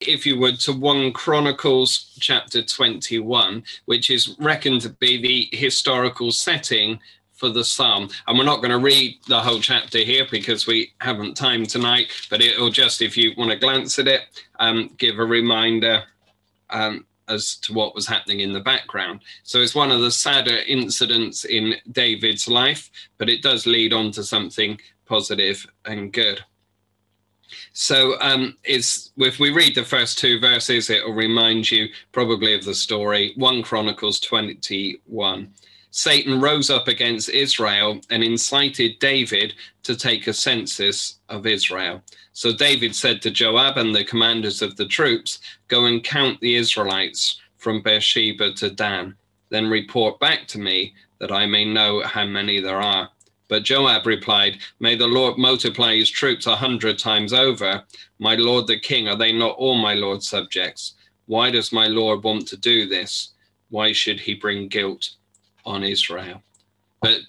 if 0.00 0.26
you 0.26 0.38
would, 0.38 0.60
to 0.60 0.72
1 0.72 1.12
Chronicles 1.12 2.16
chapter 2.20 2.62
21, 2.62 3.62
which 3.86 4.10
is 4.10 4.36
reckoned 4.38 4.82
to 4.82 4.90
be 4.90 5.20
the 5.20 5.56
historical 5.56 6.30
setting 6.30 6.98
for 7.32 7.48
the 7.50 7.64
psalm. 7.64 8.08
And 8.26 8.38
we're 8.38 8.44
not 8.44 8.58
going 8.58 8.70
to 8.70 8.78
read 8.78 9.18
the 9.28 9.40
whole 9.40 9.60
chapter 9.60 9.98
here 9.98 10.26
because 10.30 10.66
we 10.66 10.92
haven't 11.00 11.36
time 11.36 11.66
tonight, 11.66 12.10
but 12.30 12.40
it'll 12.40 12.70
just, 12.70 13.02
if 13.02 13.16
you 13.16 13.32
want 13.36 13.50
to 13.50 13.58
glance 13.58 13.98
at 13.98 14.08
it, 14.08 14.22
um, 14.58 14.90
give 14.98 15.18
a 15.18 15.24
reminder 15.24 16.02
um, 16.70 17.06
as 17.28 17.56
to 17.56 17.72
what 17.72 17.94
was 17.94 18.06
happening 18.06 18.40
in 18.40 18.52
the 18.52 18.60
background. 18.60 19.20
So 19.42 19.60
it's 19.60 19.74
one 19.74 19.90
of 19.90 20.00
the 20.00 20.10
sadder 20.10 20.58
incidents 20.66 21.44
in 21.44 21.74
David's 21.92 22.48
life, 22.48 22.90
but 23.18 23.28
it 23.28 23.42
does 23.42 23.66
lead 23.66 23.92
on 23.92 24.10
to 24.12 24.22
something 24.24 24.80
positive 25.06 25.66
and 25.84 26.12
good. 26.12 26.42
So 27.72 28.20
um, 28.20 28.56
it's 28.64 29.12
if 29.16 29.38
we 29.38 29.50
read 29.50 29.74
the 29.74 29.84
first 29.84 30.18
two 30.18 30.40
verses, 30.40 30.90
it 30.90 31.04
will 31.04 31.14
remind 31.14 31.70
you 31.70 31.88
probably 32.12 32.54
of 32.54 32.64
the 32.64 32.74
story. 32.74 33.32
1 33.36 33.62
Chronicles 33.62 34.20
21. 34.20 35.52
Satan 35.90 36.42
rose 36.42 36.68
up 36.68 36.88
against 36.88 37.30
Israel 37.30 37.98
and 38.10 38.22
incited 38.22 38.98
David 38.98 39.54
to 39.82 39.96
take 39.96 40.26
a 40.26 40.32
census 40.32 41.20
of 41.30 41.46
Israel. 41.46 42.02
So 42.34 42.52
David 42.52 42.94
said 42.94 43.22
to 43.22 43.30
Joab 43.30 43.78
and 43.78 43.94
the 43.94 44.04
commanders 44.04 44.60
of 44.60 44.76
the 44.76 44.84
troops, 44.84 45.38
Go 45.68 45.86
and 45.86 46.04
count 46.04 46.38
the 46.40 46.56
Israelites 46.56 47.40
from 47.56 47.80
Beersheba 47.80 48.52
to 48.54 48.68
Dan. 48.68 49.14
Then 49.48 49.70
report 49.70 50.20
back 50.20 50.46
to 50.48 50.58
me 50.58 50.92
that 51.18 51.32
I 51.32 51.46
may 51.46 51.64
know 51.64 52.02
how 52.02 52.26
many 52.26 52.60
there 52.60 52.82
are. 52.82 53.08
But 53.48 53.62
Joab 53.62 54.06
replied, 54.06 54.58
May 54.80 54.96
the 54.96 55.06
Lord 55.06 55.38
multiply 55.38 55.94
his 55.94 56.10
troops 56.10 56.46
a 56.46 56.56
hundred 56.56 56.98
times 56.98 57.32
over. 57.32 57.82
My 58.18 58.34
lord 58.34 58.66
the 58.66 58.78
king, 58.78 59.08
are 59.08 59.16
they 59.16 59.32
not 59.32 59.56
all 59.56 59.76
my 59.76 59.94
lord's 59.94 60.28
subjects? 60.28 60.94
Why 61.26 61.50
does 61.50 61.72
my 61.72 61.86
lord 61.86 62.24
want 62.24 62.48
to 62.48 62.56
do 62.56 62.88
this? 62.88 63.34
Why 63.70 63.92
should 63.92 64.20
he 64.20 64.34
bring 64.34 64.68
guilt 64.68 65.10
on 65.64 65.84
Israel? 65.84 66.42
But 67.00 67.20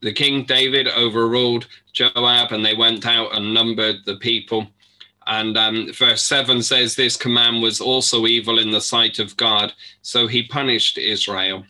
the 0.00 0.12
king 0.12 0.44
David 0.44 0.88
overruled 0.88 1.66
Joab, 1.92 2.52
and 2.52 2.64
they 2.64 2.74
went 2.74 3.06
out 3.06 3.36
and 3.36 3.52
numbered 3.52 3.96
the 4.04 4.16
people. 4.16 4.66
And 5.26 5.58
um, 5.58 5.92
verse 5.92 6.24
7 6.24 6.62
says, 6.62 6.94
This 6.94 7.16
command 7.16 7.62
was 7.62 7.80
also 7.80 8.26
evil 8.26 8.58
in 8.58 8.70
the 8.70 8.80
sight 8.80 9.18
of 9.18 9.36
God, 9.36 9.72
so 10.02 10.26
he 10.26 10.42
punished 10.44 10.96
Israel. 10.96 11.64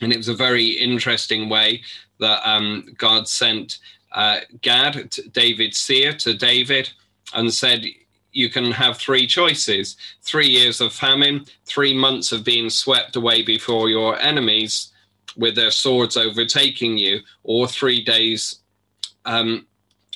And 0.00 0.12
it 0.12 0.16
was 0.16 0.28
a 0.28 0.34
very 0.34 0.66
interesting 0.66 1.48
way 1.48 1.82
that 2.22 2.40
um, 2.48 2.94
God 2.96 3.28
sent 3.28 3.78
uh, 4.12 4.40
Gad, 4.60 5.14
David's 5.32 5.78
seer, 5.78 6.12
to 6.14 6.34
David 6.34 6.90
and 7.34 7.52
said, 7.52 7.84
You 8.32 8.48
can 8.50 8.70
have 8.72 8.96
three 8.96 9.26
choices 9.26 9.96
three 10.22 10.48
years 10.48 10.80
of 10.80 10.92
famine, 10.92 11.44
three 11.66 11.94
months 11.94 12.32
of 12.32 12.44
being 12.44 12.70
swept 12.70 13.16
away 13.16 13.42
before 13.42 13.88
your 13.88 14.18
enemies 14.20 14.92
with 15.36 15.54
their 15.54 15.70
swords 15.70 16.16
overtaking 16.16 16.98
you, 16.98 17.20
or 17.42 17.66
three 17.66 18.04
days 18.04 18.60
um, 19.24 19.66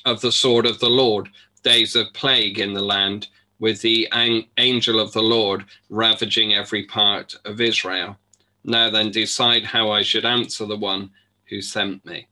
of 0.04 0.20
the 0.20 0.32
sword 0.32 0.66
of 0.66 0.78
the 0.78 0.90
Lord, 0.90 1.28
days 1.62 1.96
of 1.96 2.12
plague 2.12 2.58
in 2.58 2.74
the 2.74 2.82
land, 2.82 3.28
with 3.58 3.80
the 3.80 4.06
an- 4.12 4.44
angel 4.58 5.00
of 5.00 5.12
the 5.12 5.22
Lord 5.22 5.64
ravaging 5.88 6.54
every 6.54 6.84
part 6.84 7.34
of 7.46 7.60
Israel. 7.60 8.16
Now 8.64 8.90
then, 8.90 9.10
decide 9.10 9.64
how 9.64 9.90
I 9.90 10.02
should 10.02 10.24
answer 10.24 10.66
the 10.66 10.76
one 10.76 11.10
who 11.48 11.60
sent 11.60 12.04
me. 12.04 12.28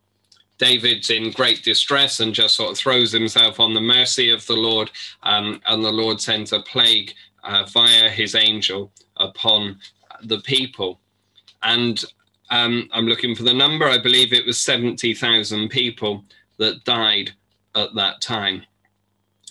David's 0.58 1.10
in 1.10 1.30
great 1.32 1.62
distress 1.64 2.20
and 2.20 2.32
just 2.32 2.54
sort 2.54 2.70
of 2.70 2.78
throws 2.78 3.10
himself 3.10 3.58
on 3.58 3.74
the 3.74 3.80
mercy 3.80 4.30
of 4.30 4.46
the 4.46 4.56
Lord, 4.56 4.90
um, 5.22 5.60
and 5.66 5.84
the 5.84 5.92
Lord 5.92 6.20
sends 6.20 6.52
a 6.52 6.60
plague 6.60 7.12
uh, 7.42 7.64
via 7.72 8.08
his 8.08 8.34
angel 8.34 8.92
upon 9.16 9.78
the 10.22 10.40
people. 10.40 11.00
And 11.62 12.04
um, 12.50 12.88
I'm 12.92 13.06
looking 13.06 13.34
for 13.34 13.42
the 13.42 13.54
number. 13.54 13.86
I 13.86 13.98
believe 13.98 14.32
it 14.32 14.46
was 14.46 14.60
70,000 14.60 15.68
people 15.68 16.24
that 16.58 16.84
died 16.84 17.32
at 17.74 17.94
that 17.94 18.20
time. 18.20 18.62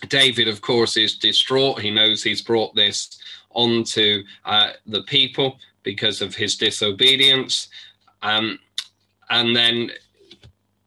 David, 0.08 0.48
of 0.48 0.62
course, 0.62 0.98
is 0.98 1.18
distraught. 1.18 1.80
He 1.80 1.92
knows 1.92 2.24
he's 2.24 2.42
brought 2.42 2.76
this 2.76 3.20
onto 3.52 4.24
uh, 4.46 4.72
the 4.86 5.04
people 5.04 5.58
because 5.84 6.22
of 6.22 6.36
his 6.36 6.56
disobedience. 6.56 7.68
Um, 8.22 8.60
and 9.34 9.56
then 9.56 9.90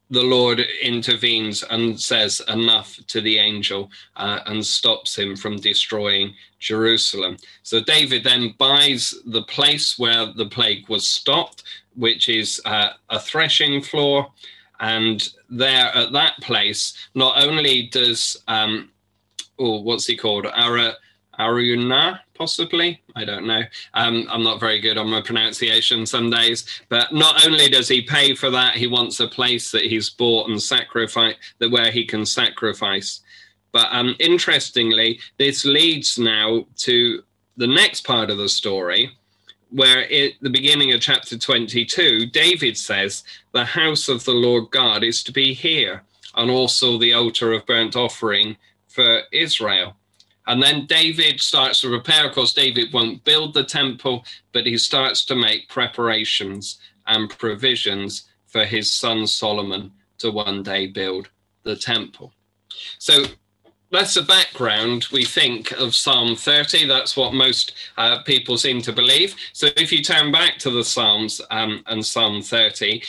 the 0.09 0.23
Lord 0.23 0.61
intervenes 0.81 1.63
and 1.63 1.99
says 1.99 2.41
enough 2.47 2.97
to 3.07 3.19
the 3.19 3.37
angel 3.37 3.91
uh, 4.15 4.39
and 4.45 4.65
stops 4.65 5.17
him 5.17 5.35
from 5.35 5.57
destroying 5.57 6.33
Jerusalem. 6.59 7.35
So 7.63 7.81
David 7.81 8.23
then 8.23 8.55
buys 8.57 9.13
the 9.25 9.41
place 9.43 9.99
where 9.99 10.27
the 10.27 10.45
plague 10.45 10.87
was 10.87 11.09
stopped, 11.09 11.63
which 11.95 12.29
is 12.29 12.61
uh, 12.63 12.91
a 13.09 13.19
threshing 13.19 13.81
floor. 13.81 14.31
And 14.79 15.27
there 15.49 15.93
at 15.93 16.13
that 16.13 16.37
place, 16.41 17.09
not 17.13 17.43
only 17.43 17.87
does, 17.87 18.41
um, 18.47 18.91
oh, 19.59 19.81
what's 19.81 20.05
he 20.05 20.15
called? 20.15 20.45
Ara, 20.45 20.93
Aruna, 21.39 22.19
possibly. 22.33 23.01
I 23.15 23.25
don't 23.25 23.45
know. 23.45 23.61
Um, 23.93 24.27
I'm 24.29 24.43
not 24.43 24.59
very 24.59 24.79
good 24.79 24.97
on 24.97 25.09
my 25.09 25.21
pronunciation 25.21 26.05
some 26.05 26.29
days. 26.29 26.65
But 26.89 27.13
not 27.13 27.45
only 27.45 27.69
does 27.69 27.87
he 27.87 28.01
pay 28.01 28.33
for 28.33 28.49
that, 28.49 28.75
he 28.75 28.87
wants 28.87 29.19
a 29.19 29.27
place 29.27 29.71
that 29.71 29.83
he's 29.83 30.09
bought 30.09 30.49
and 30.49 30.61
sacrifice 30.61 31.35
that 31.59 31.71
where 31.71 31.91
he 31.91 32.05
can 32.05 32.25
sacrifice. 32.25 33.21
But 33.71 33.87
um, 33.91 34.15
interestingly, 34.19 35.19
this 35.37 35.65
leads 35.65 36.17
now 36.17 36.65
to 36.77 37.23
the 37.57 37.67
next 37.67 38.05
part 38.05 38.29
of 38.29 38.37
the 38.37 38.49
story, 38.49 39.11
where 39.69 40.03
at 40.11 40.31
the 40.41 40.49
beginning 40.49 40.93
of 40.93 41.01
chapter 41.01 41.37
22, 41.37 42.27
David 42.27 42.77
says, 42.77 43.23
The 43.51 43.65
house 43.65 44.07
of 44.07 44.23
the 44.23 44.33
Lord 44.33 44.71
God 44.71 45.03
is 45.03 45.23
to 45.23 45.31
be 45.31 45.53
here, 45.53 46.03
and 46.35 46.49
also 46.49 46.97
the 46.97 47.13
altar 47.13 47.53
of 47.53 47.65
burnt 47.65 47.95
offering 47.95 48.57
for 48.87 49.21
Israel. 49.31 49.95
And 50.47 50.63
then 50.63 50.85
David 50.85 51.41
starts 51.41 51.81
to 51.81 51.89
repair. 51.89 52.25
Of 52.25 52.33
course, 52.33 52.53
David 52.53 52.93
won't 52.93 53.23
build 53.23 53.53
the 53.53 53.63
temple, 53.63 54.25
but 54.53 54.65
he 54.65 54.77
starts 54.77 55.25
to 55.25 55.35
make 55.35 55.69
preparations 55.69 56.79
and 57.05 57.29
provisions 57.29 58.27
for 58.47 58.63
his 58.63 58.91
son 58.91 59.27
Solomon 59.27 59.91
to 60.19 60.31
one 60.31 60.63
day 60.63 60.87
build 60.87 61.29
the 61.63 61.75
temple. 61.75 62.33
So 62.97 63.25
that's 63.91 64.13
the 64.13 64.21
background 64.21 65.07
we 65.11 65.25
think 65.25 65.71
of 65.71 65.95
Psalm 65.95 66.35
30. 66.35 66.87
That's 66.87 67.15
what 67.15 67.33
most 67.33 67.73
uh, 67.97 68.23
people 68.23 68.57
seem 68.57 68.81
to 68.81 68.93
believe. 68.93 69.35
So 69.53 69.67
if 69.77 69.91
you 69.91 70.01
turn 70.01 70.31
back 70.31 70.57
to 70.59 70.69
the 70.69 70.83
Psalms 70.83 71.41
um, 71.51 71.83
and 71.87 72.05
Psalm 72.05 72.41
30, 72.41 73.03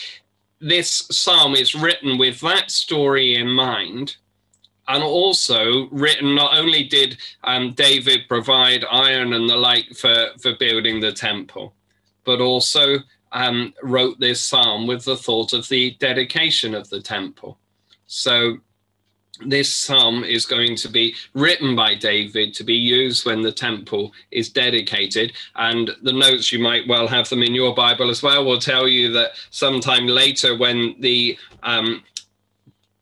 this 0.61 1.07
psalm 1.11 1.55
is 1.55 1.75
written 1.75 2.19
with 2.19 2.41
that 2.41 2.71
story 2.71 3.37
in 3.37 3.49
mind 3.49 4.17
and 4.89 5.03
also 5.03 5.89
written 5.91 6.35
not 6.35 6.57
only 6.57 6.85
did 6.85 7.19
um, 7.45 7.73
David 7.75 8.21
provide 8.29 8.85
iron 8.91 9.35
and 9.35 9.49
the 9.49 9.57
like 9.57 9.95
for, 9.95 10.29
for 10.41 10.57
building 10.57 11.01
the 11.01 11.13
temple, 11.13 11.75
but 12.25 12.41
also 12.41 12.97
um, 13.33 13.75
wrote 13.83 14.19
this 14.19 14.43
psalm 14.43 14.87
with 14.87 15.05
the 15.05 15.17
thought 15.17 15.53
of 15.53 15.69
the 15.69 15.93
dedication 16.01 16.75
of 16.75 16.89
the 16.89 17.01
temple. 17.01 17.59
So 18.07 18.59
this 19.47 19.73
psalm 19.73 20.25
is 20.25 20.47
going 20.47 20.75
to 20.77 20.89
be 20.89 21.15
written 21.35 21.77
by 21.77 21.95
David 21.95 22.55
to 22.55 22.65
be 22.65 22.75
used 22.75 23.25
when 23.25 23.43
the 23.43 23.53
temple 23.53 24.13
is 24.31 24.51
dedicated. 24.51 25.33
And 25.55 25.91
the 26.03 26.13
notes, 26.13 26.51
you 26.51 26.59
might 26.59 26.89
well 26.89 27.07
have 27.07 27.29
them 27.29 27.43
in 27.43 27.55
your 27.55 27.75
Bible 27.75 28.11
as 28.11 28.23
well, 28.23 28.45
will 28.45 28.59
tell 28.59 28.89
you 28.89 29.13
that 29.13 29.33
sometime 29.51 30.07
later, 30.07 30.57
when 30.57 30.97
the 30.99 31.39
um, 31.63 32.03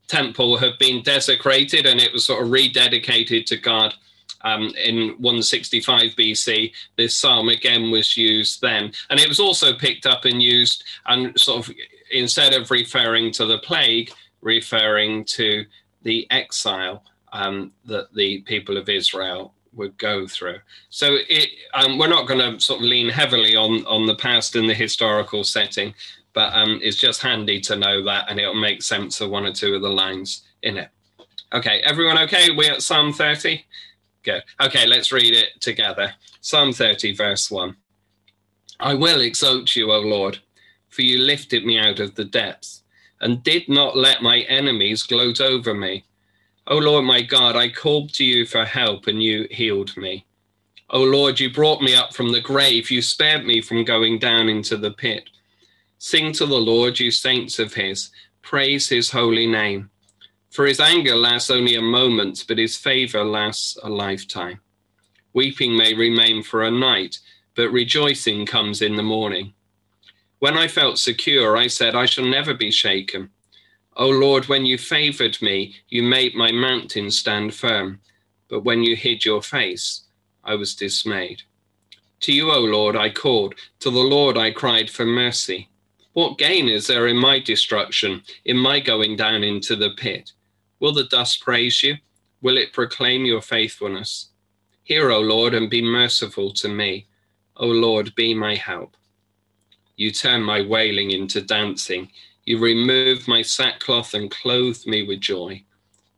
temple 0.08 0.56
had 0.56 0.78
been 0.78 1.02
desecrated 1.02 1.86
and 1.86 2.00
it 2.00 2.12
was 2.12 2.24
sort 2.24 2.42
of 2.42 2.50
rededicated 2.50 3.46
to 3.46 3.56
God 3.56 3.94
um, 4.42 4.72
in 4.82 5.08
165 5.18 6.12
BC. 6.12 6.72
This 6.96 7.16
psalm 7.16 7.48
again 7.48 7.90
was 7.90 8.16
used 8.16 8.60
then. 8.60 8.92
And 9.10 9.18
it 9.18 9.28
was 9.28 9.40
also 9.40 9.74
picked 9.74 10.06
up 10.06 10.24
and 10.24 10.42
used 10.42 10.84
and 11.06 11.38
sort 11.38 11.68
of 11.68 11.74
instead 12.12 12.54
of 12.54 12.70
referring 12.70 13.32
to 13.32 13.46
the 13.46 13.58
plague, 13.58 14.10
referring 14.40 15.24
to 15.24 15.64
the 16.02 16.26
exile 16.30 17.02
um, 17.32 17.72
that 17.84 18.12
the 18.14 18.40
people 18.42 18.76
of 18.76 18.88
Israel 18.88 19.52
would 19.76 19.96
go 19.98 20.26
through. 20.26 20.58
So 20.90 21.18
it, 21.28 21.50
um, 21.74 21.98
we're 21.98 22.08
not 22.08 22.26
going 22.26 22.40
to 22.40 22.60
sort 22.60 22.80
of 22.80 22.86
lean 22.86 23.08
heavily 23.08 23.56
on 23.56 23.84
on 23.86 24.06
the 24.06 24.14
past 24.14 24.56
and 24.56 24.68
the 24.68 24.74
historical 24.74 25.44
setting, 25.44 25.94
but 26.36 26.52
um, 26.52 26.78
it's 26.82 26.98
just 26.98 27.22
handy 27.22 27.58
to 27.58 27.76
know 27.76 28.04
that 28.04 28.26
and 28.28 28.38
it'll 28.38 28.52
make 28.52 28.82
sense 28.82 29.22
of 29.22 29.30
one 29.30 29.46
or 29.46 29.52
two 29.52 29.74
of 29.74 29.80
the 29.80 29.88
lines 29.88 30.42
in 30.62 30.76
it. 30.76 30.90
Okay, 31.54 31.80
everyone 31.82 32.18
okay? 32.18 32.50
We're 32.50 32.74
at 32.74 32.82
Psalm 32.82 33.14
30? 33.14 33.64
Good. 34.22 34.42
Okay, 34.60 34.86
let's 34.86 35.10
read 35.10 35.34
it 35.34 35.58
together. 35.60 36.12
Psalm 36.42 36.74
30, 36.74 37.14
verse 37.14 37.50
1. 37.50 37.74
I 38.80 38.92
will 38.92 39.22
exalt 39.22 39.74
you, 39.74 39.90
O 39.90 40.00
Lord, 40.00 40.38
for 40.90 41.00
you 41.00 41.20
lifted 41.20 41.64
me 41.64 41.78
out 41.78 42.00
of 42.00 42.14
the 42.14 42.26
depths 42.26 42.82
and 43.22 43.42
did 43.42 43.66
not 43.70 43.96
let 43.96 44.20
my 44.20 44.40
enemies 44.40 45.04
gloat 45.04 45.40
over 45.40 45.72
me. 45.72 46.04
O 46.66 46.76
Lord 46.76 47.06
my 47.06 47.22
God, 47.22 47.56
I 47.56 47.70
called 47.70 48.12
to 48.12 48.24
you 48.26 48.44
for 48.44 48.66
help 48.66 49.06
and 49.06 49.22
you 49.22 49.48
healed 49.50 49.96
me. 49.96 50.26
O 50.90 51.02
Lord, 51.02 51.40
you 51.40 51.50
brought 51.50 51.80
me 51.80 51.94
up 51.94 52.12
from 52.12 52.30
the 52.30 52.42
grave. 52.42 52.90
You 52.90 53.00
spared 53.00 53.46
me 53.46 53.62
from 53.62 53.84
going 53.84 54.18
down 54.18 54.50
into 54.50 54.76
the 54.76 54.90
pit. 54.90 55.30
Sing 55.98 56.32
to 56.32 56.46
the 56.46 56.54
Lord, 56.54 57.00
you 57.00 57.10
saints 57.10 57.58
of 57.58 57.74
his. 57.74 58.10
Praise 58.42 58.88
his 58.88 59.10
holy 59.10 59.46
name. 59.46 59.90
For 60.50 60.66
his 60.66 60.80
anger 60.80 61.16
lasts 61.16 61.50
only 61.50 61.74
a 61.74 61.82
moment, 61.82 62.44
but 62.46 62.58
his 62.58 62.76
favor 62.76 63.24
lasts 63.24 63.76
a 63.82 63.88
lifetime. 63.88 64.60
Weeping 65.32 65.76
may 65.76 65.94
remain 65.94 66.42
for 66.42 66.62
a 66.62 66.70
night, 66.70 67.18
but 67.54 67.70
rejoicing 67.70 68.46
comes 68.46 68.82
in 68.82 68.96
the 68.96 69.02
morning. 69.02 69.54
When 70.38 70.56
I 70.56 70.68
felt 70.68 70.98
secure, 70.98 71.56
I 71.56 71.66
said, 71.66 71.94
I 71.94 72.06
shall 72.06 72.26
never 72.26 72.54
be 72.54 72.70
shaken. 72.70 73.30
O 73.96 74.08
Lord, 74.08 74.46
when 74.48 74.66
you 74.66 74.76
favored 74.76 75.40
me, 75.40 75.76
you 75.88 76.02
made 76.02 76.34
my 76.34 76.52
mountain 76.52 77.10
stand 77.10 77.54
firm. 77.54 78.00
But 78.48 78.64
when 78.64 78.82
you 78.82 78.94
hid 78.94 79.24
your 79.24 79.42
face, 79.42 80.02
I 80.44 80.54
was 80.54 80.74
dismayed. 80.74 81.42
To 82.20 82.32
you, 82.32 82.52
O 82.52 82.60
Lord, 82.60 82.96
I 82.96 83.10
called. 83.10 83.54
To 83.80 83.90
the 83.90 83.98
Lord 83.98 84.36
I 84.36 84.50
cried 84.50 84.90
for 84.90 85.04
mercy. 85.06 85.68
What 86.16 86.38
gain 86.38 86.66
is 86.66 86.86
there 86.86 87.08
in 87.08 87.18
my 87.18 87.40
destruction, 87.40 88.22
in 88.46 88.56
my 88.56 88.80
going 88.80 89.16
down 89.16 89.44
into 89.44 89.76
the 89.76 89.90
pit? 89.98 90.32
Will 90.80 90.94
the 90.94 91.04
dust 91.04 91.42
praise 91.42 91.82
you? 91.82 91.96
Will 92.40 92.56
it 92.56 92.72
proclaim 92.72 93.26
your 93.26 93.42
faithfulness? 93.42 94.30
Hear, 94.84 95.10
O 95.10 95.20
Lord, 95.20 95.52
and 95.52 95.68
be 95.68 95.82
merciful 95.82 96.54
to 96.54 96.70
me. 96.70 97.06
O 97.58 97.66
Lord, 97.66 98.14
be 98.14 98.32
my 98.32 98.54
help. 98.54 98.96
You 99.96 100.10
turn 100.10 100.42
my 100.42 100.62
wailing 100.62 101.10
into 101.10 101.42
dancing. 101.42 102.08
You 102.46 102.60
remove 102.60 103.28
my 103.28 103.42
sackcloth 103.42 104.14
and 104.14 104.30
clothe 104.30 104.86
me 104.86 105.02
with 105.02 105.20
joy, 105.20 105.62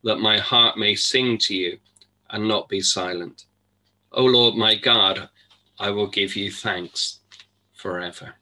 that 0.04 0.20
my 0.20 0.38
heart 0.38 0.78
may 0.78 0.94
sing 0.94 1.38
to 1.38 1.56
you 1.56 1.76
and 2.30 2.46
not 2.46 2.68
be 2.68 2.80
silent. 2.80 3.46
O 4.12 4.24
Lord 4.24 4.54
my 4.54 4.76
God, 4.76 5.28
I 5.80 5.90
will 5.90 6.06
give 6.06 6.36
you 6.36 6.52
thanks 6.52 7.18
forever. 7.74 8.36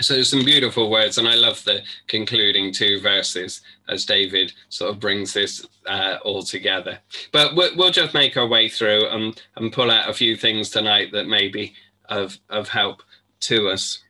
So 0.00 0.14
there's 0.14 0.30
some 0.30 0.44
beautiful 0.44 0.90
words, 0.90 1.18
and 1.18 1.28
I 1.28 1.36
love 1.36 1.62
the 1.64 1.82
concluding 2.08 2.72
two 2.72 3.00
verses 3.00 3.60
as 3.88 4.04
David 4.04 4.52
sort 4.68 4.90
of 4.90 4.98
brings 4.98 5.32
this 5.32 5.64
uh, 5.86 6.16
all 6.24 6.42
together. 6.42 6.98
But 7.32 7.54
we'll, 7.54 7.76
we'll, 7.76 7.90
just 7.90 8.12
make 8.12 8.36
our 8.36 8.46
way 8.46 8.68
through 8.68 9.06
and, 9.08 9.40
and 9.56 9.72
pull 9.72 9.90
out 9.90 10.10
a 10.10 10.14
few 10.14 10.36
things 10.36 10.70
tonight 10.70 11.12
that 11.12 11.28
may 11.28 11.48
be 11.48 11.74
of, 12.08 12.36
of 12.50 12.68
help 12.68 13.02
to 13.40 13.68
us. 13.68 14.02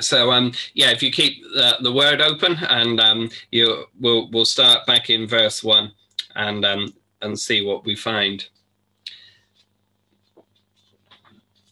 So 0.00 0.30
um, 0.30 0.52
yeah, 0.74 0.90
if 0.90 1.02
you 1.02 1.10
keep 1.10 1.42
the, 1.42 1.76
the 1.80 1.92
word 1.92 2.20
open, 2.20 2.56
and 2.68 3.00
um, 3.00 3.30
you 3.50 3.84
we'll 3.98 4.30
we'll 4.30 4.44
start 4.44 4.86
back 4.86 5.10
in 5.10 5.26
verse 5.26 5.64
one, 5.64 5.92
and 6.34 6.64
um, 6.64 6.94
and 7.22 7.38
see 7.38 7.64
what 7.64 7.84
we 7.84 7.96
find. 7.96 8.46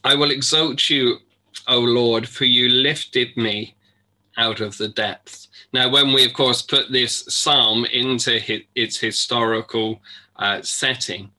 I 0.03 0.15
will 0.15 0.31
exalt 0.31 0.89
you, 0.89 1.17
O 1.67 1.79
Lord, 1.79 2.27
for 2.27 2.45
you 2.45 2.69
lifted 2.69 3.35
me 3.37 3.75
out 4.37 4.59
of 4.59 4.77
the 4.77 4.87
depths. 4.87 5.47
Now, 5.73 5.89
when 5.89 6.13
we, 6.13 6.25
of 6.25 6.33
course, 6.33 6.61
put 6.61 6.91
this 6.91 7.25
psalm 7.27 7.85
into 7.85 8.39
its 8.75 8.97
historical 8.97 10.01
uh, 10.37 10.61
setting, 10.61 11.31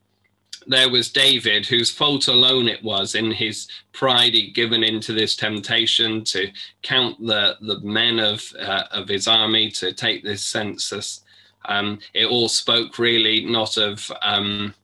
there 0.66 0.90
was 0.90 1.10
David, 1.10 1.64
whose 1.64 1.90
fault 1.90 2.28
alone 2.28 2.68
it 2.68 2.82
was 2.84 3.14
in 3.14 3.30
his 3.30 3.68
pride, 3.92 4.34
he'd 4.34 4.54
given 4.54 4.84
into 4.84 5.14
this 5.14 5.34
temptation 5.34 6.24
to 6.24 6.50
count 6.82 7.18
the, 7.24 7.56
the 7.62 7.80
men 7.80 8.18
of, 8.18 8.44
uh, 8.60 8.84
of 8.90 9.08
his 9.08 9.26
army, 9.26 9.70
to 9.70 9.92
take 9.92 10.22
this 10.22 10.42
census. 10.42 11.22
Um, 11.64 11.98
it 12.12 12.26
all 12.26 12.48
spoke 12.48 12.98
really 12.98 13.44
not 13.46 13.78
of 13.78 14.12
um, 14.20 14.74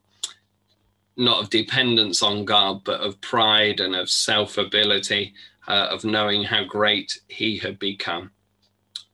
not 1.17 1.41
of 1.41 1.49
dependence 1.49 2.21
on 2.21 2.45
God, 2.45 2.83
but 2.83 3.01
of 3.01 3.19
pride 3.21 3.79
and 3.79 3.95
of 3.95 4.09
self 4.09 4.57
ability, 4.57 5.33
uh, 5.67 5.87
of 5.89 6.03
knowing 6.03 6.43
how 6.43 6.63
great 6.63 7.19
he 7.27 7.57
had 7.57 7.79
become. 7.79 8.31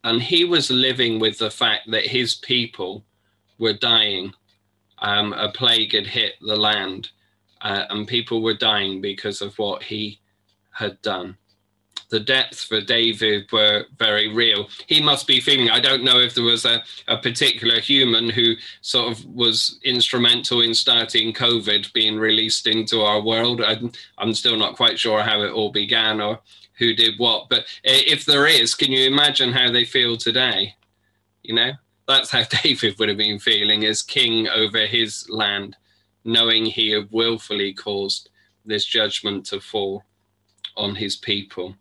And 0.04 0.22
he 0.22 0.46
was 0.46 0.72
living 0.72 1.20
with 1.20 1.38
the 1.38 1.52
fact 1.52 1.92
that 1.92 2.08
his 2.08 2.36
people 2.36 3.06
were 3.60 3.74
dying 3.74 4.34
um, 5.02 5.34
a 5.34 5.52
plague 5.52 5.94
had 5.94 6.08
hit 6.08 6.36
the 6.42 6.56
land, 6.56 7.10
uh, 7.62 7.86
and 7.90 8.08
people 8.08 8.42
were 8.42 8.54
dying 8.54 9.02
because 9.02 9.42
of 9.42 9.58
what 9.58 9.84
he 9.84 10.20
had 10.72 11.02
done. 11.02 11.38
The 12.12 12.20
depths 12.20 12.66
for 12.66 12.82
David 12.82 13.50
were 13.54 13.86
very 13.98 14.28
real. 14.28 14.68
He 14.88 15.02
must 15.02 15.28
be 15.28 15.40
feeling, 15.40 15.70
I 15.70 15.80
don't 15.80 16.04
know 16.04 16.20
if 16.20 16.36
there 16.36 16.44
was 16.44 16.66
a, 16.66 16.84
a 17.08 17.18
particular 17.18 17.80
human 17.80 18.30
who 18.30 18.56
sort 18.82 19.14
of 19.14 19.26
was 19.26 19.80
instrumental 19.86 20.60
in 20.60 20.74
starting 20.74 21.32
COVID 21.32 21.94
being 21.94 22.18
released 22.20 22.68
into 22.68 23.00
our 23.00 23.22
world. 23.22 23.62
I'm, 23.62 23.94
I'm 24.18 24.34
still 24.34 24.58
not 24.58 24.76
quite 24.76 25.00
sure 25.00 25.24
how 25.24 25.42
it 25.42 25.54
all 25.54 25.72
began 25.72 26.20
or 26.20 26.42
who 26.78 26.94
did 26.94 27.18
what. 27.18 27.48
But 27.50 27.66
if 27.86 28.26
there 28.26 28.46
is, 28.46 28.76
can 28.76 28.92
you 28.92 29.08
imagine 29.08 29.54
how 29.54 29.72
they 29.72 29.86
feel 29.86 30.18
today? 30.18 30.76
You 31.44 31.56
know, 31.56 31.72
that's 32.10 32.30
how 32.30 32.44
David 32.64 33.00
would 33.00 33.08
have 33.08 33.18
been 33.18 33.40
feeling 33.40 33.86
as 33.86 34.04
king 34.04 34.50
over 34.50 34.86
his 34.86 35.30
land, 35.30 35.78
knowing 36.26 36.66
he 36.66 36.92
had 36.92 37.08
willfully 37.10 37.72
caused 37.72 38.30
this 38.66 38.84
judgment 38.84 39.46
to 39.46 39.62
fall 39.62 40.04
on 40.76 40.96
his 40.96 41.16
people. 41.16 41.76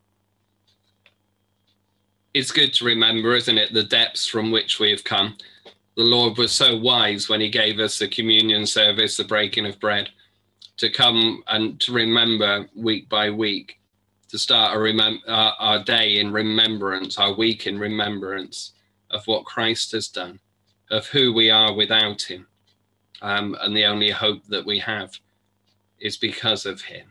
It's 2.32 2.53
good 2.53 2.73
to 2.75 2.85
remember, 2.85 3.35
isn't 3.35 3.59
it, 3.59 3.73
the 3.73 3.82
depths 3.82 4.27
from 4.27 4.53
which 4.53 4.79
we 4.79 4.91
have 4.91 5.03
come. 5.03 5.37
The 5.97 6.05
Lord 6.05 6.38
was 6.38 6.53
so 6.53 6.77
wise 6.77 7.29
when 7.29 7.41
he 7.41 7.49
gave 7.49 7.81
us 7.81 7.99
the 7.99 8.06
communion 8.06 8.67
service, 8.67 9.17
the 9.17 9.25
breaking 9.25 9.67
of 9.67 9.81
bread, 9.81 10.11
to 10.77 10.91
come 10.91 11.43
and 11.49 11.81
to 11.81 11.93
remember 11.93 12.69
week 12.77 13.09
by 13.09 13.31
week, 13.31 13.81
to 14.29 14.38
start 14.38 14.75
our, 14.75 14.82
remem- 14.82 15.19
our, 15.27 15.82
day 15.82 16.21
in 16.21 16.32
remembrance, 16.32 17.19
our 17.19 17.35
week 17.35 17.67
in 17.67 17.79
remembrance 17.79 18.75
of 19.11 19.27
what 19.27 19.44
Christ 19.44 19.91
has 19.93 20.06
done, 20.06 20.38
of 20.91 21.06
who 21.06 21.32
we 21.32 21.50
are 21.50 21.75
without 21.75 22.23
him. 22.23 22.47
Um, 23.23 23.56
and 23.61 23.77
the 23.77 23.87
only 23.87 24.11
hope 24.11 24.47
that 24.47 24.65
we 24.65 24.79
have 24.79 25.19
is 25.99 26.17
because 26.17 26.65
of 26.65 26.81
him. 26.81 27.11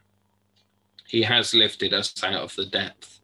He 1.05 1.23
has 1.23 1.53
lifted 1.53 1.93
us 1.93 2.13
out 2.23 2.41
of 2.41 2.55
the 2.55 2.65
depth. 2.65 3.18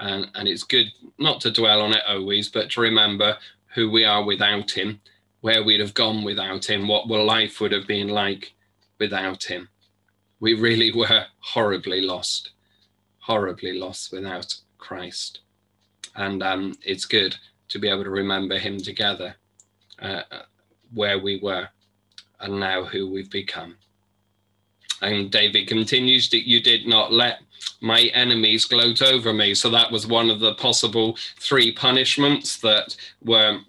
And, 0.00 0.30
and 0.34 0.48
it's 0.48 0.64
good 0.64 0.86
not 1.18 1.40
to 1.42 1.50
dwell 1.50 1.80
on 1.80 1.92
it 1.92 2.02
always, 2.08 2.48
but 2.48 2.70
to 2.72 2.80
remember 2.80 3.38
who 3.74 3.90
we 3.90 4.04
are 4.04 4.24
without 4.24 4.70
him, 4.70 5.00
where 5.40 5.62
we'd 5.62 5.80
have 5.80 5.94
gone 5.94 6.24
without 6.24 6.68
him, 6.68 6.88
what 6.88 7.08
life 7.08 7.60
would 7.60 7.72
have 7.72 7.86
been 7.86 8.08
like 8.08 8.54
without 8.98 9.44
him. 9.44 9.68
We 10.40 10.54
really 10.54 10.92
were 10.96 11.26
horribly 11.40 12.00
lost, 12.00 12.50
horribly 13.18 13.78
lost 13.78 14.12
without 14.12 14.54
Christ. 14.78 15.40
And 16.16 16.42
um, 16.42 16.74
it's 16.82 17.04
good 17.04 17.36
to 17.68 17.78
be 17.78 17.88
able 17.88 18.04
to 18.04 18.10
remember 18.10 18.58
him 18.58 18.78
together, 18.78 19.36
uh, 20.00 20.22
where 20.92 21.18
we 21.18 21.40
were 21.40 21.68
and 22.40 22.60
now 22.60 22.84
who 22.84 23.10
we've 23.10 23.30
become. 23.30 23.76
And 25.02 25.30
David 25.30 25.68
continues 25.68 26.30
that 26.30 26.48
you 26.48 26.60
did 26.60 26.86
not 26.86 27.12
let 27.12 27.40
my 27.80 28.02
enemies 28.14 28.64
gloat 28.64 29.02
over 29.02 29.32
me. 29.32 29.54
So 29.54 29.70
that 29.70 29.90
was 29.90 30.06
one 30.06 30.30
of 30.30 30.40
the 30.40 30.54
possible 30.54 31.16
three 31.38 31.72
punishments 31.72 32.58
that 32.58 32.96
were 33.22 33.60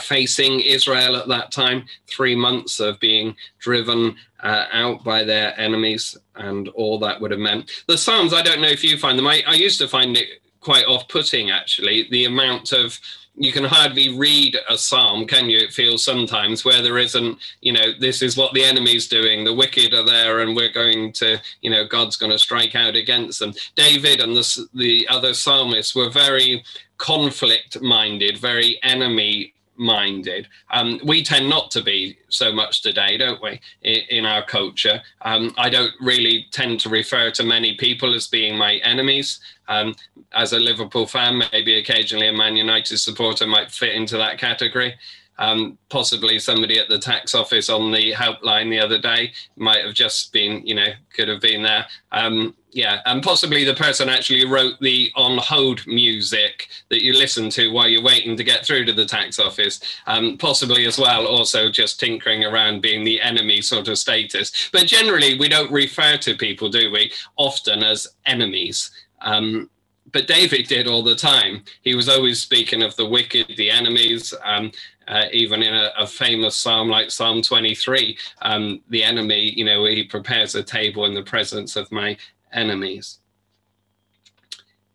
facing 0.00 0.60
Israel 0.60 1.16
at 1.16 1.28
that 1.28 1.52
time 1.52 1.84
three 2.08 2.34
months 2.34 2.80
of 2.80 2.98
being 2.98 3.36
driven 3.60 4.16
uh, 4.42 4.66
out 4.72 5.04
by 5.04 5.22
their 5.22 5.58
enemies 5.58 6.16
and 6.34 6.68
all 6.70 6.98
that 6.98 7.20
would 7.20 7.30
have 7.30 7.40
meant. 7.40 7.70
The 7.86 7.96
Psalms, 7.96 8.34
I 8.34 8.42
don't 8.42 8.60
know 8.60 8.68
if 8.68 8.82
you 8.82 8.98
find 8.98 9.18
them, 9.18 9.26
I, 9.26 9.42
I 9.46 9.54
used 9.54 9.78
to 9.80 9.88
find 9.88 10.16
it 10.16 10.40
quite 10.60 10.86
off 10.86 11.06
putting 11.08 11.50
actually, 11.50 12.08
the 12.10 12.24
amount 12.24 12.72
of 12.72 12.98
you 13.36 13.52
can 13.52 13.64
hardly 13.64 14.16
read 14.16 14.56
a 14.68 14.78
psalm, 14.78 15.26
can 15.26 15.50
you? 15.50 15.58
It 15.58 15.72
feels 15.72 16.04
sometimes 16.04 16.64
where 16.64 16.82
there 16.82 16.98
isn't, 16.98 17.38
you 17.60 17.72
know, 17.72 17.92
this 17.98 18.22
is 18.22 18.36
what 18.36 18.54
the 18.54 18.62
enemy's 18.62 19.08
doing. 19.08 19.44
The 19.44 19.54
wicked 19.54 19.92
are 19.92 20.04
there, 20.04 20.40
and 20.40 20.54
we're 20.54 20.72
going 20.72 21.12
to, 21.14 21.40
you 21.60 21.70
know, 21.70 21.84
God's 21.84 22.16
going 22.16 22.32
to 22.32 22.38
strike 22.38 22.74
out 22.76 22.94
against 22.94 23.40
them. 23.40 23.54
David 23.74 24.20
and 24.20 24.36
the 24.36 24.68
the 24.74 25.08
other 25.08 25.34
psalmists 25.34 25.94
were 25.94 26.10
very 26.10 26.64
conflict 26.98 27.80
minded, 27.80 28.38
very 28.38 28.78
enemy 28.82 29.53
minded. 29.76 30.48
Um, 30.70 31.00
we 31.04 31.22
tend 31.22 31.48
not 31.48 31.70
to 31.72 31.82
be 31.82 32.18
so 32.28 32.52
much 32.52 32.82
today, 32.82 33.16
don't 33.16 33.42
we, 33.42 33.60
in, 33.82 34.00
in 34.10 34.26
our 34.26 34.44
culture? 34.44 35.00
Um, 35.22 35.54
I 35.56 35.70
don't 35.70 35.92
really 36.00 36.46
tend 36.50 36.80
to 36.80 36.88
refer 36.88 37.30
to 37.32 37.42
many 37.42 37.76
people 37.76 38.14
as 38.14 38.26
being 38.26 38.56
my 38.56 38.76
enemies. 38.76 39.40
Um, 39.68 39.94
as 40.32 40.52
a 40.52 40.58
Liverpool 40.58 41.06
fan, 41.06 41.42
maybe 41.52 41.78
occasionally 41.78 42.28
a 42.28 42.32
Man 42.32 42.56
United 42.56 42.98
supporter 42.98 43.46
might 43.46 43.70
fit 43.70 43.94
into 43.94 44.16
that 44.18 44.38
category. 44.38 44.94
Um, 45.38 45.78
possibly 45.88 46.38
somebody 46.38 46.78
at 46.78 46.88
the 46.88 46.98
tax 46.98 47.34
office 47.34 47.68
on 47.68 47.90
the 47.90 48.12
helpline 48.12 48.70
the 48.70 48.80
other 48.80 48.98
day 48.98 49.32
might 49.56 49.84
have 49.84 49.94
just 49.94 50.32
been, 50.32 50.64
you 50.66 50.74
know, 50.74 50.92
could 51.12 51.28
have 51.28 51.40
been 51.40 51.62
there. 51.62 51.86
Um, 52.12 52.54
yeah, 52.70 53.00
and 53.06 53.22
possibly 53.22 53.64
the 53.64 53.74
person 53.74 54.08
actually 54.08 54.44
wrote 54.44 54.80
the 54.80 55.10
on 55.14 55.38
hold 55.38 55.86
music 55.86 56.68
that 56.90 57.04
you 57.04 57.12
listen 57.12 57.48
to 57.50 57.72
while 57.72 57.88
you're 57.88 58.02
waiting 58.02 58.36
to 58.36 58.44
get 58.44 58.66
through 58.66 58.84
to 58.86 58.92
the 58.92 59.06
tax 59.06 59.38
office. 59.38 59.80
Um, 60.06 60.36
possibly 60.38 60.84
as 60.84 60.98
well, 60.98 61.26
also 61.26 61.70
just 61.70 62.00
tinkering 62.00 62.44
around 62.44 62.82
being 62.82 63.04
the 63.04 63.20
enemy 63.20 63.60
sort 63.60 63.88
of 63.88 63.98
status. 63.98 64.70
But 64.72 64.86
generally, 64.86 65.38
we 65.38 65.48
don't 65.48 65.70
refer 65.70 66.16
to 66.18 66.36
people, 66.36 66.68
do 66.68 66.90
we, 66.90 67.12
often 67.36 67.84
as 67.84 68.08
enemies. 68.26 68.90
Um, 69.20 69.70
but 70.14 70.28
David 70.28 70.68
did 70.68 70.86
all 70.86 71.02
the 71.02 71.16
time. 71.16 71.64
He 71.82 71.96
was 71.96 72.08
always 72.08 72.40
speaking 72.40 72.82
of 72.82 72.94
the 72.94 73.04
wicked, 73.04 73.52
the 73.56 73.68
enemies. 73.68 74.32
Um, 74.44 74.70
uh, 75.08 75.24
even 75.32 75.60
in 75.60 75.74
a, 75.74 75.90
a, 75.98 76.06
famous 76.06 76.56
psalm 76.56 76.88
like 76.88 77.10
Psalm 77.10 77.42
23, 77.42 78.16
um, 78.40 78.80
the 78.88 79.02
enemy, 79.02 79.52
you 79.54 79.64
know, 79.64 79.84
he 79.84 80.04
prepares 80.04 80.54
a 80.54 80.62
table 80.62 81.04
in 81.04 81.14
the 81.14 81.22
presence 81.22 81.74
of 81.74 81.90
my 81.90 82.16
enemies. 82.52 83.18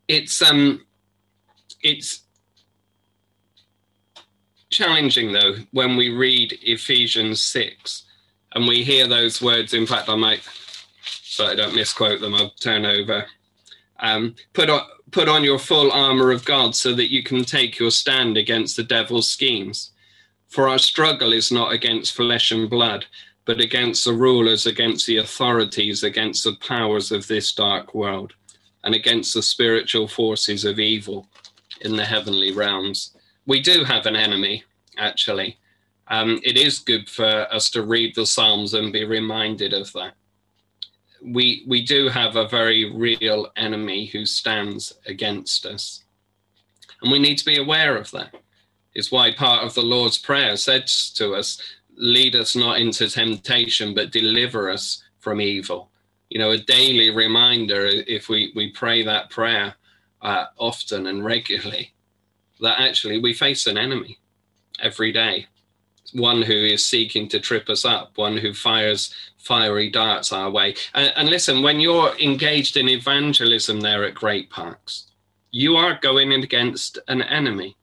It's 0.07 0.41
um, 0.41 0.85
it's 1.83 2.21
challenging 4.69 5.33
though 5.33 5.55
when 5.71 5.97
we 5.97 6.09
read 6.09 6.57
Ephesians 6.63 7.43
six 7.43 8.05
and 8.53 8.67
we 8.67 8.83
hear 8.83 9.05
those 9.05 9.41
words. 9.41 9.73
In 9.73 9.85
fact, 9.85 10.07
I 10.09 10.15
might, 10.15 10.47
so 11.03 11.45
I 11.45 11.55
don't 11.55 11.75
misquote 11.75 12.21
them. 12.21 12.33
I'll 12.33 12.51
turn 12.51 12.85
over. 12.85 13.25
Um, 13.99 14.35
put 14.53 14.69
on 14.69 14.81
put 15.11 15.29
on 15.29 15.43
your 15.43 15.59
full 15.59 15.91
armor 15.91 16.31
of 16.31 16.45
God 16.45 16.75
so 16.75 16.93
that 16.93 17.11
you 17.11 17.23
can 17.23 17.43
take 17.43 17.79
your 17.79 17.91
stand 17.91 18.37
against 18.37 18.75
the 18.75 18.83
devil's 18.83 19.27
schemes. 19.27 19.91
For 20.47 20.67
our 20.67 20.79
struggle 20.79 21.33
is 21.33 21.51
not 21.51 21.71
against 21.71 22.15
flesh 22.15 22.51
and 22.51 22.69
blood, 22.69 23.05
but 23.45 23.59
against 23.59 24.05
the 24.05 24.13
rulers, 24.13 24.65
against 24.65 25.07
the 25.07 25.17
authorities, 25.17 26.03
against 26.03 26.43
the 26.43 26.55
powers 26.55 27.11
of 27.11 27.27
this 27.27 27.51
dark 27.53 27.93
world, 27.93 28.33
and 28.83 28.93
against 28.93 29.33
the 29.33 29.41
spiritual 29.41 30.07
forces 30.07 30.65
of 30.65 30.79
evil 30.79 31.27
in 31.81 31.95
the 31.95 32.05
heavenly 32.05 32.51
realms. 32.51 33.15
We 33.45 33.61
do 33.61 33.83
have 33.83 34.05
an 34.05 34.15
enemy, 34.15 34.63
actually. 34.97 35.57
Um, 36.07 36.39
it 36.43 36.57
is 36.57 36.79
good 36.79 37.09
for 37.09 37.47
us 37.51 37.69
to 37.71 37.83
read 37.83 38.15
the 38.15 38.25
Psalms 38.25 38.73
and 38.73 38.91
be 38.91 39.05
reminded 39.05 39.73
of 39.73 39.91
that. 39.93 40.13
We, 41.23 41.63
we 41.67 41.83
do 41.83 42.07
have 42.09 42.35
a 42.35 42.47
very 42.47 42.91
real 42.91 43.51
enemy 43.55 44.05
who 44.07 44.25
stands 44.25 44.93
against 45.05 45.65
us. 45.65 46.03
And 47.01 47.11
we 47.11 47.19
need 47.19 47.37
to 47.37 47.45
be 47.45 47.57
aware 47.57 47.97
of 47.97 48.11
that. 48.11 48.35
It's 48.93 49.11
why 49.11 49.31
part 49.31 49.63
of 49.63 49.73
the 49.73 49.81
Lord's 49.81 50.17
Prayer 50.17 50.57
says 50.57 51.11
to 51.15 51.35
us 51.35 51.61
lead 51.95 52.35
us 52.35 52.55
not 52.55 52.79
into 52.79 53.09
temptation, 53.09 53.93
but 53.93 54.11
deliver 54.11 54.69
us 54.69 55.03
from 55.19 55.41
evil. 55.41 55.91
You 56.29 56.39
know, 56.39 56.51
a 56.51 56.57
daily 56.57 57.09
reminder, 57.09 57.85
if 57.85 58.29
we, 58.29 58.51
we 58.55 58.71
pray 58.71 59.03
that 59.03 59.29
prayer 59.29 59.75
uh, 60.21 60.45
often 60.57 61.07
and 61.07 61.23
regularly, 61.25 61.93
that 62.61 62.79
actually 62.79 63.19
we 63.19 63.33
face 63.33 63.67
an 63.67 63.77
enemy 63.77 64.19
every 64.79 65.11
day. 65.11 65.47
One 66.13 66.41
who 66.41 66.53
is 66.53 66.85
seeking 66.85 67.27
to 67.29 67.39
trip 67.39 67.69
us 67.69 67.85
up, 67.85 68.17
one 68.17 68.37
who 68.37 68.53
fires 68.53 69.13
fiery 69.37 69.89
darts 69.89 70.31
our 70.31 70.49
way. 70.49 70.75
And, 70.93 71.13
and 71.15 71.29
listen, 71.29 71.61
when 71.61 71.79
you're 71.79 72.15
engaged 72.19 72.77
in 72.77 72.89
evangelism 72.89 73.81
there 73.81 74.03
at 74.03 74.13
Great 74.13 74.49
Parks, 74.49 75.07
you 75.51 75.75
are 75.75 75.99
going 76.01 76.31
against 76.31 76.99
an 77.07 77.21
enemy. 77.21 77.75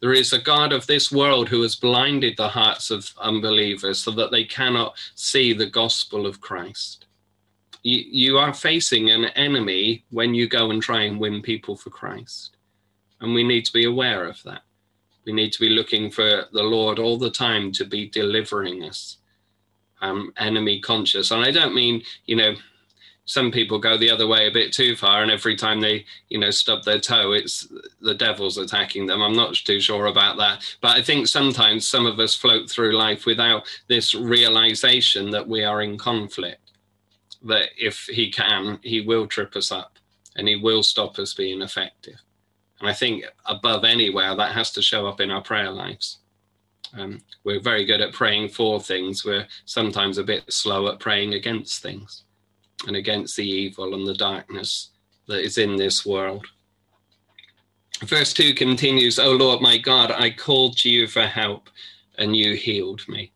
There 0.00 0.12
is 0.12 0.32
a 0.32 0.38
God 0.38 0.72
of 0.72 0.86
this 0.86 1.10
world 1.10 1.48
who 1.48 1.62
has 1.62 1.76
blinded 1.76 2.36
the 2.36 2.48
hearts 2.48 2.90
of 2.90 3.12
unbelievers 3.18 3.98
so 4.00 4.10
that 4.12 4.30
they 4.30 4.44
cannot 4.44 4.96
see 5.14 5.52
the 5.52 5.66
gospel 5.66 6.26
of 6.26 6.40
Christ. 6.40 7.06
You, 7.82 8.04
you 8.06 8.38
are 8.38 8.52
facing 8.54 9.10
an 9.10 9.26
enemy 9.36 10.04
when 10.10 10.34
you 10.34 10.48
go 10.48 10.70
and 10.70 10.82
try 10.82 11.02
and 11.02 11.18
win 11.18 11.42
people 11.42 11.76
for 11.76 11.90
Christ. 11.90 12.56
And 13.20 13.34
we 13.34 13.44
need 13.44 13.64
to 13.64 13.72
be 13.72 13.84
aware 13.84 14.26
of 14.26 14.42
that. 14.44 14.62
We 15.26 15.32
need 15.32 15.52
to 15.52 15.60
be 15.60 15.70
looking 15.70 16.10
for 16.10 16.44
the 16.52 16.62
Lord 16.62 16.98
all 16.98 17.18
the 17.18 17.30
time 17.30 17.72
to 17.72 17.84
be 17.84 18.08
delivering 18.08 18.84
us, 18.84 19.18
um, 20.00 20.32
enemy 20.36 20.80
conscious. 20.80 21.30
And 21.30 21.44
I 21.44 21.50
don't 21.50 21.74
mean, 21.74 22.02
you 22.26 22.36
know, 22.36 22.54
some 23.26 23.50
people 23.50 23.78
go 23.78 23.96
the 23.96 24.10
other 24.10 24.26
way 24.26 24.46
a 24.46 24.52
bit 24.52 24.72
too 24.72 24.96
far 24.96 25.22
and 25.22 25.30
every 25.30 25.56
time 25.56 25.80
they 25.80 26.04
you 26.28 26.38
know 26.38 26.50
stub 26.50 26.84
their 26.84 27.00
toe 27.00 27.32
it's 27.32 27.66
the 28.00 28.14
devil's 28.14 28.58
attacking 28.58 29.06
them. 29.06 29.22
I'm 29.22 29.34
not 29.34 29.54
too 29.54 29.80
sure 29.80 30.06
about 30.06 30.36
that. 30.38 30.76
But 30.80 30.96
i 30.96 31.02
think 31.02 31.26
sometimes 31.26 31.88
some 31.88 32.06
of 32.06 32.18
us 32.20 32.34
float 32.34 32.70
through 32.70 32.96
life 32.96 33.26
without 33.26 33.64
this 33.88 34.14
realization 34.14 35.30
that 35.30 35.48
we 35.48 35.64
are 35.64 35.82
in 35.82 35.96
conflict 35.96 36.72
that 37.42 37.68
if 37.78 38.06
he 38.06 38.30
can 38.30 38.78
he 38.82 39.00
will 39.00 39.26
trip 39.26 39.56
us 39.56 39.72
up 39.72 39.98
and 40.36 40.48
he 40.48 40.56
will 40.56 40.82
stop 40.82 41.18
us 41.18 41.34
being 41.34 41.62
effective 41.62 42.20
and 42.84 42.90
i 42.90 42.92
think 42.92 43.24
above 43.46 43.84
anywhere 43.84 44.36
that 44.36 44.52
has 44.52 44.70
to 44.70 44.82
show 44.82 45.06
up 45.06 45.20
in 45.20 45.30
our 45.30 45.42
prayer 45.42 45.70
lives 45.70 46.18
um, 46.96 47.20
we're 47.42 47.60
very 47.60 47.84
good 47.84 48.00
at 48.00 48.12
praying 48.12 48.48
for 48.48 48.78
things 48.78 49.24
we're 49.24 49.46
sometimes 49.64 50.18
a 50.18 50.22
bit 50.22 50.44
slow 50.52 50.86
at 50.88 51.00
praying 51.00 51.34
against 51.34 51.82
things 51.82 52.24
and 52.86 52.96
against 52.96 53.36
the 53.36 53.48
evil 53.48 53.94
and 53.94 54.06
the 54.06 54.14
darkness 54.14 54.90
that 55.26 55.40
is 55.40 55.58
in 55.58 55.76
this 55.76 56.04
world. 56.04 56.46
Verse 58.02 58.32
2 58.32 58.54
continues, 58.54 59.18
O 59.18 59.32
Lord 59.32 59.60
my 59.60 59.78
God, 59.78 60.10
I 60.10 60.30
called 60.30 60.76
to 60.78 60.90
you 60.90 61.06
for 61.06 61.22
help 61.22 61.70
and 62.18 62.36
you 62.36 62.54
healed 62.54 63.02
me. 63.08 63.32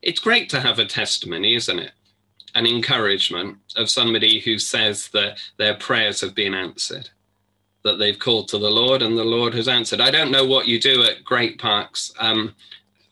It's 0.00 0.20
great 0.20 0.48
to 0.50 0.60
have 0.60 0.78
a 0.78 0.86
testimony, 0.86 1.54
isn't 1.54 1.78
it? 1.78 1.92
An 2.54 2.66
encouragement 2.66 3.58
of 3.76 3.90
somebody 3.90 4.40
who 4.40 4.58
says 4.58 5.08
that 5.08 5.38
their 5.58 5.74
prayers 5.74 6.20
have 6.20 6.34
been 6.34 6.54
answered, 6.54 7.10
that 7.84 7.98
they've 7.98 8.18
called 8.18 8.48
to 8.48 8.58
the 8.58 8.70
Lord 8.70 9.02
and 9.02 9.16
the 9.16 9.24
Lord 9.24 9.54
has 9.54 9.68
answered. 9.68 10.00
I 10.00 10.10
don't 10.10 10.30
know 10.30 10.44
what 10.44 10.68
you 10.68 10.80
do 10.80 11.02
at 11.02 11.24
Great 11.24 11.58
Parks. 11.58 12.12
Um, 12.18 12.54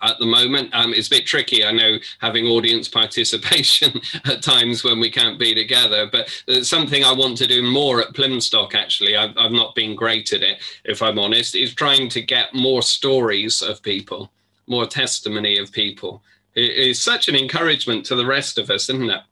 at 0.02 0.18
the 0.18 0.26
moment. 0.26 0.70
Um, 0.74 0.94
it's 0.94 1.08
a 1.08 1.10
bit 1.10 1.26
tricky, 1.26 1.64
I 1.64 1.72
know, 1.72 1.98
having 2.18 2.46
audience 2.46 2.88
participation 3.00 4.00
at 4.24 4.42
times 4.42 4.84
when 4.84 5.00
we 5.00 5.10
can't 5.10 5.38
be 5.38 5.54
together, 5.54 6.08
but 6.10 6.30
something 6.62 7.04
I 7.04 7.12
want 7.12 7.36
to 7.38 7.46
do 7.46 7.62
more 7.62 8.00
at 8.00 8.14
Plymstock, 8.14 8.74
actually. 8.74 9.16
I've, 9.16 9.36
I've 9.36 9.52
not 9.52 9.74
been 9.74 9.94
great 9.94 10.32
at 10.32 10.42
it, 10.42 10.58
if 10.84 11.02
I'm 11.02 11.18
honest, 11.18 11.54
is 11.54 11.74
trying 11.74 12.08
to 12.10 12.22
get 12.22 12.54
more 12.54 12.82
stories 12.82 13.62
of 13.62 13.82
people, 13.82 14.30
more 14.66 14.86
testimony 14.86 15.58
of 15.58 15.72
people. 15.72 16.22
It 16.54 16.70
is 16.70 17.02
such 17.02 17.28
an 17.28 17.36
encouragement 17.36 18.04
to 18.06 18.16
the 18.16 18.26
rest 18.26 18.58
of 18.58 18.70
us, 18.70 18.88
isn't 18.88 19.10
it? 19.10 19.22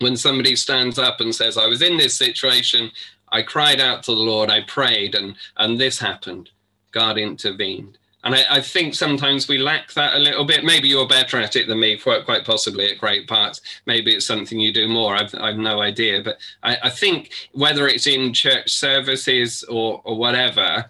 When 0.00 0.16
somebody 0.16 0.56
stands 0.56 0.98
up 0.98 1.20
and 1.20 1.34
says, 1.34 1.58
I 1.58 1.66
was 1.66 1.82
in 1.82 1.98
this 1.98 2.16
situation, 2.16 2.90
I 3.32 3.42
cried 3.42 3.80
out 3.80 4.02
to 4.04 4.12
the 4.12 4.20
Lord, 4.20 4.50
I 4.50 4.62
prayed, 4.62 5.14
and, 5.14 5.36
and 5.56 5.80
this 5.80 5.98
happened. 5.98 6.50
God 6.92 7.18
intervened. 7.18 7.98
And 8.22 8.34
I, 8.34 8.44
I, 8.50 8.60
think 8.60 8.94
sometimes 8.94 9.48
we 9.48 9.56
lack 9.56 9.92
that 9.94 10.14
a 10.14 10.18
little 10.18 10.44
bit. 10.44 10.62
Maybe 10.62 10.88
you're 10.88 11.08
better 11.08 11.38
at 11.38 11.56
it 11.56 11.68
than 11.68 11.80
me, 11.80 11.96
quite, 11.96 12.26
quite 12.26 12.44
possibly 12.44 12.90
at 12.90 12.98
Great 12.98 13.26
Parks. 13.26 13.62
Maybe 13.86 14.12
it's 14.14 14.26
something 14.26 14.58
you 14.58 14.74
do 14.74 14.88
more. 14.88 15.16
I've, 15.16 15.34
I've 15.36 15.56
no 15.56 15.80
idea. 15.80 16.22
But 16.22 16.36
I, 16.62 16.76
I, 16.82 16.90
think 16.90 17.30
whether 17.52 17.88
it's 17.88 18.06
in 18.06 18.34
church 18.34 18.72
services 18.72 19.64
or, 19.70 20.02
or 20.04 20.18
whatever, 20.18 20.84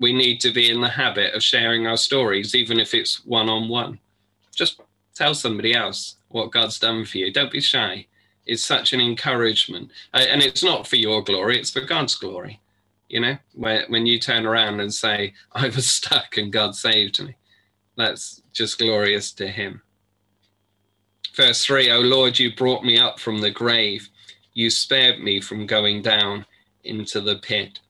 we 0.00 0.12
need 0.12 0.38
to 0.40 0.52
be 0.52 0.70
in 0.70 0.82
the 0.82 0.88
habit 0.88 1.32
of 1.34 1.42
sharing 1.42 1.86
our 1.86 1.96
stories, 1.96 2.54
even 2.54 2.78
if 2.78 2.92
it's 2.92 3.24
one 3.24 3.48
on 3.48 3.70
one. 3.70 3.98
Just 4.54 4.80
tell 5.14 5.34
somebody 5.34 5.74
else 5.74 6.16
what 6.28 6.52
God's 6.52 6.78
done 6.78 7.06
for 7.06 7.16
you. 7.16 7.32
Don't 7.32 7.52
be 7.52 7.62
shy. 7.62 8.06
It's 8.46 8.64
such 8.64 8.92
an 8.92 9.00
encouragement. 9.00 9.90
And 10.14 10.42
it's 10.42 10.62
not 10.62 10.86
for 10.86 10.96
your 10.96 11.22
glory, 11.22 11.58
it's 11.58 11.70
for 11.70 11.80
God's 11.80 12.14
glory 12.14 12.60
you 13.08 13.20
know? 13.20 13.36
When, 13.54 13.84
when 13.86 14.04
you 14.04 14.18
turn 14.18 14.46
around 14.46 14.80
and 14.80 14.92
say 14.92 15.32
i 15.52 15.66
was 15.66 15.88
stuck 15.88 16.36
and 16.36 16.52
god 16.52 16.74
saved 16.74 17.24
me 17.24 17.36
that's 17.96 18.42
just 18.52 18.78
glorious 18.78 19.32
to 19.32 19.48
him. 19.48 19.82
Verse 21.34 21.64
3 21.64 21.90
o 21.90 22.00
lord 22.00 22.38
you 22.38 22.54
brought 22.54 22.84
me 22.84 22.98
up 22.98 23.18
from 23.18 23.40
the 23.40 23.50
grave. 23.50 24.08
You 24.54 24.70
spared 24.70 25.20
me 25.20 25.40
from 25.40 25.66
going 25.66 26.02
down 26.02 26.46
into 26.84 27.20
the 27.20 27.36
pit. 27.36 27.80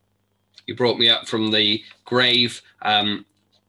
You 0.66 0.74
brought 0.74 0.98
me 0.98 1.08
up 1.08 1.28
from 1.28 1.50
the 1.50 1.82
grave 2.04 2.62
um, 2.82 3.24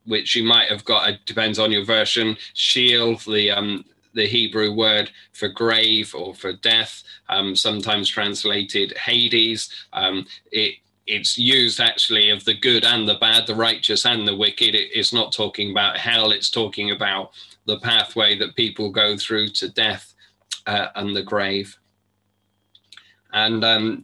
which 0.06 0.36
you 0.36 0.44
might 0.44 0.70
have 0.70 0.86
got 0.86 1.10
it 1.10 1.25
depends 1.25 1.60
on 1.60 1.72
your 1.72 1.84
version 1.84 2.38
Sheol, 2.53 3.17
the 3.17 3.51
um, 3.51 3.84
the 4.14 4.28
Hebrew 4.28 4.72
word 4.74 5.12
for 5.34 5.48
grave 5.48 6.14
or 6.16 6.34
for 6.34 6.54
death, 6.54 7.04
um, 7.30 7.56
sometimes 7.56 8.10
translated 8.10 8.98
Hades. 8.98 9.70
Um, 9.94 10.26
it 10.52 10.76
it's 11.08 11.38
used 11.38 11.80
actually 11.80 12.30
of 12.30 12.44
the 12.44 12.54
good 12.54 12.84
and 12.84 13.08
the 13.08 13.16
bad, 13.16 13.48
the 13.48 13.56
righteous 13.56 14.06
and 14.06 14.28
the 14.28 14.36
wicked. 14.36 14.76
It, 14.76 14.90
it's 14.94 15.14
not 15.14 15.32
talking 15.32 15.72
about 15.72 15.98
hell, 15.98 16.32
it's 16.32 16.50
talking 16.50 16.92
about 16.92 17.32
the 17.66 17.80
pathway 17.80 18.38
that 18.38 18.56
people 18.56 18.92
go 18.92 19.18
through 19.18 19.50
to 19.50 19.70
death 19.70 20.14
uh, 20.66 20.88
and 20.96 21.16
the 21.16 21.24
grave. 21.24 21.78
And 23.34 23.64
um, 23.64 24.04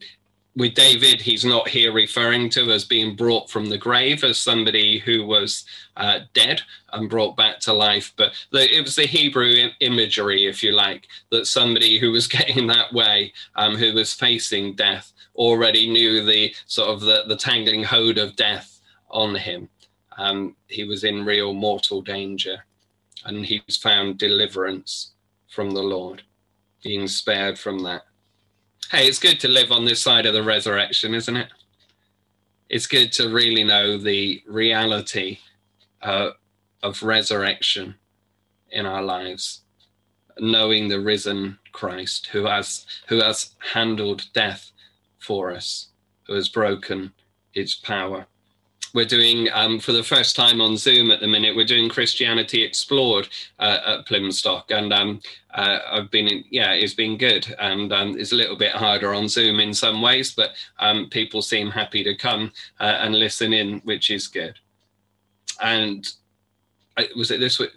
with 0.56 0.76
David, 0.76 1.22
he's 1.22 1.44
not 1.44 1.68
here 1.68 1.92
referring 1.92 2.50
to 2.52 2.72
as 2.72 2.86
being 2.86 3.16
brought 3.16 3.50
from 3.50 3.66
the 3.66 3.78
grave 3.78 4.24
as 4.24 4.38
somebody 4.38 5.00
who 5.00 5.26
was 5.26 5.66
uh, 5.98 6.20
dead 6.34 6.62
and 6.92 7.10
brought 7.10 7.36
back 7.36 7.60
to 7.62 7.74
life, 7.74 8.14
but 8.18 8.34
the, 8.52 8.76
it 8.76 8.82
was 8.82 8.96
the 8.96 9.08
Hebrew 9.08 9.70
imagery, 9.80 10.46
if 10.46 10.62
you 10.62 10.72
like, 10.72 11.08
that 11.32 11.48
somebody 11.48 11.98
who 11.98 12.12
was 12.12 12.28
getting 12.40 12.68
that 12.68 12.94
way, 12.94 13.34
um, 13.56 13.76
who 13.76 13.94
was 13.94 14.14
facing 14.14 14.76
death, 14.76 15.12
already 15.36 15.90
knew 15.90 16.24
the 16.24 16.54
sort 16.68 16.90
of 16.90 17.02
the, 17.02 17.24
the 17.28 17.38
tangling 17.38 17.84
hold 17.84 18.20
of 18.20 18.36
death 18.36 18.80
on 19.10 19.34
him. 19.34 19.70
Um, 20.18 20.56
he 20.68 20.84
was 20.84 21.04
in 21.04 21.26
real 21.26 21.54
mortal 21.54 22.02
danger, 22.02 22.64
and 23.26 23.44
he 23.44 23.64
found 23.82 24.20
deliverance 24.20 25.14
from 25.50 25.72
the 25.72 25.82
Lord, 25.82 26.22
being 26.84 27.08
spared 27.08 27.58
from 27.58 27.82
that. 27.84 28.04
Hey, 28.96 29.08
it's 29.08 29.18
good 29.18 29.40
to 29.40 29.48
live 29.48 29.72
on 29.72 29.86
this 29.86 30.04
side 30.04 30.28
of 30.28 30.36
the 30.36 30.44
resurrection, 30.44 31.16
isn't 31.16 31.36
it? 31.36 31.48
It's 32.70 32.86
good 32.86 33.12
to 33.14 33.34
really 33.34 33.64
know 33.64 33.98
the 33.98 34.44
reality 34.46 35.40
uh, 36.04 36.30
of 36.84 37.02
resurrection 37.02 37.96
in 38.70 38.86
our 38.86 39.02
lives, 39.02 39.62
knowing 40.38 40.90
the 40.90 41.00
risen 41.00 41.58
Christ 41.72 42.28
who 42.28 42.46
has 42.46 42.86
who 43.08 43.18
has 43.18 43.56
handled 43.74 44.32
death 44.32 44.72
for 45.18 45.52
us, 45.52 45.88
who 46.28 46.36
has 46.36 46.48
broken 46.48 47.14
its 47.56 47.74
power 47.74 48.28
we're 48.94 49.06
doing 49.06 49.50
um, 49.54 49.80
for 49.80 49.92
the 49.92 50.04
first 50.04 50.36
time 50.36 50.62
on 50.62 50.78
Zoom 50.78 51.10
at 51.10 51.20
the 51.20 51.28
minute. 51.28 51.56
We're 51.56 51.66
doing 51.66 51.90
Christianity 51.90 52.64
Explored 52.64 53.28
uh, 53.60 53.80
at 53.86 54.06
Plymstock, 54.06 54.70
and 54.70 54.94
um, 54.94 55.20
uh, 55.54 55.80
I've 55.92 56.12
been 56.12 56.28
in, 56.28 56.44
yeah, 56.50 56.72
it's 56.74 56.94
been 56.94 57.18
good, 57.18 57.54
and 57.60 57.92
um, 57.92 58.18
it's 58.18 58.32
a 58.32 58.36
little 58.36 58.56
bit 58.56 58.72
harder 58.72 59.14
on 59.14 59.28
Zoom 59.28 59.60
in 59.60 59.74
some 59.74 60.02
ways, 60.02 60.34
but 60.36 60.52
um, 60.80 61.10
people 61.10 61.42
seem 61.42 61.72
happy 61.72 62.04
to 62.04 62.16
come 62.16 62.52
uh, 62.80 62.98
and 63.00 63.16
listen 63.16 63.52
in, 63.52 63.80
which 63.80 64.12
is 64.12 64.28
good. 64.28 64.60
And 65.62 66.08
I, 66.98 67.10
was 67.16 67.32
it 67.32 67.40
this 67.40 67.58
week? 67.60 67.72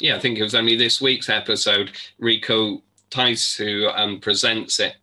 Yeah, 0.00 0.16
I 0.16 0.18
think 0.18 0.38
it 0.38 0.42
was 0.42 0.54
only 0.54 0.76
this 0.76 1.00
week's 1.00 1.30
episode. 1.30 1.92
Rico 2.18 2.82
Tice, 3.10 3.56
who 3.56 3.88
um, 3.88 4.20
presents 4.20 4.80
it, 4.80 4.96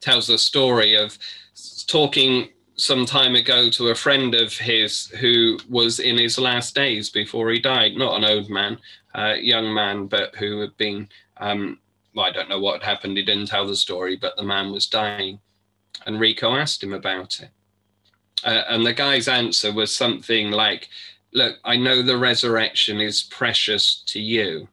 tells 0.00 0.28
the 0.28 0.38
story 0.38 0.94
of 0.94 1.18
talking 1.86 2.48
some 2.78 3.04
time 3.04 3.34
ago 3.34 3.68
to 3.68 3.88
a 3.88 3.94
friend 3.94 4.36
of 4.36 4.52
his 4.52 5.08
who 5.20 5.58
was 5.68 5.98
in 5.98 6.16
his 6.16 6.38
last 6.38 6.76
days 6.76 7.10
before 7.10 7.50
he 7.50 7.58
died. 7.58 7.96
Not 7.96 8.16
an 8.16 8.24
old 8.24 8.48
man, 8.48 8.78
a 9.14 9.36
young 9.36 9.74
man, 9.74 10.06
but 10.06 10.34
who 10.36 10.60
had 10.60 10.76
been, 10.76 11.08
um, 11.38 11.80
well, 12.14 12.26
I 12.26 12.30
don't 12.30 12.48
know 12.48 12.60
what 12.60 12.84
happened. 12.84 13.16
He 13.16 13.24
didn't 13.24 13.46
tell 13.46 13.66
the 13.66 13.74
story, 13.74 14.16
but 14.16 14.36
the 14.36 14.44
man 14.44 14.70
was 14.70 14.86
dying. 14.86 15.40
And 16.06 16.20
Rico 16.20 16.54
asked 16.54 16.82
him 16.82 16.92
about 16.92 17.40
it. 17.40 17.50
Uh, 18.44 18.62
and 18.68 18.86
the 18.86 18.92
guy's 18.92 19.26
answer 19.26 19.72
was 19.72 19.94
something 19.94 20.52
like, 20.52 20.88
Look, 21.34 21.58
I 21.62 21.76
know 21.76 22.00
the 22.00 22.16
resurrection 22.16 23.00
is 23.00 23.22
precious 23.22 24.02
to 24.06 24.20
you, 24.20 24.68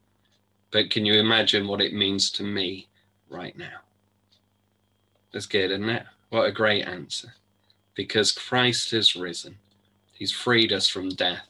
but 0.72 0.90
can 0.90 1.06
you 1.06 1.16
imagine 1.16 1.68
what 1.68 1.82
it 1.82 1.94
means 1.94 2.32
to 2.32 2.44
me 2.44 2.88
right 3.30 3.58
now? 3.58 3.80
That's 5.34 5.48
good, 5.48 5.72
isn't 5.72 5.90
it? 5.90 6.06
What 6.30 6.46
a 6.46 6.52
great 6.54 6.88
answer 6.88 7.34
because 7.96 8.32
Christ 8.32 8.92
has 8.92 9.16
risen. 9.16 9.58
He's 10.14 10.32
freed 10.32 10.72
us 10.72 10.88
from 10.88 11.10
death. 11.10 11.48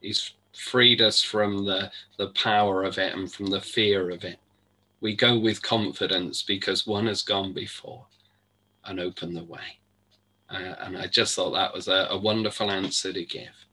He's 0.00 0.32
freed 0.52 1.02
us 1.02 1.22
from 1.22 1.64
the, 1.64 1.90
the 2.18 2.28
power 2.28 2.84
of 2.84 2.98
it 2.98 3.14
and 3.14 3.30
from 3.30 3.46
the 3.46 3.60
fear 3.60 4.10
of 4.10 4.24
it. 4.24 4.38
We 5.00 5.14
go 5.16 5.38
with 5.38 5.62
confidence 5.62 6.42
because 6.42 6.86
one 6.86 7.06
has 7.06 7.22
gone 7.22 7.52
before 7.52 8.06
and 8.84 9.00
opened 9.00 9.36
the 9.36 9.44
way. 9.44 9.78
Uh, 10.48 10.74
and 10.80 10.96
I 10.96 11.06
just 11.06 11.34
thought 11.34 11.52
that 11.52 11.74
was 11.74 11.88
a, 11.88 12.08
a 12.10 12.18
wonderful 12.18 12.70
answer 12.70 13.12
to 13.12 13.24
give. 13.24 13.66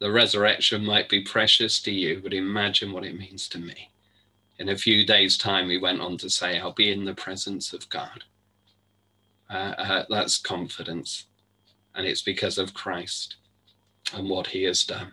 The 0.00 0.10
resurrection 0.10 0.84
might 0.84 1.08
be 1.08 1.22
precious 1.22 1.80
to 1.82 1.92
you, 1.92 2.20
but 2.22 2.32
imagine 2.34 2.92
what 2.92 3.04
it 3.04 3.18
means 3.18 3.48
to 3.50 3.58
me. 3.58 3.90
In 4.58 4.70
a 4.70 4.76
few 4.76 5.06
days' 5.06 5.38
time, 5.38 5.70
he 5.70 5.78
went 5.78 6.00
on 6.00 6.18
to 6.18 6.30
say, 6.30 6.58
I'll 6.58 6.72
be 6.72 6.90
in 6.90 7.04
the 7.04 7.14
presence 7.14 7.72
of 7.72 7.88
God. 7.88 8.24
Uh, 9.50 9.74
uh, 9.78 10.04
that's 10.08 10.38
confidence. 10.38 11.26
And 11.94 12.06
it's 12.06 12.22
because 12.22 12.56
of 12.56 12.74
Christ 12.74 13.36
and 14.14 14.28
what 14.28 14.48
he 14.48 14.62
has 14.64 14.84
done. 14.84 15.12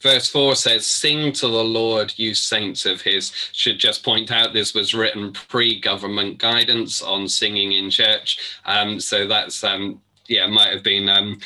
Verse 0.00 0.30
4 0.30 0.56
says, 0.56 0.86
Sing 0.86 1.30
to 1.32 1.48
the 1.48 1.64
Lord, 1.64 2.14
you 2.16 2.34
saints 2.34 2.86
of 2.86 3.02
his. 3.02 3.32
Should 3.52 3.78
just 3.78 4.02
point 4.02 4.32
out 4.32 4.54
this 4.54 4.72
was 4.72 4.94
written 4.94 5.32
pre 5.32 5.78
government 5.78 6.38
guidance 6.38 7.02
on 7.02 7.28
singing 7.28 7.72
in 7.72 7.90
church. 7.90 8.38
Um, 8.64 8.98
so 8.98 9.26
that's, 9.26 9.62
um, 9.62 10.00
yeah, 10.26 10.46
might 10.46 10.72
have 10.72 10.82
been 10.82 11.10
um, 11.10 11.38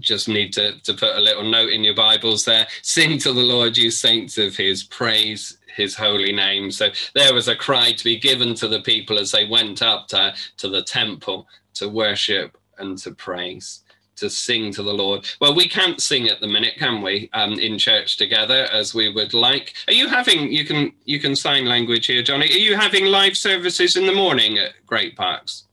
just 0.00 0.28
need 0.28 0.52
to, 0.54 0.80
to 0.80 0.94
put 0.94 1.16
a 1.16 1.20
little 1.20 1.44
note 1.44 1.70
in 1.70 1.84
your 1.84 1.94
Bibles 1.94 2.46
there. 2.46 2.66
Sing 2.80 3.18
to 3.18 3.34
the 3.34 3.42
Lord, 3.42 3.76
you 3.76 3.90
saints 3.90 4.38
of 4.38 4.56
his. 4.56 4.84
Praise 4.84 5.58
his 5.74 5.94
holy 5.94 6.32
name. 6.32 6.70
So 6.70 6.90
there 7.14 7.34
was 7.34 7.48
a 7.48 7.56
cry 7.56 7.92
to 7.92 8.04
be 8.04 8.18
given 8.18 8.54
to 8.56 8.68
the 8.68 8.80
people 8.80 9.18
as 9.18 9.32
they 9.32 9.46
went 9.46 9.82
up 9.82 10.08
to, 10.08 10.34
to 10.58 10.68
the 10.68 10.82
temple 10.82 11.46
to 11.74 11.88
worship 11.88 12.56
and 12.78 12.96
to 12.98 13.12
praise 13.12 13.80
to 14.16 14.30
sing 14.30 14.72
to 14.72 14.82
the 14.82 14.92
Lord. 14.92 15.28
Well, 15.40 15.54
we 15.54 15.68
can't 15.68 16.00
sing 16.00 16.28
at 16.28 16.40
the 16.40 16.46
minute, 16.46 16.74
can 16.78 17.02
we? 17.02 17.28
Um, 17.32 17.54
in 17.54 17.78
church 17.78 18.16
together 18.16 18.68
as 18.72 18.94
we 18.94 19.12
would 19.12 19.34
like. 19.34 19.74
Are 19.88 19.92
you 19.92 20.08
having? 20.08 20.52
You 20.52 20.64
can 20.64 20.92
you 21.04 21.20
can 21.20 21.34
sign 21.36 21.66
language 21.66 22.06
here, 22.06 22.22
Johnny. 22.22 22.46
Are 22.46 22.58
you 22.58 22.76
having 22.76 23.06
live 23.06 23.36
services 23.36 23.96
in 23.96 24.06
the 24.06 24.14
morning 24.14 24.58
at 24.58 24.72
Great 24.86 25.16
Parks? 25.16 25.64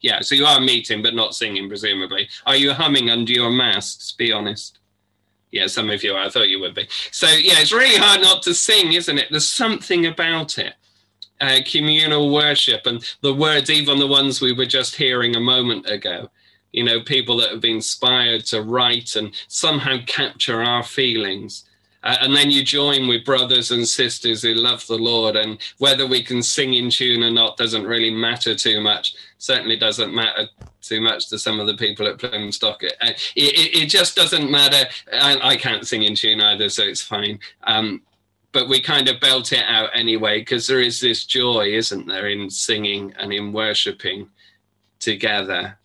Yeah, 0.00 0.20
so 0.20 0.34
you 0.34 0.44
are 0.44 0.60
meeting 0.60 1.02
but 1.02 1.14
not 1.14 1.34
singing, 1.34 1.68
presumably. 1.68 2.28
Are 2.46 2.56
you 2.56 2.72
humming 2.72 3.10
under 3.10 3.32
your 3.32 3.50
masks? 3.50 4.12
Be 4.12 4.30
honest. 4.30 4.78
Yeah, 5.52 5.66
some 5.66 5.90
of 5.90 6.02
you 6.02 6.12
are. 6.14 6.24
I 6.24 6.28
thought 6.28 6.48
you 6.48 6.60
would 6.60 6.74
be. 6.74 6.88
So, 7.12 7.26
yeah, 7.28 7.54
it's 7.58 7.72
really 7.72 7.96
hard 7.96 8.20
not 8.20 8.42
to 8.42 8.54
sing, 8.54 8.92
isn't 8.92 9.18
it? 9.18 9.28
There's 9.30 9.48
something 9.48 10.06
about 10.06 10.58
it. 10.58 10.74
Uh, 11.40 11.58
communal 11.66 12.32
worship 12.32 12.86
and 12.86 13.04
the 13.20 13.34
words, 13.34 13.70
even 13.70 13.98
the 13.98 14.06
ones 14.06 14.40
we 14.40 14.52
were 14.52 14.66
just 14.66 14.96
hearing 14.96 15.36
a 15.36 15.40
moment 15.40 15.88
ago. 15.88 16.30
You 16.72 16.84
know, 16.84 17.00
people 17.00 17.36
that 17.38 17.50
have 17.50 17.60
been 17.60 17.76
inspired 17.76 18.44
to 18.46 18.62
write 18.62 19.16
and 19.16 19.34
somehow 19.48 19.98
capture 20.06 20.62
our 20.62 20.82
feelings. 20.82 21.64
Uh, 22.06 22.16
and 22.20 22.36
then 22.36 22.52
you 22.52 22.62
join 22.62 23.08
with 23.08 23.24
brothers 23.24 23.72
and 23.72 23.86
sisters 23.86 24.40
who 24.40 24.54
love 24.54 24.86
the 24.86 24.96
Lord. 24.96 25.34
And 25.34 25.58
whether 25.78 26.06
we 26.06 26.22
can 26.22 26.40
sing 26.40 26.74
in 26.74 26.88
tune 26.88 27.24
or 27.24 27.32
not 27.32 27.56
doesn't 27.56 27.84
really 27.84 28.10
matter 28.10 28.54
too 28.54 28.80
much. 28.80 29.16
Certainly 29.38 29.78
doesn't 29.78 30.14
matter 30.14 30.46
too 30.80 31.00
much 31.00 31.28
to 31.30 31.38
some 31.38 31.58
of 31.58 31.66
the 31.66 31.74
people 31.74 32.06
at 32.06 32.18
Plymstock. 32.18 32.84
It, 32.84 32.94
uh, 33.00 33.10
it, 33.34 33.82
it 33.82 33.86
just 33.86 34.14
doesn't 34.14 34.48
matter. 34.48 34.88
I, 35.12 35.38
I, 35.42 35.56
can't 35.56 35.84
sing 35.84 36.04
in 36.04 36.14
tune 36.14 36.40
either, 36.40 36.68
so 36.68 36.84
it's 36.84 37.02
fine. 37.02 37.40
Um, 37.64 38.02
but 38.52 38.68
we 38.68 38.80
kind 38.80 39.08
of 39.08 39.18
belt 39.18 39.52
it 39.52 39.64
out 39.66 39.90
anyway 39.92 40.38
because 40.38 40.68
there 40.68 40.80
is 40.80 41.00
this 41.00 41.26
joy, 41.26 41.72
isn't 41.72 42.06
there, 42.06 42.28
in 42.28 42.48
singing 42.50 43.14
and 43.18 43.32
in 43.32 43.52
worshipping 43.52 44.30
together. 45.00 45.76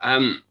Um, 0.00 0.42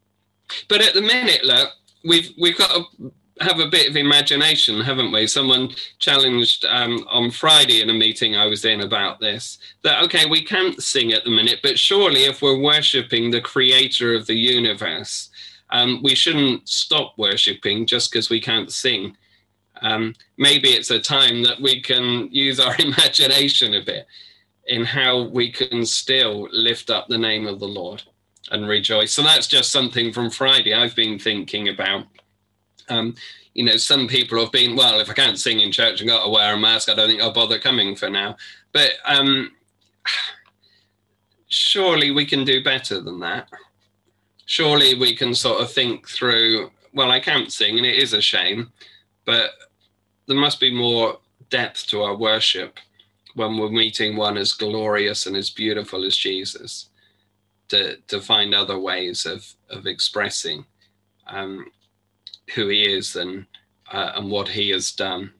but 0.70 0.80
at 0.80 0.94
the 0.94 1.02
minute, 1.02 1.44
look, 1.44 1.68
we've 2.06 2.30
we've 2.40 2.56
got 2.56 2.70
to 2.70 3.12
have 3.40 3.58
a 3.58 3.66
bit 3.66 3.88
of 3.88 3.96
imagination, 3.96 4.80
haven't 4.80 5.12
we? 5.12 5.26
Someone 5.26 5.70
challenged 5.98 6.64
um, 6.66 7.04
on 7.08 7.30
Friday 7.30 7.82
in 7.82 7.90
a 7.90 7.94
meeting 7.94 8.36
I 8.36 8.46
was 8.46 8.64
in 8.64 8.82
about 8.82 9.18
this 9.18 9.58
that, 9.82 10.02
okay, 10.04 10.26
we 10.26 10.44
can't 10.44 10.80
sing 10.82 11.12
at 11.12 11.24
the 11.24 11.30
minute, 11.30 11.60
but 11.62 11.78
surely 11.78 12.24
if 12.24 12.42
we're 12.42 12.58
worshipping 12.58 13.30
the 13.30 13.40
creator 13.40 14.14
of 14.14 14.26
the 14.26 14.36
universe, 14.36 15.30
um, 15.70 16.00
we 16.02 16.14
shouldn't 16.14 16.68
stop 16.68 17.14
worshipping 17.18 17.86
just 17.86 18.12
because 18.12 18.30
we 18.30 18.40
can't 18.40 18.72
sing. 18.72 19.16
Um, 19.82 20.14
maybe 20.38 20.68
it's 20.68 20.90
a 20.90 21.00
time 21.00 21.42
that 21.42 21.60
we 21.60 21.80
can 21.80 22.28
use 22.30 22.60
our 22.60 22.76
imagination 22.78 23.74
a 23.74 23.84
bit 23.84 24.06
in 24.68 24.84
how 24.84 25.24
we 25.24 25.50
can 25.50 25.84
still 25.84 26.48
lift 26.52 26.88
up 26.88 27.08
the 27.08 27.18
name 27.18 27.46
of 27.46 27.58
the 27.58 27.68
Lord 27.68 28.02
and 28.50 28.68
rejoice. 28.68 29.12
So 29.12 29.22
that's 29.22 29.46
just 29.46 29.72
something 29.72 30.12
from 30.12 30.30
Friday 30.30 30.72
I've 30.72 30.94
been 30.94 31.18
thinking 31.18 31.68
about 31.68 32.06
um, 32.88 33.14
you 33.54 33.64
know, 33.64 33.76
some 33.76 34.08
people 34.08 34.38
have 34.40 34.52
been, 34.52 34.76
well, 34.76 35.00
if 35.00 35.08
I 35.08 35.14
can't 35.14 35.38
sing 35.38 35.60
in 35.60 35.72
church 35.72 36.00
and 36.00 36.10
got 36.10 36.24
to 36.24 36.30
wear 36.30 36.54
a 36.54 36.58
mask, 36.58 36.88
I 36.88 36.94
don't 36.94 37.08
think 37.08 37.22
I'll 37.22 37.32
bother 37.32 37.58
coming 37.58 37.94
for 37.94 38.10
now. 38.10 38.36
But 38.72 38.92
um, 39.06 39.52
surely 41.48 42.10
we 42.10 42.26
can 42.26 42.44
do 42.44 42.62
better 42.62 43.00
than 43.00 43.20
that. 43.20 43.48
Surely 44.46 44.94
we 44.94 45.14
can 45.14 45.34
sort 45.34 45.60
of 45.60 45.72
think 45.72 46.08
through, 46.08 46.70
well, 46.92 47.10
I 47.10 47.20
can't 47.20 47.52
sing 47.52 47.76
and 47.78 47.86
it 47.86 47.96
is 47.96 48.12
a 48.12 48.20
shame, 48.20 48.72
but 49.24 49.50
there 50.26 50.36
must 50.36 50.60
be 50.60 50.74
more 50.74 51.18
depth 51.50 51.86
to 51.88 52.02
our 52.02 52.16
worship 52.16 52.78
when 53.34 53.56
we're 53.56 53.70
meeting 53.70 54.16
one 54.16 54.36
as 54.36 54.52
glorious 54.52 55.26
and 55.26 55.36
as 55.36 55.50
beautiful 55.50 56.04
as 56.04 56.16
Jesus 56.16 56.88
to, 57.68 57.96
to 58.08 58.20
find 58.20 58.54
other 58.54 58.78
ways 58.78 59.26
of, 59.26 59.46
of 59.70 59.86
expressing 59.86 60.64
um, 61.26 61.66
who 62.54 62.68
he 62.68 62.82
is 62.82 63.16
and 63.16 63.46
uh, 63.92 64.12
and 64.16 64.30
what 64.30 64.48
he 64.48 64.70
has 64.70 64.92
done. 64.92 65.32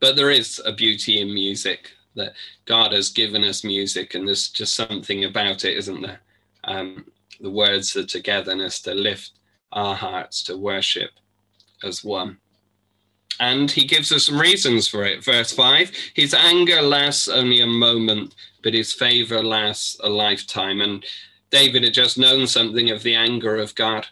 But 0.00 0.16
there 0.16 0.30
is 0.30 0.60
a 0.64 0.72
beauty 0.72 1.20
in 1.20 1.32
music 1.32 1.90
that 2.14 2.34
God 2.64 2.92
has 2.92 3.10
given 3.10 3.44
us 3.44 3.64
music, 3.64 4.14
and 4.14 4.26
there's 4.26 4.48
just 4.48 4.74
something 4.74 5.24
about 5.24 5.64
it, 5.64 5.76
isn't 5.76 6.02
there? 6.02 6.20
Um, 6.64 7.06
the 7.40 7.50
words, 7.50 7.92
the 7.92 8.04
togetherness 8.04 8.80
to 8.82 8.94
lift 8.94 9.32
our 9.72 9.94
hearts 9.94 10.42
to 10.44 10.56
worship 10.56 11.10
as 11.82 12.04
one. 12.04 12.38
And 13.38 13.70
he 13.70 13.84
gives 13.84 14.12
us 14.12 14.24
some 14.24 14.40
reasons 14.40 14.88
for 14.88 15.04
it. 15.04 15.22
Verse 15.22 15.52
5 15.52 15.92
His 16.14 16.32
anger 16.32 16.80
lasts 16.80 17.28
only 17.28 17.60
a 17.60 17.66
moment, 17.66 18.34
but 18.62 18.72
his 18.74 18.92
favor 18.92 19.42
lasts 19.42 19.98
a 20.02 20.08
lifetime. 20.08 20.80
And 20.80 21.04
David 21.50 21.84
had 21.84 21.92
just 21.92 22.18
known 22.18 22.46
something 22.46 22.90
of 22.90 23.02
the 23.02 23.14
anger 23.14 23.56
of 23.56 23.74
God, 23.74 24.06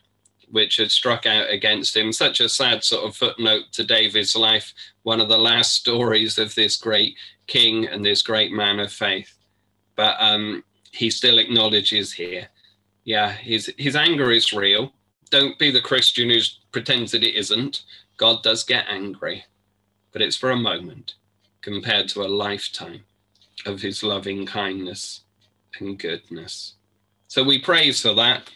which 0.55 0.77
had 0.77 0.89
struck 0.89 1.27
out 1.27 1.51
against 1.51 1.97
him. 1.97 2.13
Such 2.13 2.39
a 2.39 2.49
sad 2.49 2.85
sort 2.85 3.05
of 3.05 3.17
footnote 3.17 3.65
to 3.73 3.83
David's 3.83 4.37
life, 4.37 4.73
one 5.03 5.21
of 5.21 5.29
the 5.29 5.37
last 5.37 5.73
stories 5.73 6.39
of 6.39 6.55
this 6.55 6.77
great 6.77 7.17
king 7.49 7.89
and 7.89 8.05
this 8.05 8.23
great 8.23 8.53
man 8.53 8.79
of 8.79 8.93
faith. 8.93 9.35
But 9.97 10.15
um, 10.21 10.63
he 10.93 11.11
still 11.11 11.41
acknowledges 11.41 12.13
here, 12.13 12.47
yeah, 13.03 13.33
his, 13.33 13.75
his 13.79 13.97
anger 13.97 14.31
is 14.31 14.53
real. 14.53 14.93
Don't 15.29 15.59
be 15.59 15.73
the 15.73 15.81
Christian 15.81 16.31
who 16.31 16.39
pretends 16.71 17.11
that 17.11 17.25
it 17.25 17.35
isn't. 17.35 17.83
God 18.17 18.45
does 18.45 18.63
get 18.63 18.87
angry, 18.89 19.45
but 20.13 20.23
it's 20.23 20.37
for 20.37 20.53
a 20.53 20.57
moment 20.57 21.17
compared 21.63 22.07
to 22.11 22.23
a 22.23 22.31
lifetime 22.31 23.03
of 23.67 23.83
his 23.83 24.05
loving 24.05 24.47
kindness 24.47 25.23
and 25.81 25.99
goodness. 25.99 26.75
So 27.27 27.43
we 27.43 27.59
praise 27.59 28.01
for 28.01 28.15
that. 28.15 28.53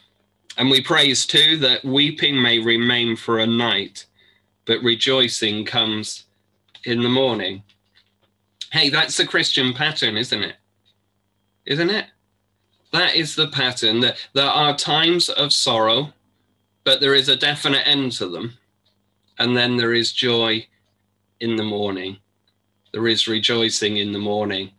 And 0.58 0.70
we 0.70 0.80
praise 0.80 1.24
too 1.24 1.56
that 1.58 1.84
weeping 1.84 2.42
may 2.42 2.58
remain 2.58 3.14
for 3.14 3.38
a 3.38 3.46
night, 3.46 4.06
but 4.66 4.82
rejoicing 4.82 5.64
comes 5.64 6.24
in 6.84 7.00
the 7.00 7.08
morning. 7.08 7.62
Hey, 8.72 8.88
that's 8.88 9.16
the 9.16 9.26
Christian 9.26 9.72
pattern, 9.72 10.16
isn't 10.16 10.42
it? 10.42 10.56
Isn't 11.64 11.90
it? 11.90 12.06
That 12.92 13.14
is 13.14 13.36
the 13.36 13.46
pattern 13.46 14.00
that 14.00 14.16
there 14.32 14.50
are 14.50 14.76
times 14.76 15.28
of 15.28 15.52
sorrow, 15.52 16.12
but 16.82 17.00
there 17.00 17.14
is 17.14 17.28
a 17.28 17.36
definite 17.36 17.86
end 17.86 18.12
to 18.12 18.26
them. 18.26 18.58
And 19.38 19.56
then 19.56 19.76
there 19.76 19.94
is 19.94 20.12
joy 20.12 20.66
in 21.38 21.54
the 21.54 21.62
morning. 21.62 22.16
There 22.92 23.06
is 23.06 23.28
rejoicing 23.28 23.98
in 23.98 24.12
the 24.12 24.18
morning. 24.18 24.72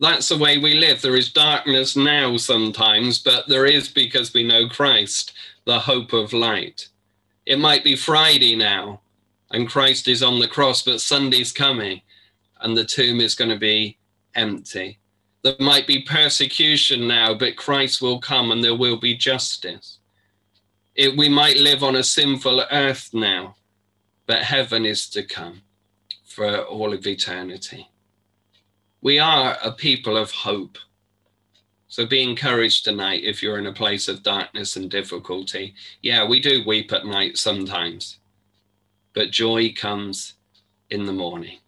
That's 0.00 0.28
the 0.28 0.38
way 0.38 0.58
we 0.58 0.74
live. 0.74 1.02
There 1.02 1.16
is 1.16 1.32
darkness 1.32 1.96
now 1.96 2.36
sometimes, 2.36 3.18
but 3.18 3.48
there 3.48 3.66
is 3.66 3.88
because 3.88 4.32
we 4.32 4.44
know 4.44 4.68
Christ, 4.68 5.32
the 5.64 5.80
hope 5.80 6.12
of 6.12 6.32
light. 6.32 6.88
It 7.46 7.58
might 7.58 7.82
be 7.82 7.96
Friday 7.96 8.54
now, 8.54 9.00
and 9.50 9.68
Christ 9.68 10.06
is 10.06 10.22
on 10.22 10.38
the 10.38 10.46
cross, 10.46 10.82
but 10.82 11.00
Sunday's 11.00 11.50
coming, 11.50 12.02
and 12.60 12.76
the 12.76 12.84
tomb 12.84 13.20
is 13.20 13.34
going 13.34 13.50
to 13.50 13.58
be 13.58 13.98
empty. 14.34 14.98
There 15.42 15.56
might 15.58 15.86
be 15.86 16.02
persecution 16.02 17.08
now, 17.08 17.34
but 17.34 17.56
Christ 17.56 18.00
will 18.00 18.20
come 18.20 18.50
and 18.52 18.62
there 18.62 18.76
will 18.76 18.98
be 18.98 19.16
justice. 19.16 19.98
It, 20.94 21.16
we 21.16 21.28
might 21.28 21.56
live 21.56 21.82
on 21.82 21.96
a 21.96 22.04
sinful 22.04 22.64
earth 22.70 23.10
now, 23.12 23.56
but 24.26 24.42
heaven 24.42 24.84
is 24.84 25.08
to 25.10 25.22
come 25.22 25.62
for 26.24 26.62
all 26.62 26.92
of 26.92 27.06
eternity. 27.06 27.88
We 29.00 29.18
are 29.18 29.56
a 29.62 29.70
people 29.70 30.16
of 30.16 30.30
hope. 30.30 30.76
So 31.86 32.04
be 32.04 32.22
encouraged 32.22 32.84
tonight 32.84 33.22
if 33.24 33.42
you're 33.42 33.58
in 33.58 33.66
a 33.66 33.72
place 33.72 34.08
of 34.08 34.22
darkness 34.22 34.76
and 34.76 34.90
difficulty. 34.90 35.74
Yeah, 36.02 36.26
we 36.26 36.40
do 36.40 36.64
weep 36.66 36.92
at 36.92 37.06
night 37.06 37.38
sometimes, 37.38 38.18
but 39.14 39.30
joy 39.30 39.72
comes 39.72 40.34
in 40.90 41.06
the 41.06 41.12
morning. 41.12 41.58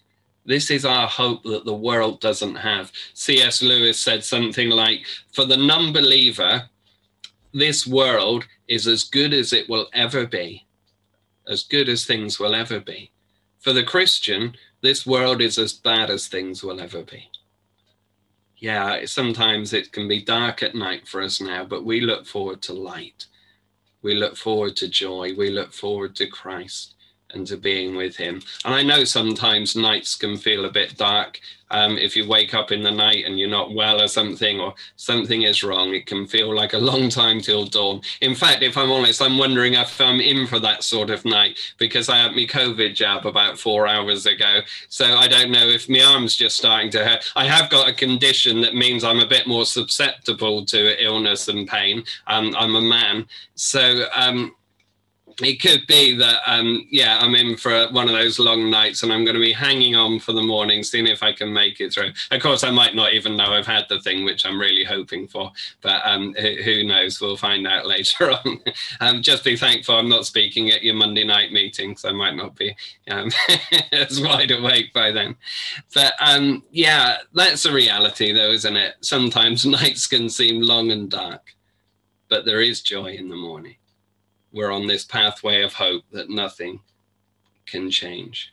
This 0.45 0.71
is 0.71 0.85
our 0.85 1.07
hope 1.07 1.45
that 1.45 1.65
the 1.65 1.75
world 1.75 2.21
doesn't 2.21 2.57
have. 2.57 2.91
C.S. 3.15 3.63
Lewis 3.63 3.99
said 3.99 4.25
something 4.25 4.69
like, 4.69 5.07
For 5.33 5.45
the 5.45 5.57
non 5.57 5.93
believer, 5.93 6.69
this 7.53 7.87
world 7.87 8.47
is 8.67 8.87
as 8.87 9.05
good 9.05 9.33
as 9.33 9.53
it 9.53 9.69
will 9.69 9.89
ever 9.93 10.27
be, 10.27 10.67
as 11.47 11.63
good 11.63 11.89
as 11.89 12.05
things 12.05 12.41
will 12.41 12.55
ever 12.55 12.81
be. 12.81 13.11
For 13.61 13.73
the 13.73 13.85
Christian, 13.85 14.55
this 14.83 15.07
world 15.07 15.41
is 15.41 15.59
as 15.59 15.73
bad 15.73 16.11
as 16.11 16.29
things 16.29 16.63
will 16.63 16.81
ever 16.81 17.03
be. 17.03 17.29
Yeah, 18.57 19.05
sometimes 19.07 19.73
it 19.73 19.93
can 19.93 20.07
be 20.09 20.23
dark 20.23 20.63
at 20.63 20.75
night 20.75 21.09
for 21.09 21.23
us 21.23 21.41
now, 21.41 21.65
but 21.65 21.85
we 21.85 22.01
look 22.01 22.27
forward 22.27 22.61
to 22.63 22.73
light. 22.73 23.27
We 24.03 24.15
look 24.15 24.37
forward 24.37 24.77
to 24.77 24.89
joy. 24.89 25.35
We 25.37 25.51
look 25.51 25.73
forward 25.73 26.15
to 26.17 26.27
Christ 26.27 26.95
and 27.35 27.47
to 27.47 27.57
being 27.57 27.97
with 27.97 28.17
him. 28.17 28.43
And 28.65 28.75
I 28.75 28.83
know 28.83 29.05
sometimes 29.05 29.77
nights 29.77 30.17
can 30.17 30.37
feel 30.37 30.65
a 30.65 30.71
bit 30.71 30.97
dark. 30.97 31.41
Um, 31.73 31.99
if 31.99 32.17
you 32.17 32.27
wake 32.27 32.53
up 32.53 32.73
in 32.73 32.83
the 32.83 32.91
night 32.91 33.25
and 33.25 33.39
you're 33.39 33.49
not 33.49 33.73
well 33.73 34.03
or 34.03 34.09
something, 34.09 34.59
or 34.59 34.75
something 34.97 35.43
is 35.43 35.63
wrong, 35.63 35.95
it 35.95 36.07
can 36.07 36.27
feel 36.27 36.53
like 36.53 36.73
a 36.73 36.79
long 36.79 37.09
time 37.09 37.41
till 37.41 37.65
dawn. 37.65 38.01
In 38.21 38.35
fact, 38.35 38.63
if 38.63 38.77
I'm 38.77 38.91
honest, 38.91 39.23
I'm 39.23 39.39
wondering 39.39 39.75
if 39.75 40.01
I'm 40.01 40.21
in 40.21 40.49
for 40.49 40.59
that 40.59 40.83
sort 40.83 41.11
of 41.11 41.25
night 41.25 41.59
because 41.79 42.09
I 42.09 42.19
had 42.19 42.33
my 42.33 42.47
COVID 42.47 42.95
jab 42.95 43.25
about 43.25 43.57
four 43.57 43.87
hours 43.87 44.27
ago. 44.27 44.61
So 44.89 45.17
I 45.17 45.29
don't 45.29 45.53
know 45.53 45.69
if 45.69 45.89
my 45.89 46.03
arm's 46.03 46.35
just 46.35 46.57
starting 46.57 46.91
to 46.91 47.05
hurt. 47.05 47.31
I 47.37 47.47
have 47.47 47.71
got 47.71 47.89
a 47.89 47.93
condition 47.93 48.61
that 48.63 48.75
means 48.75 49.05
I'm 49.05 49.21
a 49.21 49.27
bit 49.27 49.47
more 49.47 49.65
susceptible 49.65 50.65
to 50.67 51.05
illness 51.05 51.47
and 51.47 51.69
pain. 51.69 52.03
Um, 52.27 52.53
I'm 52.59 52.75
a 52.75 52.83
man. 52.83 53.27
So, 53.55 54.07
um, 54.17 54.57
it 55.43 55.61
could 55.61 55.87
be 55.87 56.15
that 56.17 56.41
um, 56.47 56.87
yeah 56.91 57.19
i'm 57.21 57.35
in 57.35 57.57
for 57.57 57.89
one 57.89 58.09
of 58.09 58.15
those 58.15 58.39
long 58.39 58.71
nights 58.71 59.03
and 59.03 59.13
i'm 59.13 59.25
going 59.25 59.35
to 59.35 59.41
be 59.41 59.53
hanging 59.53 59.97
on 59.97 60.19
for 60.19 60.33
the 60.33 60.43
morning 60.43 60.83
seeing 60.83 61.07
if 61.07 61.23
i 61.23 61.33
can 61.33 61.53
make 61.53 61.81
it 61.81 61.93
through. 61.93 62.11
Of 62.31 62.43
course 62.43 62.65
i 62.65 62.71
might 62.71 62.95
not 62.95 63.13
even 63.15 63.37
know 63.37 63.53
i've 63.53 63.67
had 63.67 63.87
the 63.89 64.01
thing 64.01 64.25
which 64.25 64.45
i'm 64.45 64.61
really 64.61 64.85
hoping 64.85 65.27
for 65.27 65.53
but 65.81 66.03
um, 66.05 66.35
who 66.35 66.85
knows? 66.85 67.21
We'll 67.21 67.37
find 67.37 67.67
out 67.67 67.87
later 67.95 68.31
on. 68.31 68.61
Um, 69.01 69.23
just 69.23 69.45
be 69.45 69.57
thankful 69.57 69.97
i'm 69.97 70.09
not 70.09 70.27
speaking 70.27 70.71
at 70.71 70.83
your 70.83 70.95
monday 70.95 71.25
night 71.25 71.53
meetings 71.53 72.05
i 72.05 72.13
might 72.13 72.37
not 72.37 72.57
be 72.57 72.75
um, 73.11 73.31
as 73.93 74.21
wide 74.21 74.51
awake 74.51 74.93
by 74.93 75.11
then. 75.11 75.37
But 75.95 76.15
um, 76.21 76.65
yeah 76.71 77.19
that's 77.35 77.65
a 77.65 77.73
reality 77.73 78.33
though 78.33 78.51
isn't 78.51 78.77
it? 78.77 78.97
Sometimes 79.01 79.67
nights 79.81 80.07
can 80.07 80.29
seem 80.29 80.61
long 80.61 80.91
and 80.91 81.11
dark 81.11 81.55
but 82.29 82.45
there 82.45 82.61
is 82.61 82.81
joy 82.81 83.13
in 83.13 83.29
the 83.29 83.37
morning 83.37 83.75
we're 84.53 84.71
on 84.71 84.87
this 84.87 85.05
pathway 85.05 85.63
of 85.63 85.75
hope 85.75 86.03
that 86.13 86.31
nothing 86.31 86.81
can 87.67 87.91
change. 87.91 88.53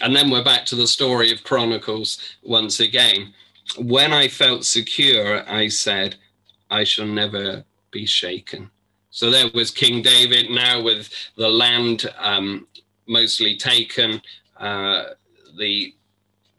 And 0.00 0.14
then 0.14 0.30
we're 0.30 0.44
back 0.44 0.64
to 0.66 0.76
the 0.76 0.86
story 0.86 1.32
of 1.32 1.44
Chronicles 1.44 2.18
once 2.42 2.80
again. 2.80 3.34
When 3.76 4.12
I 4.12 4.28
felt 4.28 4.64
secure, 4.64 5.48
I 5.50 5.68
said, 5.68 6.16
I 6.70 6.84
shall 6.84 7.06
never 7.06 7.64
be 7.90 8.06
shaken. 8.06 8.70
So 9.10 9.30
there 9.30 9.50
was 9.52 9.70
King 9.70 10.02
David 10.02 10.50
now 10.50 10.80
with 10.82 11.10
the 11.36 11.48
land 11.48 12.06
um, 12.18 12.68
mostly 13.06 13.56
taken, 13.56 14.22
uh, 14.58 15.04
the 15.58 15.94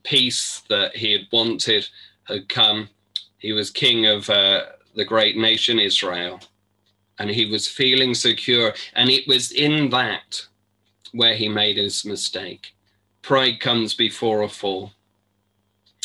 peace 0.03 0.63
that 0.69 0.95
he 0.95 1.11
had 1.13 1.27
wanted 1.31 1.87
had 2.23 2.49
come. 2.49 2.89
He 3.37 3.53
was 3.53 3.69
king 3.69 4.05
of 4.05 4.29
uh, 4.29 4.63
the 4.95 5.05
great 5.05 5.37
nation 5.37 5.79
Israel 5.79 6.41
and 7.19 7.29
he 7.29 7.45
was 7.45 7.67
feeling 7.67 8.15
secure. 8.15 8.73
And 8.93 9.09
it 9.09 9.27
was 9.27 9.51
in 9.51 9.89
that 9.91 10.41
where 11.11 11.35
he 11.35 11.49
made 11.49 11.77
his 11.77 12.05
mistake. 12.05 12.73
Pride 13.21 13.59
comes 13.59 13.93
before 13.93 14.41
a 14.43 14.49
fall. 14.49 14.91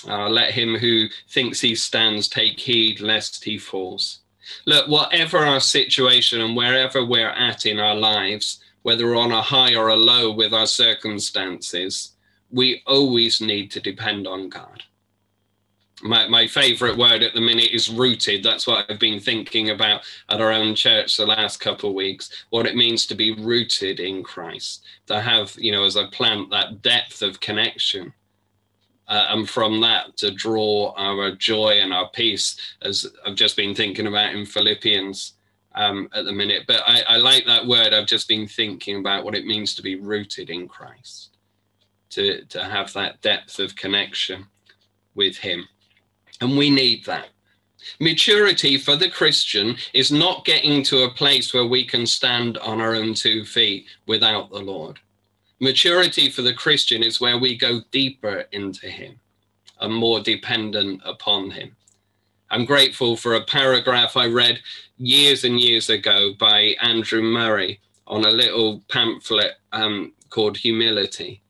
Uh, 0.07 0.29
let 0.29 0.50
him 0.50 0.77
who 0.77 1.07
thinks 1.31 1.61
he 1.61 1.74
stands 1.74 2.29
take 2.29 2.61
heed 2.61 3.00
lest 3.00 3.44
he 3.44 3.57
falls. 3.57 4.20
Look, 4.66 4.88
whatever 4.88 5.38
our 5.38 5.61
situation 5.61 6.42
and 6.42 6.55
wherever 6.55 7.03
we're 7.05 7.31
at 7.31 7.64
in 7.64 7.79
our 7.79 7.94
lives, 7.94 8.61
whether 8.83 9.14
on 9.14 9.33
a 9.33 9.40
high 9.40 9.74
or 9.74 9.88
a 9.88 9.96
low 9.96 10.31
with 10.31 10.53
our 10.53 10.66
circumstances, 10.66 12.12
we 12.50 12.83
always 12.87 13.40
need 13.40 13.70
to 13.70 13.81
depend 13.81 14.27
on 14.27 14.50
God 14.50 14.83
my, 16.02 16.26
my 16.28 16.46
favorite 16.46 16.96
word 16.96 17.22
at 17.22 17.35
the 17.35 17.40
minute 17.40 17.70
is 17.72 17.88
rooted. 17.88 18.42
That's 18.42 18.66
what 18.66 18.90
I've 18.90 18.98
been 18.98 19.20
thinking 19.20 19.70
about 19.70 20.02
at 20.28 20.40
our 20.40 20.52
own 20.52 20.74
church 20.74 21.16
the 21.16 21.26
last 21.26 21.61
couple 21.61 21.90
of 21.90 21.94
weeks, 21.94 22.44
what 22.50 22.66
it 22.66 22.76
means 22.76 23.07
to 23.07 23.14
be 23.14 23.33
rooted 23.33 24.00
in 24.00 24.22
Christ, 24.22 24.85
to 25.07 25.20
have, 25.20 25.54
you 25.57 25.72
know, 25.72 25.85
as 25.85 25.96
a 25.96 26.09
plant, 26.09 26.50
that 26.50 26.83
depth 26.83 27.22
of 27.22 27.40
connection. 27.40 28.12
Uh, 29.07 29.26
and 29.30 29.48
from 29.48 29.83
that 29.83 30.16
to 30.16 30.30
draw 30.30 30.94
our 30.96 31.30
joy 31.33 31.78
and 31.80 31.92
our 31.92 32.09
peace, 32.11 32.59
as 32.80 33.07
I've 33.26 33.35
just 33.35 33.54
been 33.54 33.74
thinking 33.74 34.07
about 34.07 34.35
in 34.35 34.46
Philippians 34.46 35.35
um, 35.74 36.09
at 36.14 36.24
the 36.24 36.33
minute. 36.33 36.64
But 36.66 36.83
I, 36.87 37.02
I 37.07 37.16
like 37.18 37.44
that 37.46 37.66
word. 37.66 37.92
I've 37.92 38.07
just 38.07 38.28
been 38.28 38.48
thinking 38.48 39.00
about 39.00 39.24
what 39.24 39.35
it 39.35 39.46
means 39.46 39.74
to 39.74 39.83
be 39.83 39.96
rooted 39.96 40.48
in 40.48 40.66
Christ, 40.68 41.37
to, 42.11 42.44
to 42.46 42.64
have 42.64 42.92
that 42.94 43.20
depth 43.20 43.59
of 43.59 43.76
connection 43.76 44.46
with 45.14 45.37
Him. 45.37 45.68
And 46.40 46.59
we 46.59 46.70
need 46.70 47.05
that. 47.07 47.29
Maturity 48.01 48.79
for 48.79 48.97
the 48.97 49.11
Christian 49.11 49.77
is 49.94 50.12
not 50.12 50.44
getting 50.44 50.83
to 50.85 51.05
a 51.05 51.11
place 51.11 51.55
where 51.55 51.66
we 51.66 51.85
can 51.87 52.07
stand 52.07 52.59
on 52.59 52.81
our 52.81 52.94
own 52.94 53.14
two 53.14 53.44
feet 53.44 53.87
without 54.07 54.51
the 54.51 54.61
Lord. 54.61 55.01
Maturity 55.61 56.31
for 56.31 56.42
the 56.42 56.55
Christian 56.55 57.03
is 57.03 57.20
where 57.20 57.38
we 57.38 57.57
go 57.59 57.83
deeper 57.92 58.47
into 58.53 58.88
Him. 58.88 59.20
and 59.81 59.94
more 59.94 60.20
dependent 60.20 61.03
upon 61.05 61.51
Him. 61.53 61.77
I'm 62.51 62.64
grateful 62.66 63.16
for 63.16 63.35
a 63.37 63.44
paragraph 63.44 64.16
I 64.16 64.29
read 64.29 64.61
years 64.99 65.44
and 65.44 65.61
years 65.61 65.90
ago 65.90 66.35
by 66.40 66.77
Andrew 66.83 67.23
Murray 67.23 67.81
on 68.07 68.25
a 68.27 68.31
little 68.31 68.83
pamphlet 68.90 69.55
um, 69.73 70.14
called 70.31 70.59
Humility. 70.59 71.42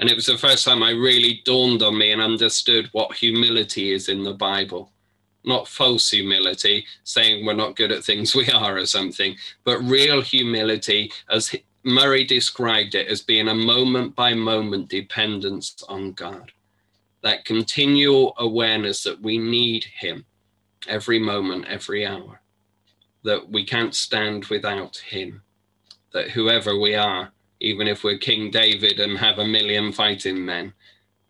And 0.00 0.08
it 0.08 0.16
was 0.16 0.26
the 0.26 0.38
first 0.38 0.64
time 0.64 0.82
I 0.82 0.90
really 0.92 1.42
dawned 1.44 1.82
on 1.82 1.96
me 1.96 2.10
and 2.10 2.22
understood 2.22 2.88
what 2.92 3.14
humility 3.14 3.92
is 3.92 4.08
in 4.08 4.24
the 4.24 4.32
Bible. 4.32 4.90
Not 5.44 5.68
false 5.68 6.10
humility, 6.10 6.86
saying 7.04 7.44
we're 7.44 7.52
not 7.52 7.76
good 7.76 7.92
at 7.92 8.02
things 8.02 8.34
we 8.34 8.48
are 8.50 8.78
or 8.78 8.86
something, 8.86 9.36
but 9.62 9.78
real 9.80 10.22
humility, 10.22 11.12
as 11.28 11.54
Murray 11.84 12.24
described 12.24 12.94
it, 12.94 13.08
as 13.08 13.20
being 13.20 13.48
a 13.48 13.54
moment 13.54 14.16
by 14.16 14.32
moment 14.32 14.88
dependence 14.88 15.84
on 15.86 16.12
God. 16.12 16.50
That 17.22 17.44
continual 17.44 18.34
awareness 18.38 19.02
that 19.02 19.20
we 19.20 19.36
need 19.36 19.84
Him 19.84 20.24
every 20.88 21.18
moment, 21.18 21.66
every 21.68 22.06
hour, 22.06 22.40
that 23.24 23.50
we 23.50 23.66
can't 23.66 23.94
stand 23.94 24.46
without 24.46 24.96
Him, 24.96 25.42
that 26.14 26.30
whoever 26.30 26.78
we 26.78 26.94
are, 26.94 27.32
even 27.60 27.86
if 27.86 28.02
we're 28.02 28.18
King 28.18 28.50
David 28.50 29.00
and 29.00 29.18
have 29.18 29.38
a 29.38 29.46
million 29.46 29.92
fighting 29.92 30.44
men, 30.44 30.72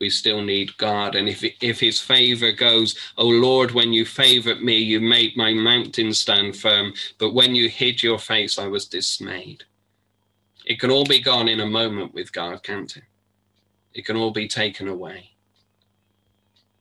we 0.01 0.09
still 0.09 0.41
need 0.41 0.77
God. 0.79 1.15
And 1.15 1.29
if, 1.29 1.45
if 1.61 1.79
his 1.81 2.01
favor 2.01 2.53
goes, 2.53 2.97
Oh 3.19 3.29
Lord, 3.29 3.73
when 3.73 3.93
you 3.93 4.07
favored 4.07 4.63
me, 4.63 4.77
you 4.77 5.01
made 5.01 5.37
my 5.37 5.53
mountain 5.53 6.15
stand 6.15 6.57
firm. 6.57 6.95
But 7.19 7.35
when 7.35 7.55
you 7.55 7.69
hid 7.69 8.03
your 8.03 8.19
face, 8.19 8.59
I 8.59 8.67
was 8.67 8.87
dismayed. 8.87 9.65
It 10.65 10.79
can 10.81 10.91
all 10.91 11.05
be 11.05 11.21
gone 11.21 11.49
in 11.49 11.61
a 11.61 11.67
moment 11.67 12.15
with 12.15 12.33
God, 12.33 12.63
can't 12.63 12.97
it? 12.97 13.03
It 13.93 14.07
can 14.07 14.17
all 14.17 14.31
be 14.31 14.49
taken 14.49 14.89
away. 14.89 15.31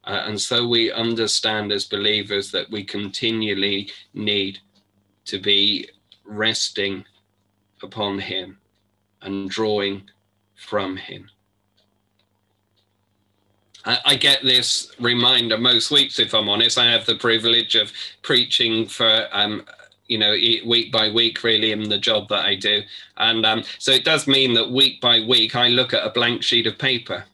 Uh, 0.03 0.23
and 0.25 0.39
so 0.39 0.67
we 0.67 0.91
understand 0.91 1.71
as 1.71 1.85
believers 1.85 2.51
that 2.51 2.69
we 2.69 2.83
continually 2.83 3.91
need 4.13 4.59
to 5.25 5.39
be 5.39 5.89
resting 6.23 7.03
upon 7.81 8.19
Him 8.19 8.58
and 9.21 9.49
drawing 9.49 10.03
from 10.55 10.97
Him. 10.97 11.29
I, 13.85 13.99
I, 14.05 14.15
get 14.15 14.43
this 14.43 14.91
reminder 14.99 15.57
most 15.57 15.89
weeks, 15.89 16.19
if 16.19 16.33
I'm 16.33 16.49
honest. 16.49 16.77
I 16.77 16.91
have 16.91 17.05
the 17.05 17.15
privilege 17.15 17.75
of 17.75 17.91
preaching 18.21 18.87
for, 18.87 19.27
um, 19.31 19.65
you 20.07 20.17
know, 20.17 20.31
week 20.65 20.91
by 20.91 21.09
week, 21.09 21.43
really, 21.43 21.71
in 21.71 21.87
the 21.87 21.97
job 21.97 22.27
that 22.29 22.45
I 22.45 22.55
do. 22.55 22.81
And 23.17 23.45
um, 23.45 23.63
so 23.77 23.91
it 23.91 24.03
does 24.03 24.27
mean 24.27 24.53
that 24.55 24.69
week 24.69 24.99
by 24.99 25.21
week, 25.21 25.55
I 25.55 25.69
look 25.69 25.93
at 25.93 26.05
a 26.05 26.09
blank 26.09 26.43
sheet 26.43 26.67
of 26.67 26.77
paper 26.77 27.25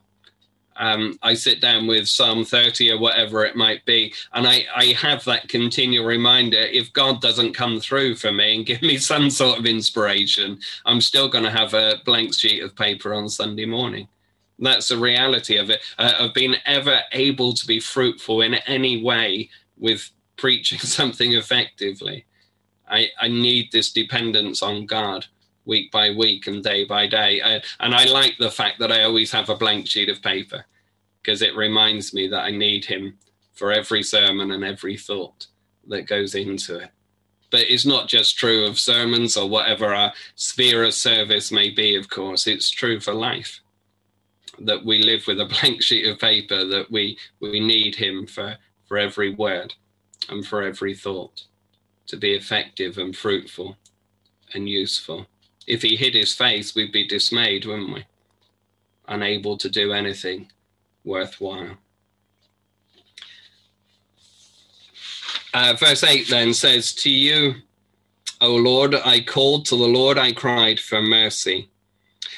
um, 0.77 1.17
I 1.21 1.33
sit 1.33 1.61
down 1.61 1.87
with 1.87 2.07
Psalm 2.07 2.43
30 2.43 2.91
or 2.91 2.99
whatever 2.99 3.45
it 3.45 3.55
might 3.55 3.85
be, 3.85 4.13
and 4.33 4.47
I, 4.47 4.65
I 4.75 4.85
have 4.87 5.23
that 5.25 5.47
continual 5.47 6.05
reminder 6.05 6.57
if 6.57 6.91
God 6.93 7.21
doesn't 7.21 7.53
come 7.53 7.79
through 7.79 8.15
for 8.15 8.31
me 8.31 8.55
and 8.55 8.65
give 8.65 8.81
me 8.81 8.97
some 9.11 9.29
sort 9.29 9.59
of 9.59 9.65
inspiration, 9.65 10.59
I'm 10.85 11.01
still 11.01 11.29
going 11.29 11.43
to 11.43 11.51
have 11.51 11.73
a 11.73 12.01
blank 12.05 12.33
sheet 12.33 12.63
of 12.63 12.75
paper 12.75 13.13
on 13.13 13.29
Sunday 13.29 13.65
morning. 13.65 14.07
That's 14.59 14.87
the 14.87 14.97
reality 14.97 15.57
of 15.57 15.69
it, 15.69 15.81
uh, 15.97 16.13
of 16.19 16.33
being 16.33 16.55
ever 16.65 17.01
able 17.11 17.53
to 17.53 17.67
be 17.67 17.79
fruitful 17.79 18.41
in 18.41 18.55
any 18.67 19.03
way 19.03 19.49
with 19.77 20.09
preaching 20.37 20.79
something 20.79 21.33
effectively. 21.33 22.25
I, 22.87 23.09
I 23.19 23.27
need 23.27 23.71
this 23.71 23.91
dependence 23.91 24.61
on 24.61 24.85
God 24.85 25.25
week 25.65 25.91
by 25.91 26.11
week 26.11 26.47
and 26.47 26.63
day 26.63 26.85
by 26.85 27.07
day. 27.07 27.41
I, 27.41 27.61
and 27.79 27.93
I 27.93 28.05
like 28.05 28.37
the 28.37 28.51
fact 28.51 28.79
that 28.79 28.91
I 28.91 29.03
always 29.03 29.31
have 29.31 29.49
a 29.49 29.55
blank 29.55 29.87
sheet 29.87 30.09
of 30.09 30.21
paper 30.21 30.65
because 31.21 31.41
it 31.41 31.55
reminds 31.55 32.13
me 32.13 32.27
that 32.27 32.43
I 32.43 32.51
need 32.51 32.85
him 32.85 33.17
for 33.53 33.71
every 33.71 34.03
sermon 34.03 34.51
and 34.51 34.63
every 34.63 34.97
thought 34.97 35.47
that 35.87 36.07
goes 36.07 36.35
into 36.35 36.77
it. 36.79 36.89
But 37.51 37.61
it's 37.61 37.85
not 37.85 38.07
just 38.07 38.37
true 38.37 38.65
of 38.65 38.79
sermons 38.79 39.37
or 39.37 39.49
whatever 39.49 39.93
our 39.93 40.13
sphere 40.35 40.83
of 40.83 40.93
service 40.93 41.51
may 41.51 41.69
be, 41.69 41.95
of 41.95 42.09
course, 42.09 42.47
it's 42.47 42.69
true 42.69 42.99
for 42.99 43.13
life. 43.13 43.59
That 44.59 44.85
we 44.85 45.01
live 45.01 45.25
with 45.27 45.39
a 45.39 45.45
blank 45.61 45.81
sheet 45.81 46.07
of 46.07 46.19
paper, 46.19 46.65
that 46.65 46.91
we, 46.91 47.17
we 47.39 47.59
need 47.59 47.95
him 47.95 48.27
for, 48.27 48.57
for 48.87 48.97
every 48.97 49.33
word 49.33 49.73
and 50.29 50.45
for 50.45 50.63
every 50.63 50.95
thought 50.95 51.43
to 52.07 52.17
be 52.17 52.33
effective 52.33 52.97
and 52.97 53.15
fruitful 53.15 53.77
and 54.53 54.69
useful 54.69 55.25
if 55.67 55.81
he 55.81 55.95
hid 55.95 56.13
his 56.13 56.33
face, 56.33 56.75
we'd 56.75 56.91
be 56.91 57.07
dismayed, 57.07 57.65
wouldn't 57.65 57.93
we? 57.93 58.05
Unable 59.07 59.57
to 59.57 59.69
do 59.69 59.93
anything 59.93 60.51
worthwhile. 61.03 61.77
Uh, 65.53 65.73
verse 65.79 66.03
8 66.03 66.27
then 66.27 66.53
says, 66.53 66.93
To 66.95 67.09
you, 67.09 67.55
O 68.41 68.55
Lord, 68.55 68.93
I 68.93 69.21
called, 69.21 69.65
to 69.67 69.77
the 69.77 69.87
Lord 69.87 70.17
I 70.17 70.33
cried 70.33 70.79
for 70.79 71.01
mercy. 71.01 71.69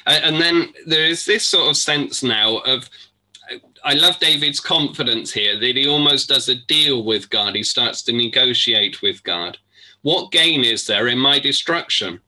And 0.06 0.40
then 0.40 0.74
there 0.86 1.06
is 1.06 1.26
this 1.26 1.46
sort 1.46 1.70
of 1.70 1.76
sense 1.76 2.24
now 2.24 2.58
of, 2.60 2.90
I 3.84 3.94
love 3.94 4.20
David's 4.20 4.60
confidence 4.60 5.34
here 5.34 5.60
that 5.60 5.76
he 5.76 5.88
almost 5.88 6.30
does 6.30 6.48
a 6.48 6.56
deal 6.68 7.04
with 7.04 7.30
God. 7.30 7.56
He 7.56 7.63
starts 7.63 8.04
to 8.04 8.13
negotiate 8.13 9.02
with 9.02 9.24
God. 9.24 9.58
What 10.04 10.32
gain 10.32 10.63
is 10.63 10.86
there 10.86 11.08
in 11.08 11.18
my 11.18 11.40
destruction? 11.40 12.22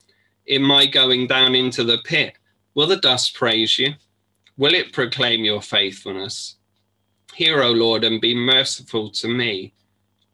In 0.50 0.64
my 0.64 0.86
going 0.86 1.28
down 1.28 1.56
into 1.56 1.84
the 1.84 2.00
pit? 2.00 2.34
Will 2.74 2.88
the 2.88 2.98
dust 2.98 3.34
praise 3.34 3.80
you? 3.80 3.94
Will 4.58 4.74
it 4.74 4.92
proclaim 4.92 5.46
your 5.46 5.62
faithfulness? 5.62 6.56
Hear, 7.34 7.64
O 7.64 7.72
Lord, 7.72 8.04
and 8.04 8.20
be 8.20 8.36
merciful 8.36 9.10
to 9.12 9.28
me. 9.30 9.74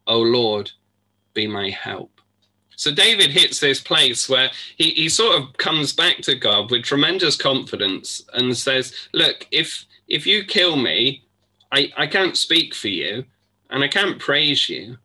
O 0.08 0.19
Lord, 0.19 0.71
be 1.34 1.45
my 1.45 1.69
help. 1.69 2.12
So 2.78 2.93
David 2.93 3.32
hits 3.32 3.60
this 3.60 3.80
place 3.80 4.28
where 4.28 4.49
he, 4.78 4.91
he 4.91 5.10
sort 5.10 5.39
of 5.39 5.56
comes 5.58 5.93
back 5.93 6.17
to 6.23 6.36
God 6.36 6.71
with 6.71 6.84
tremendous 6.84 7.38
confidence 7.38 8.23
and 8.34 8.56
says, 8.58 8.93
Look, 9.13 9.47
if 9.51 9.86
if 10.08 10.28
you 10.28 10.43
kill 10.43 10.75
me, 10.75 11.23
I, 11.71 11.91
I 11.97 12.08
can't 12.08 12.38
speak 12.38 12.73
for 12.75 12.89
you 12.89 13.25
and 13.69 13.84
I 13.84 13.88
can't 13.88 14.19
praise 14.19 14.69
you. 14.69 14.97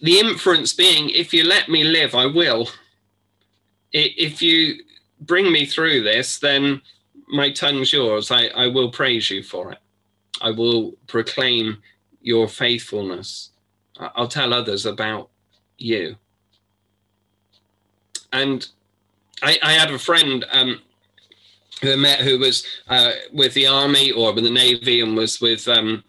The 0.00 0.18
inference 0.18 0.72
being, 0.72 1.10
if 1.10 1.32
you 1.32 1.44
let 1.44 1.68
me 1.68 1.84
live, 1.84 2.14
I 2.14 2.26
will 2.26 2.68
if 3.92 4.42
you 4.42 4.82
bring 5.20 5.50
me 5.50 5.66
through 5.66 6.02
this, 6.02 6.38
then 6.38 6.80
my 7.28 7.50
tongue's 7.50 7.92
yours. 7.92 8.30
I, 8.30 8.46
I 8.48 8.66
will 8.68 8.90
praise 8.90 9.30
you 9.30 9.42
for 9.42 9.72
it. 9.72 9.78
I 10.40 10.50
will 10.50 10.92
proclaim 11.06 11.78
your 12.20 12.48
faithfulness. 12.48 13.50
I'll 13.98 14.28
tell 14.28 14.52
others 14.52 14.84
about 14.84 15.30
you. 15.78 16.16
And 18.32 18.66
I, 19.42 19.58
I 19.62 19.72
had 19.72 19.90
a 19.90 19.98
friend 19.98 20.44
um, 20.50 20.80
who 21.82 21.92
I 21.92 21.96
met 21.96 22.20
who 22.20 22.38
was 22.38 22.66
uh, 22.88 23.12
with 23.32 23.54
the 23.54 23.66
army 23.66 24.10
or 24.12 24.32
with 24.32 24.44
the 24.44 24.50
navy 24.50 25.00
and 25.00 25.16
was 25.16 25.40
with 25.40 25.66
um, 25.68 26.04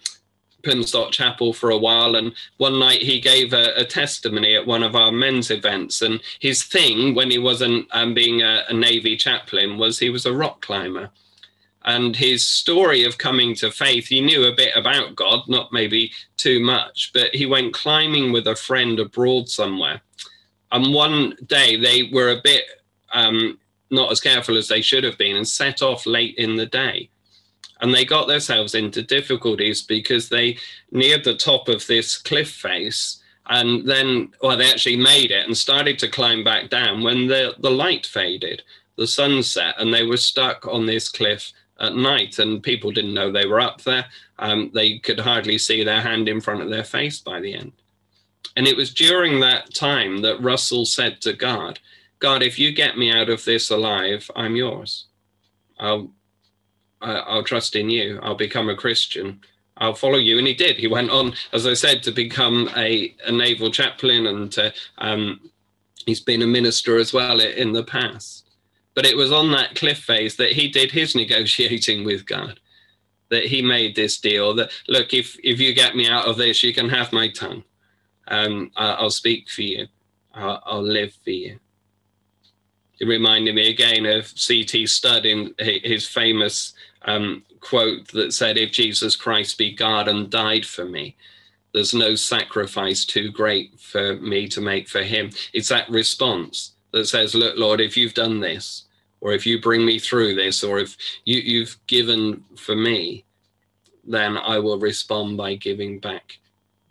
Chapel 1.11 1.53
for 1.53 1.69
a 1.69 1.77
while. 1.77 2.15
And 2.15 2.33
one 2.57 2.79
night 2.79 3.01
he 3.01 3.19
gave 3.19 3.53
a, 3.53 3.73
a, 3.75 3.85
testimony 3.85 4.55
at 4.55 4.67
one 4.67 4.83
of 4.83 4.95
our 4.95 5.11
men's 5.11 5.51
events. 5.51 6.01
And 6.01 6.21
his 6.39 6.63
thing, 6.63 7.15
when 7.15 7.31
he 7.31 7.37
wasn't 7.37 7.87
um, 7.91 8.13
being 8.13 8.41
a, 8.41 8.63
a 8.69 8.73
Navy 8.73 9.17
chaplain, 9.17 9.77
was 9.77 9.99
he 9.99 10.09
was 10.09 10.25
a 10.25 10.33
rock 10.33 10.61
climber. 10.61 11.09
And 11.85 12.15
his 12.15 12.45
story 12.45 13.03
of 13.05 13.17
coming 13.17 13.55
to 13.55 13.71
faith, 13.71 14.07
he 14.07 14.19
knew 14.19 14.45
a 14.45 14.55
bit 14.55 14.75
about 14.75 15.15
God, 15.15 15.47
not 15.47 15.71
maybe 15.71 16.11
too 16.35 16.59
much, 16.59 17.11
but 17.13 17.33
he 17.33 17.45
went 17.45 17.73
climbing 17.73 18.33
with 18.33 18.47
a 18.47 18.55
friend 18.55 18.99
abroad 18.99 19.47
somewhere. 19.47 20.01
And 20.71 20.93
one 20.93 21.37
day 21.45 21.77
they 21.77 22.09
were 22.11 22.31
a 22.31 22.41
bit 22.43 22.63
um, 23.13 23.57
not 23.89 24.11
as 24.11 24.19
careful 24.19 24.57
as 24.57 24.67
they 24.67 24.81
should 24.81 25.05
have 25.05 25.17
been 25.17 25.37
and 25.37 25.47
set 25.47 25.81
off 25.81 26.05
late 26.05 26.35
in 26.35 26.57
the 26.57 26.65
day 26.65 27.09
and 27.81 27.93
they 27.93 28.05
got 28.05 28.27
themselves 28.27 28.75
into 28.75 29.01
difficulties 29.01 29.81
because 29.81 30.29
they 30.29 30.57
neared 30.91 31.23
the 31.23 31.35
top 31.35 31.67
of 31.67 31.85
this 31.87 32.17
cliff 32.17 32.49
face 32.49 33.21
and 33.49 33.87
then 33.87 34.29
well 34.41 34.57
they 34.57 34.69
actually 34.69 34.97
made 34.97 35.31
it 35.31 35.45
and 35.45 35.55
started 35.55 35.97
to 35.97 36.07
climb 36.07 36.43
back 36.43 36.69
down 36.69 37.03
when 37.03 37.27
the 37.27 37.53
the 37.59 37.71
light 37.71 38.05
faded 38.05 38.61
the 38.97 39.07
sun 39.07 39.41
set 39.41 39.79
and 39.79 39.93
they 39.93 40.03
were 40.03 40.17
stuck 40.17 40.67
on 40.67 40.85
this 40.85 41.07
cliff 41.07 41.53
at 41.79 41.95
night 41.95 42.39
and 42.39 42.63
people 42.63 42.91
didn't 42.91 43.13
know 43.13 43.31
they 43.31 43.45
were 43.45 43.61
up 43.61 43.81
there. 43.83 44.05
Um, 44.39 44.71
they 44.73 44.97
could 44.97 45.19
hardly 45.19 45.57
see 45.57 45.83
their 45.83 46.01
hand 46.01 46.27
in 46.27 46.41
front 46.41 46.61
of 46.61 46.69
their 46.69 46.83
face 46.83 47.19
by 47.19 47.39
the 47.39 47.53
end. 47.53 47.71
And 48.55 48.67
it 48.67 48.75
was 48.75 48.93
during 48.93 49.39
that 49.39 49.73
time 49.73 50.21
that 50.21 50.41
russell 50.41 50.85
said 50.85 51.21
to 51.21 51.33
god 51.33 51.79
god 52.19 52.41
if 52.41 52.57
you 52.57 52.71
get 52.71 52.97
me 52.97 53.11
out 53.11 53.29
of 53.29 53.45
this 53.45 53.69
alive 53.69 54.29
i'm 54.35 54.55
yours. 54.55 55.05
I'll 55.79 56.11
I'll 57.01 57.43
trust 57.43 57.75
in 57.75 57.89
you. 57.89 58.19
I'll 58.23 58.35
become 58.35 58.69
a 58.69 58.75
Christian. 58.75 59.41
I'll 59.77 59.93
follow 59.93 60.17
you. 60.17 60.37
And 60.37 60.47
he 60.47 60.53
did. 60.53 60.77
He 60.77 60.87
went 60.87 61.11
on, 61.11 61.33
as 61.53 61.67
I 61.67 61.73
said, 61.73 62.01
to 62.03 62.11
become 62.11 62.69
a, 62.75 63.13
a 63.25 63.31
naval 63.31 63.71
chaplain, 63.71 64.27
and 64.27 64.51
to, 64.53 64.73
um, 64.97 65.51
he's 66.05 66.21
been 66.21 66.41
a 66.41 66.47
minister 66.47 66.97
as 66.97 67.13
well 67.13 67.39
in 67.39 67.73
the 67.73 67.83
past. 67.83 68.49
But 68.95 69.05
it 69.05 69.15
was 69.15 69.31
on 69.31 69.51
that 69.51 69.75
cliff 69.75 69.99
face 69.99 70.35
that 70.37 70.53
he 70.53 70.69
did 70.69 70.91
his 70.91 71.15
negotiating 71.23 72.03
with 72.03 72.25
God. 72.25 72.59
that 73.29 73.45
he 73.45 73.61
made 73.61 73.95
this 73.95 74.19
deal 74.19 74.53
that 74.55 74.71
look 74.87 75.13
if 75.13 75.37
if 75.43 75.59
you 75.59 75.73
get 75.73 75.95
me 75.95 76.07
out 76.07 76.27
of 76.27 76.37
this 76.37 76.63
you 76.63 76.73
can 76.73 76.89
have 76.89 77.11
my 77.11 77.27
tongue 77.27 77.63
um, 78.29 78.71
i'll 78.77 79.09
speak 79.09 79.49
for 79.49 79.63
you 79.63 79.85
I'll, 80.33 80.61
I'll, 80.65 80.81
live 80.81 81.13
for 81.23 81.31
you 81.31 81.59
it 82.99 83.05
reminded 83.05 83.53
me 83.53 83.69
again 83.69 84.05
of 84.05 84.27
C.T. 84.27 84.87
Studd 84.87 85.25
in 85.25 85.53
his 85.59 86.07
famous 86.07 86.73
um, 87.07 87.43
quote 87.59 88.07
that 88.09 88.33
said 88.33 88.57
if 88.57 88.71
jesus 88.71 89.15
christ 89.15 89.57
be 89.57 89.71
god 89.73 90.07
and 90.07 90.29
died 90.29 90.65
for 90.65 90.85
me 90.85 91.15
there's 91.73 91.93
no 91.93 92.15
sacrifice 92.15 93.05
too 93.05 93.31
great 93.31 93.79
for 93.79 94.15
me 94.17 94.47
to 94.47 94.61
make 94.61 94.87
for 94.87 95.03
him 95.03 95.29
it's 95.53 95.69
that 95.69 95.89
response 95.89 96.73
that 96.91 97.05
says 97.05 97.33
look 97.33 97.57
lord 97.57 97.81
if 97.81 97.97
you've 97.97 98.13
done 98.13 98.39
this 98.39 98.87
or 99.21 99.33
if 99.33 99.45
you 99.45 99.59
bring 99.61 99.85
me 99.85 99.99
through 99.99 100.35
this, 100.35 100.63
or 100.63 100.79
if 100.79 100.95
you, 101.25 101.39
you've 101.39 101.77
given 101.87 102.43
for 102.55 102.75
me, 102.75 103.25
then 104.05 104.37
I 104.37 104.59
will 104.59 104.79
respond 104.79 105.37
by 105.37 105.55
giving 105.55 105.99
back 105.99 106.37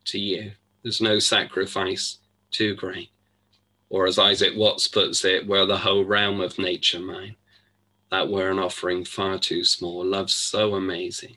to 0.07 0.19
you. 0.19 0.53
There's 0.83 1.01
no 1.01 1.19
sacrifice 1.19 2.19
too 2.51 2.75
great. 2.75 3.11
Or 3.89 4.07
as 4.07 4.19
Isaac 4.19 4.55
Watts 4.57 4.89
puts 4.89 5.25
it, 5.25 5.47
were 5.47 5.67
the 5.67 5.79
whole 5.79 6.05
realm 6.05 6.41
of 6.41 6.59
nature 6.59 7.01
mine, 7.01 7.37
that 8.11 8.29
were 8.29 8.51
an 8.51 8.59
offering 8.59 9.05
far 9.05 9.39
too 9.39 9.65
small. 9.65 10.05
Love 10.05 10.31
so 10.31 10.75
amazing, 10.75 11.37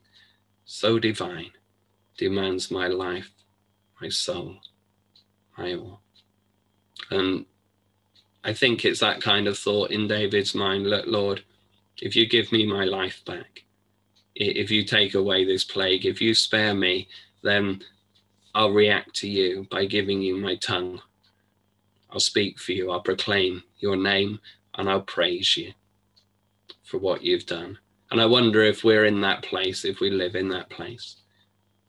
so 0.66 1.00
divine, 1.00 1.52
demands 2.18 2.70
my 2.70 2.88
life, 2.88 3.32
my 4.02 4.10
soul, 4.10 4.58
my 5.58 5.74
all. 5.74 6.02
And 7.12 7.46
I 8.44 8.54
think 8.54 8.86
it's 8.86 9.00
that 9.00 9.22
kind 9.22 9.48
of 9.48 9.58
thought 9.58 9.92
in 9.92 10.08
David's 10.08 10.54
mind. 10.54 10.88
Look, 10.88 11.06
Lord, 11.08 11.44
if 12.02 12.16
you 12.16 12.28
give 12.28 12.52
me 12.52 12.66
my 12.66 12.86
life 12.86 13.24
back, 13.26 13.64
if 14.36 14.72
you 14.72 14.84
take 14.84 15.16
away 15.16 15.44
this 15.44 15.64
plague, 15.64 16.06
if 16.06 16.22
you 16.22 16.34
spare 16.34 16.74
me, 16.74 17.08
then 17.42 17.82
I'll 18.54 18.72
react 18.72 19.16
to 19.18 19.30
you 19.30 19.68
by 19.70 19.86
giving 19.86 20.22
you 20.22 20.38
my 20.38 20.56
tongue. 20.56 21.02
I'll 22.12 22.20
speak 22.20 22.60
for 22.60 22.72
you. 22.72 22.92
I'll 22.92 23.02
proclaim 23.02 23.64
your 23.80 23.96
name 23.96 24.40
and 24.76 24.90
I'll 24.90 25.02
praise 25.02 25.58
you 25.58 25.74
for 26.90 26.98
what 26.98 27.24
you've 27.24 27.46
done. 27.46 27.78
And 28.12 28.20
I 28.20 28.26
wonder 28.26 28.64
if 28.64 28.84
we're 28.84 29.06
in 29.06 29.22
that 29.22 29.44
place, 29.44 29.86
if 29.86 30.00
we 30.00 30.10
live 30.10 30.36
in 30.36 30.50
that 30.50 30.70
place, 30.70 31.18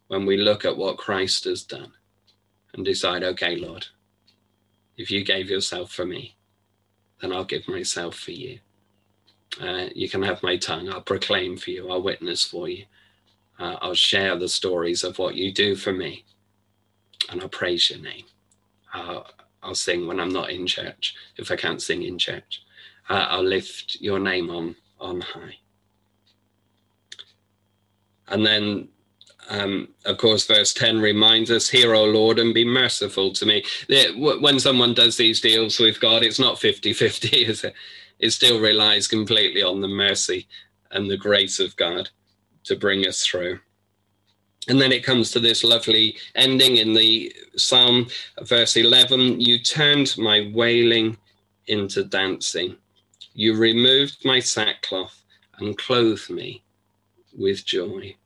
when 0.08 0.26
we 0.26 0.36
look 0.36 0.64
at 0.64 0.76
what 0.76 0.98
Christ 0.98 1.44
has 1.44 1.62
done 1.62 1.92
and 2.74 2.84
decide, 2.84 3.22
okay, 3.22 3.56
Lord, 3.56 3.86
if 4.96 5.10
you 5.10 5.24
gave 5.24 5.48
yourself 5.48 5.90
for 5.92 6.04
me, 6.04 6.36
then 7.20 7.32
I'll 7.32 7.44
give 7.44 7.66
myself 7.68 8.16
for 8.16 8.32
you. 8.32 8.58
Uh, 9.60 9.86
you 9.94 10.08
can 10.08 10.22
have 10.22 10.42
my 10.42 10.56
tongue. 10.56 10.90
I'll 10.90 11.00
proclaim 11.00 11.56
for 11.56 11.70
you. 11.70 11.90
I'll 11.90 12.02
witness 12.02 12.44
for 12.44 12.68
you. 12.68 12.84
Uh, 13.58 13.76
I'll 13.80 13.94
share 13.94 14.36
the 14.36 14.48
stories 14.48 15.02
of 15.04 15.18
what 15.18 15.34
you 15.34 15.52
do 15.52 15.76
for 15.76 15.92
me. 15.92 16.24
And 17.30 17.40
I'll 17.40 17.48
praise 17.48 17.90
your 17.90 18.00
name. 18.00 18.24
I'll, 18.92 19.26
I'll 19.62 19.74
sing 19.74 20.06
when 20.06 20.20
I'm 20.20 20.32
not 20.32 20.50
in 20.50 20.66
church, 20.66 21.14
if 21.36 21.50
I 21.50 21.56
can't 21.56 21.82
sing 21.82 22.02
in 22.02 22.18
church. 22.18 22.62
Uh, 23.08 23.26
I'll 23.28 23.44
lift 23.44 23.96
your 24.00 24.18
name 24.18 24.50
on, 24.50 24.76
on 25.00 25.20
high. 25.20 25.56
And 28.28 28.46
then 28.46 28.88
um, 29.50 29.88
of 30.04 30.16
course, 30.16 30.46
verse 30.46 30.72
10 30.72 31.00
reminds 31.00 31.50
us, 31.50 31.68
Hear, 31.68 31.94
O 31.94 32.04
Lord, 32.04 32.38
and 32.38 32.54
be 32.54 32.64
merciful 32.64 33.32
to 33.32 33.44
me. 33.44 33.64
When 34.16 34.60
someone 34.60 34.94
does 34.94 35.16
these 35.16 35.40
deals 35.40 35.80
with 35.80 36.00
God, 36.00 36.22
it's 36.22 36.38
not 36.38 36.58
50 36.58 36.92
50, 36.92 37.28
is 37.44 37.64
it? 37.64 37.74
It 38.20 38.30
still 38.30 38.60
relies 38.60 39.08
completely 39.08 39.62
on 39.62 39.80
the 39.80 39.88
mercy 39.88 40.46
and 40.92 41.10
the 41.10 41.16
grace 41.16 41.58
of 41.58 41.76
God 41.76 42.10
to 42.64 42.76
bring 42.76 43.06
us 43.06 43.26
through. 43.26 43.58
And 44.68 44.80
then 44.80 44.92
it 44.92 45.04
comes 45.04 45.30
to 45.32 45.40
this 45.40 45.64
lovely 45.64 46.16
ending 46.34 46.76
in 46.76 46.92
the 46.92 47.34
Psalm, 47.56 48.06
verse 48.42 48.76
11 48.76 49.40
You 49.40 49.58
turned 49.58 50.14
my 50.16 50.50
wailing 50.54 51.16
into 51.66 52.04
dancing. 52.04 52.76
You 53.34 53.56
removed 53.56 54.24
my 54.24 54.40
sackcloth 54.40 55.22
and 55.58 55.76
clothed 55.78 56.30
me 56.30 56.62
with 57.36 57.64
joy 57.64 58.16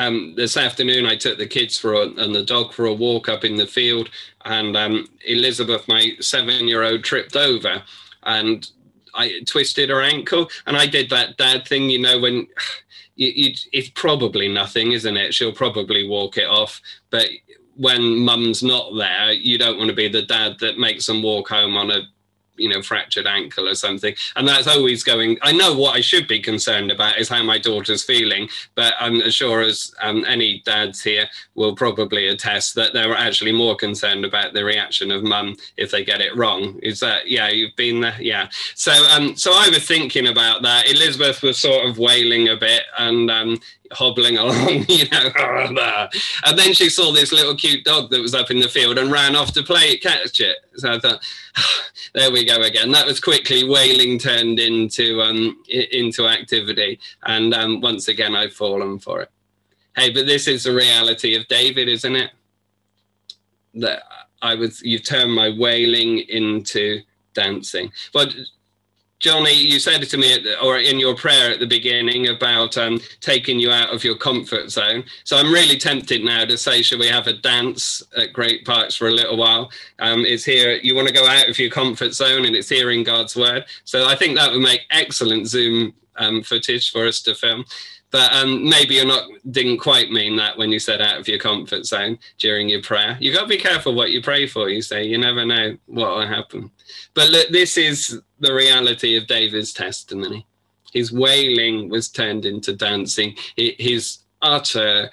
um, 0.00 0.34
this 0.34 0.56
afternoon 0.56 1.04
I 1.04 1.16
took 1.16 1.36
the 1.36 1.46
kids 1.46 1.78
for 1.78 1.92
a, 1.94 2.06
and 2.06 2.34
the 2.34 2.42
dog 2.42 2.72
for 2.72 2.86
a 2.86 2.94
walk 2.94 3.28
up 3.28 3.44
in 3.44 3.56
the 3.56 3.66
field, 3.66 4.08
and 4.44 4.76
um, 4.76 5.06
Elizabeth, 5.26 5.86
my 5.88 6.12
seven-year-old, 6.20 7.04
tripped 7.04 7.36
over, 7.36 7.82
and 8.22 8.70
I 9.14 9.40
twisted 9.46 9.90
her 9.90 10.00
ankle, 10.00 10.48
and 10.66 10.76
I 10.76 10.86
did 10.86 11.10
that 11.10 11.36
dad 11.36 11.66
thing, 11.66 11.90
you 11.90 12.00
know, 12.00 12.18
when 12.18 12.46
you, 13.16 13.28
you, 13.34 13.54
it's 13.72 13.90
probably 13.90 14.48
nothing, 14.48 14.92
isn't 14.92 15.16
it? 15.16 15.34
She'll 15.34 15.52
probably 15.52 16.08
walk 16.08 16.38
it 16.38 16.48
off, 16.48 16.80
but 17.10 17.28
when 17.80 18.18
mum's 18.18 18.62
not 18.62 18.94
there, 18.94 19.32
you 19.32 19.56
don't 19.56 19.78
want 19.78 19.88
to 19.88 19.96
be 19.96 20.06
the 20.06 20.20
dad 20.20 20.58
that 20.60 20.78
makes 20.78 21.06
them 21.06 21.22
walk 21.22 21.48
home 21.48 21.78
on 21.78 21.90
a 21.90 22.02
you 22.60 22.68
know 22.68 22.82
fractured 22.82 23.26
ankle 23.26 23.66
or 23.66 23.74
something. 23.74 24.14
And 24.36 24.46
that's 24.46 24.66
always 24.66 25.02
going 25.02 25.38
i 25.40 25.50
know 25.50 25.74
what 25.74 25.96
i 25.96 26.00
should 26.00 26.28
be 26.28 26.40
concerned 26.40 26.90
about 26.90 27.18
is 27.18 27.28
how 27.28 27.42
my 27.42 27.56
daughter's 27.58 28.04
feeling 28.04 28.48
but 28.74 28.92
i'm 29.00 29.22
as 29.22 29.34
sure 29.34 29.62
as 29.62 29.94
um, 30.02 30.24
any 30.26 30.60
dads 30.66 31.02
here 31.02 31.26
will 31.54 31.74
probably 31.74 32.28
attest 32.28 32.74
that 32.74 32.92
they're 32.92 33.16
actually 33.16 33.52
more 33.52 33.76
concerned 33.76 34.24
about 34.24 34.52
the 34.52 34.64
reaction 34.64 35.10
of 35.10 35.22
mum 35.22 35.56
if 35.78 35.90
they 35.90 36.04
get 36.04 36.20
it 36.20 36.36
wrong. 36.36 36.78
Is 36.82 37.00
that 37.00 37.30
yeah 37.30 37.48
you've 37.48 37.76
been 37.76 38.00
there? 38.00 38.16
Yeah. 38.20 38.48
So 38.74 38.92
um 38.92 39.36
so 39.36 39.52
i 39.54 39.68
was 39.70 39.86
thinking 39.86 40.26
about 40.26 40.60
that. 40.62 40.90
Elizabeth 40.90 41.42
was 41.42 41.56
sort 41.56 41.86
of 41.88 41.98
wailing 41.98 42.48
a 42.48 42.56
bit 42.56 42.82
and 42.98 43.30
um 43.30 43.58
hobbling 43.92 44.38
along, 44.38 44.84
you 44.88 45.08
know. 45.10 45.30
and 46.44 46.58
then 46.58 46.72
she 46.72 46.88
saw 46.88 47.12
this 47.12 47.32
little 47.32 47.54
cute 47.54 47.84
dog 47.84 48.10
that 48.10 48.20
was 48.20 48.34
up 48.34 48.50
in 48.50 48.60
the 48.60 48.68
field 48.68 48.98
and 48.98 49.10
ran 49.10 49.36
off 49.36 49.52
to 49.52 49.62
play 49.62 49.96
catch 49.98 50.40
it. 50.40 50.58
So 50.76 50.94
I 50.94 50.98
thought, 50.98 51.22
there 52.14 52.30
we 52.30 52.44
go 52.44 52.62
again. 52.62 52.90
That 52.92 53.06
was 53.06 53.20
quickly 53.20 53.68
wailing 53.68 54.18
turned 54.18 54.58
into 54.58 55.20
um, 55.22 55.62
into 55.68 56.26
activity, 56.26 56.98
and 57.24 57.54
um, 57.54 57.80
once 57.80 58.08
again 58.08 58.34
I've 58.34 58.54
fallen 58.54 58.98
for 58.98 59.22
it. 59.22 59.30
Hey, 59.96 60.10
but 60.10 60.26
this 60.26 60.46
is 60.46 60.64
the 60.64 60.74
reality 60.74 61.34
of 61.34 61.48
David, 61.48 61.88
isn't 61.88 62.16
it? 62.16 62.30
That 63.74 64.02
I 64.42 64.54
was 64.54 64.82
you've 64.82 65.04
turned 65.04 65.32
my 65.32 65.50
wailing 65.56 66.20
into 66.28 67.00
dancing. 67.34 67.92
But 68.12 68.34
Johnny, 69.20 69.52
you 69.52 69.78
said 69.78 70.02
it 70.02 70.08
to 70.10 70.16
me, 70.16 70.38
the, 70.38 70.60
or 70.60 70.78
in 70.78 70.98
your 70.98 71.14
prayer 71.14 71.52
at 71.52 71.60
the 71.60 71.66
beginning, 71.66 72.28
about 72.28 72.76
um, 72.78 73.00
taking 73.20 73.60
you 73.60 73.70
out 73.70 73.94
of 73.94 74.02
your 74.02 74.16
comfort 74.16 74.70
zone. 74.70 75.04
So 75.24 75.36
I'm 75.36 75.52
really 75.52 75.76
tempted 75.76 76.24
now 76.24 76.46
to 76.46 76.56
say, 76.56 76.80
should 76.82 77.00
we 77.00 77.08
have 77.08 77.26
a 77.26 77.34
dance 77.34 78.02
at 78.16 78.32
Great 78.32 78.64
Parks 78.64 78.96
for 78.96 79.08
a 79.08 79.12
little 79.12 79.36
while? 79.36 79.70
Um, 79.98 80.24
it's 80.24 80.44
here. 80.44 80.80
You 80.82 80.94
want 80.94 81.08
to 81.08 81.14
go 81.14 81.26
out 81.26 81.48
of 81.48 81.58
your 81.58 81.70
comfort 81.70 82.14
zone, 82.14 82.46
and 82.46 82.56
it's 82.56 82.68
hearing 82.70 83.04
God's 83.04 83.36
word. 83.36 83.66
So 83.84 84.08
I 84.08 84.16
think 84.16 84.36
that 84.36 84.50
would 84.50 84.62
make 84.62 84.86
excellent 84.90 85.46
Zoom 85.46 85.92
um, 86.16 86.42
footage 86.42 86.90
for 86.90 87.06
us 87.06 87.20
to 87.22 87.34
film. 87.34 87.64
But 88.10 88.32
um, 88.32 88.68
maybe 88.68 88.96
you're 88.96 89.06
not 89.06 89.28
didn't 89.50 89.78
quite 89.78 90.10
mean 90.10 90.36
that 90.36 90.58
when 90.58 90.70
you 90.70 90.78
said 90.78 91.00
out 91.00 91.18
of 91.18 91.28
your 91.28 91.38
comfort 91.38 91.86
zone 91.86 92.18
during 92.38 92.68
your 92.68 92.82
prayer. 92.82 93.16
You 93.20 93.32
got 93.32 93.42
to 93.42 93.46
be 93.46 93.56
careful 93.56 93.94
what 93.94 94.10
you 94.10 94.20
pray 94.20 94.46
for. 94.46 94.68
You 94.68 94.82
say 94.82 95.04
you 95.04 95.16
never 95.16 95.44
know 95.44 95.76
what 95.86 96.10
will 96.10 96.26
happen. 96.26 96.70
But 97.14 97.30
look, 97.30 97.48
this 97.50 97.76
is 97.76 98.20
the 98.40 98.52
reality 98.52 99.16
of 99.16 99.28
David's 99.28 99.72
testimony. 99.72 100.46
His 100.92 101.12
wailing 101.12 101.88
was 101.88 102.08
turned 102.08 102.44
into 102.44 102.74
dancing. 102.74 103.36
His 103.56 104.18
utter, 104.42 105.10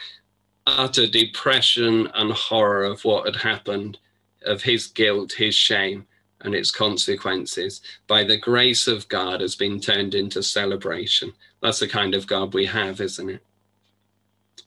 utter 0.66 1.08
depression 1.08 2.08
and 2.16 2.32
horror 2.32 2.84
of 2.84 3.06
what 3.06 3.26
had 3.26 3.36
happened, 3.36 4.00
of 4.44 4.64
his 4.64 4.88
guilt, 4.88 5.34
his 5.34 5.54
shame, 5.54 6.08
and 6.42 6.56
its 6.56 6.72
consequences, 6.72 7.82
by 8.08 8.24
the 8.24 8.38
grace 8.38 8.88
of 8.88 9.08
God, 9.08 9.42
has 9.42 9.56
been 9.56 9.80
turned 9.80 10.16
into 10.16 10.42
celebration. 10.42 11.34
That's 11.62 11.80
the 11.80 11.88
kind 11.88 12.14
of 12.14 12.28
God 12.28 12.54
we 12.54 12.66
have, 12.66 13.02
isn't 13.02 13.30
it? 13.30 13.44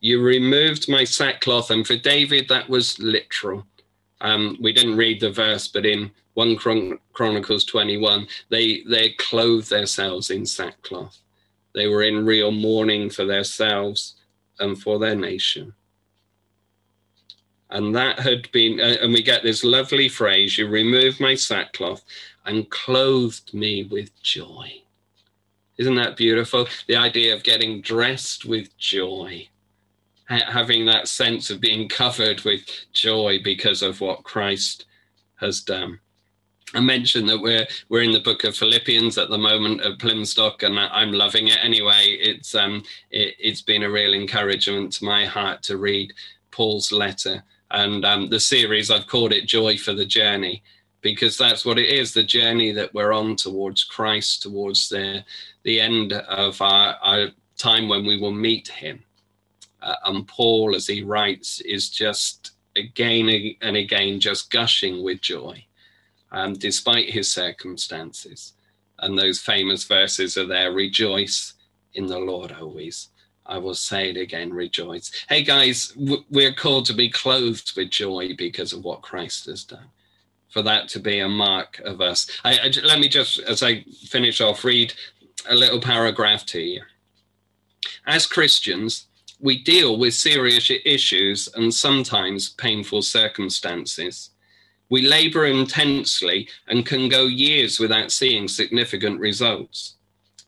You 0.01 0.23
removed 0.23 0.89
my 0.89 1.05
sackcloth, 1.05 1.71
and 1.71 1.87
for 1.87 1.97
David, 1.97 2.49
that 2.49 2.69
was 2.69 2.99
literal. 2.99 3.67
Um, 4.21 4.57
we 4.61 4.73
didn't 4.73 4.97
read 4.97 5.21
the 5.21 5.31
verse, 5.31 5.69
but 5.69 5.87
in 5.87 6.11
1 6.35 6.57
Chron- 6.57 6.99
Chronicles 7.13 7.65
21, 7.65 8.27
they, 8.49 8.83
they 8.89 9.11
clothed 9.19 9.71
themselves 9.71 10.31
in 10.31 10.47
sackcloth. 10.47 11.19
They 11.75 11.87
were 11.87 12.03
in 12.03 12.27
real 12.27 12.51
mourning 12.51 13.11
for 13.11 13.25
themselves 13.25 14.17
and 14.59 14.81
for 14.81 14.99
their 14.99 15.15
nation. 15.15 15.75
And 17.71 17.95
that 17.95 18.19
had 18.19 18.51
been, 18.53 18.81
uh, 18.81 18.97
and 19.01 19.13
we 19.13 19.23
get 19.23 19.43
this 19.43 19.63
lovely 19.63 20.09
phrase 20.09 20.59
you 20.59 20.67
removed 20.67 21.21
my 21.21 21.35
sackcloth 21.35 22.05
and 22.45 22.69
clothed 22.71 23.55
me 23.55 23.85
with 23.85 24.21
joy. 24.23 24.83
Isn't 25.81 25.95
that 25.95 26.19
beautiful? 26.19 26.69
The 26.89 26.97
idea 26.97 27.35
of 27.35 27.43
getting 27.43 27.81
dressed 27.81 28.45
with 28.45 28.77
joy, 28.77 29.49
having 30.29 30.85
that 30.85 31.09
sense 31.09 31.49
of 31.49 31.59
being 31.59 31.89
covered 31.89 32.43
with 32.43 32.67
joy 32.93 33.39
because 33.43 33.81
of 33.81 34.03
what 34.03 34.23
Christ 34.23 34.85
has 35.37 35.63
done. 35.63 35.99
I 36.75 36.81
mentioned 36.81 37.31
that 37.31 37.41
we're 37.41 37.67
we're 37.89 38.03
in 38.03 38.13
the 38.13 38.21
book 38.21 38.45
of 38.45 38.55
Philippians 38.59 39.17
at 39.17 39.31
the 39.31 39.39
moment 39.39 39.81
at 39.81 39.99
Plymstock, 39.99 40.63
and 40.65 40.79
I'm 40.79 41.13
loving 41.13 41.49
it. 41.49 41.59
Anyway, 41.63 42.09
it's 42.09 42.55
um 42.55 42.83
it, 43.11 43.35
has 43.43 43.63
been 43.63 43.85
a 43.85 43.91
real 43.91 44.13
encouragement 44.13 44.93
to 44.93 45.07
my 45.07 45.25
heart 45.25 45.63
to 45.63 45.79
read 45.79 46.13
Paul's 46.51 46.93
letter, 46.93 47.43
and 47.71 48.05
um, 48.05 48.29
the 48.29 48.39
series 48.39 48.91
I've 48.91 49.07
called 49.07 49.33
it 49.33 49.47
"Joy 49.47 49.79
for 49.79 49.95
the 49.95 50.05
Journey," 50.05 50.63
because 51.01 51.39
that's 51.39 51.65
what 51.65 51.79
it 51.79 51.89
is 51.89 52.13
the 52.13 52.23
journey 52.23 52.71
that 52.73 52.93
we're 52.93 53.15
on 53.15 53.35
towards 53.37 53.83
Christ, 53.85 54.43
towards 54.43 54.91
the 54.91 55.25
the 55.63 55.81
end 55.81 56.13
of 56.13 56.61
our, 56.61 56.97
our 57.03 57.29
time 57.57 57.89
when 57.89 58.07
we 58.07 58.19
will 58.19 58.33
meet 58.33 58.69
Him. 58.69 59.03
Uh, 59.83 59.95
and 60.05 60.27
Paul, 60.29 60.75
as 60.75 60.87
he 60.87 61.03
writes, 61.03 61.61
is 61.63 61.89
just 61.89 62.53
again 62.77 63.57
and 63.63 63.77
again 63.77 64.21
just 64.21 64.51
gushing 64.51 65.03
with 65.03 65.21
joy 65.21 65.65
um, 66.33 66.55
despite 66.55 67.11
his 67.11 67.31
circumstances. 67.31 68.55
And 68.99 69.19
those 69.19 69.41
famous 69.41 69.85
verses 69.85 70.37
are 70.37 70.47
there 70.47 70.73
rejoice 70.73 71.55
in 71.95 72.07
the 72.07 72.19
Lord 72.19 72.53
always. 72.53 73.09
I 73.47 73.59
will 73.59 73.75
say 73.75 74.11
it 74.11 74.17
again, 74.17 74.53
rejoice. 74.53 75.11
Hey 75.29 75.43
guys, 75.43 75.93
we're 75.97 76.53
called 76.53 76.87
to 76.87 76.95
be 76.95 77.09
clothed 77.09 77.73
with 77.77 77.91
joy 77.91 78.35
because 78.37 78.73
of 78.73 78.85
what 78.85 79.03
Christ 79.03 79.47
has 79.47 79.65
done. 79.65 79.89
For 80.51 80.63
that 80.63 80.89
to 80.91 81.01
be 81.01 81.21
a 81.21 81.29
mark 81.29 81.81
of 81.85 82.01
us. 82.01 82.29
I, 82.45 82.59
I, 82.59 82.73
let 82.85 82.99
me 82.99 83.09
just, 83.09 83.39
as 83.41 83.63
I 83.63 83.83
finish 84.09 84.41
off, 84.41 84.65
read 84.65 84.93
a 85.49 85.55
little 85.55 85.81
paragraph 85.81 86.45
to 86.47 86.61
you. 86.61 86.83
As 88.07 88.27
Christians, 88.27 89.07
we 89.41 89.63
deal 89.63 89.99
with 89.99 90.15
serious 90.15 90.71
issues 90.85 91.49
and 91.55 91.73
sometimes 91.73 92.51
painful 92.51 93.03
circumstances. 93.03 94.31
We 94.91 95.03
labor 95.03 95.47
intensely 95.47 96.49
and 96.67 96.85
can 96.85 97.09
go 97.09 97.27
years 97.27 97.79
without 97.79 98.11
seeing 98.11 98.49
significant 98.49 99.21
results. 99.21 99.95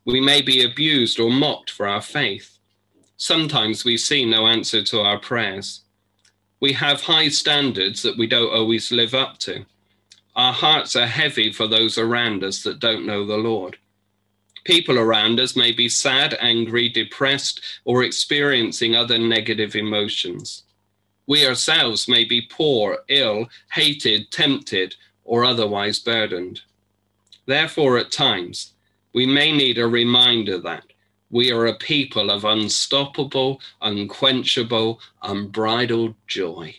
We 0.05 0.21
may 0.21 0.43
be 0.43 0.65
abused 0.65 1.21
or 1.21 1.31
mocked 1.31 1.71
for 1.71 1.87
our 1.87 2.03
faith. 2.03 2.59
Sometimes 3.17 3.85
we 3.85 3.97
see 3.97 4.25
no 4.25 4.49
answer 4.49 4.83
to 4.83 5.01
our 5.01 5.19
prayers. 5.19 5.83
We 6.61 6.73
have 6.73 7.03
high 7.03 7.29
standards 7.29 8.03
that 8.03 8.19
we 8.19 8.27
don't 8.27 8.53
always 8.53 8.91
live 8.91 9.15
up 9.15 9.39
to. 9.39 9.65
Our 10.35 10.53
hearts 10.53 10.97
are 10.97 11.07
heavy 11.07 11.53
for 11.53 11.69
those 11.69 11.99
around 11.99 12.43
us 12.43 12.63
that 12.65 12.81
don't 12.81 13.07
know 13.07 13.25
the 13.25 13.37
Lord. 13.37 13.79
People 14.65 14.99
around 14.99 15.41
us 15.41 15.57
may 15.57 15.73
be 15.73 15.89
sad, 15.89 16.37
angry, 16.41 16.89
depressed, 16.89 17.61
or 17.85 18.05
experiencing 18.05 18.95
other 18.95 19.19
negative 19.19 19.75
emotions. 19.75 20.63
We 21.27 21.47
ourselves 21.47 22.09
may 22.09 22.25
be 22.25 22.43
poor, 22.43 22.99
ill, 23.09 23.49
hated, 23.73 24.31
tempted, 24.31 24.97
or 25.25 25.45
otherwise 25.45 25.99
burdened. 25.99 26.61
Therefore, 27.47 27.99
at 27.99 28.13
times, 28.13 28.73
we 29.13 29.27
may 29.27 29.53
need 29.53 29.79
a 29.79 29.87
reminder 29.87 30.59
that 30.59 30.85
we 31.31 31.51
are 31.51 31.67
a 31.67 31.75
people 31.75 32.31
of 32.31 32.45
unstoppable, 32.45 33.61
unquenchable, 33.81 35.01
unbridled 35.23 36.15
joy, 36.27 36.77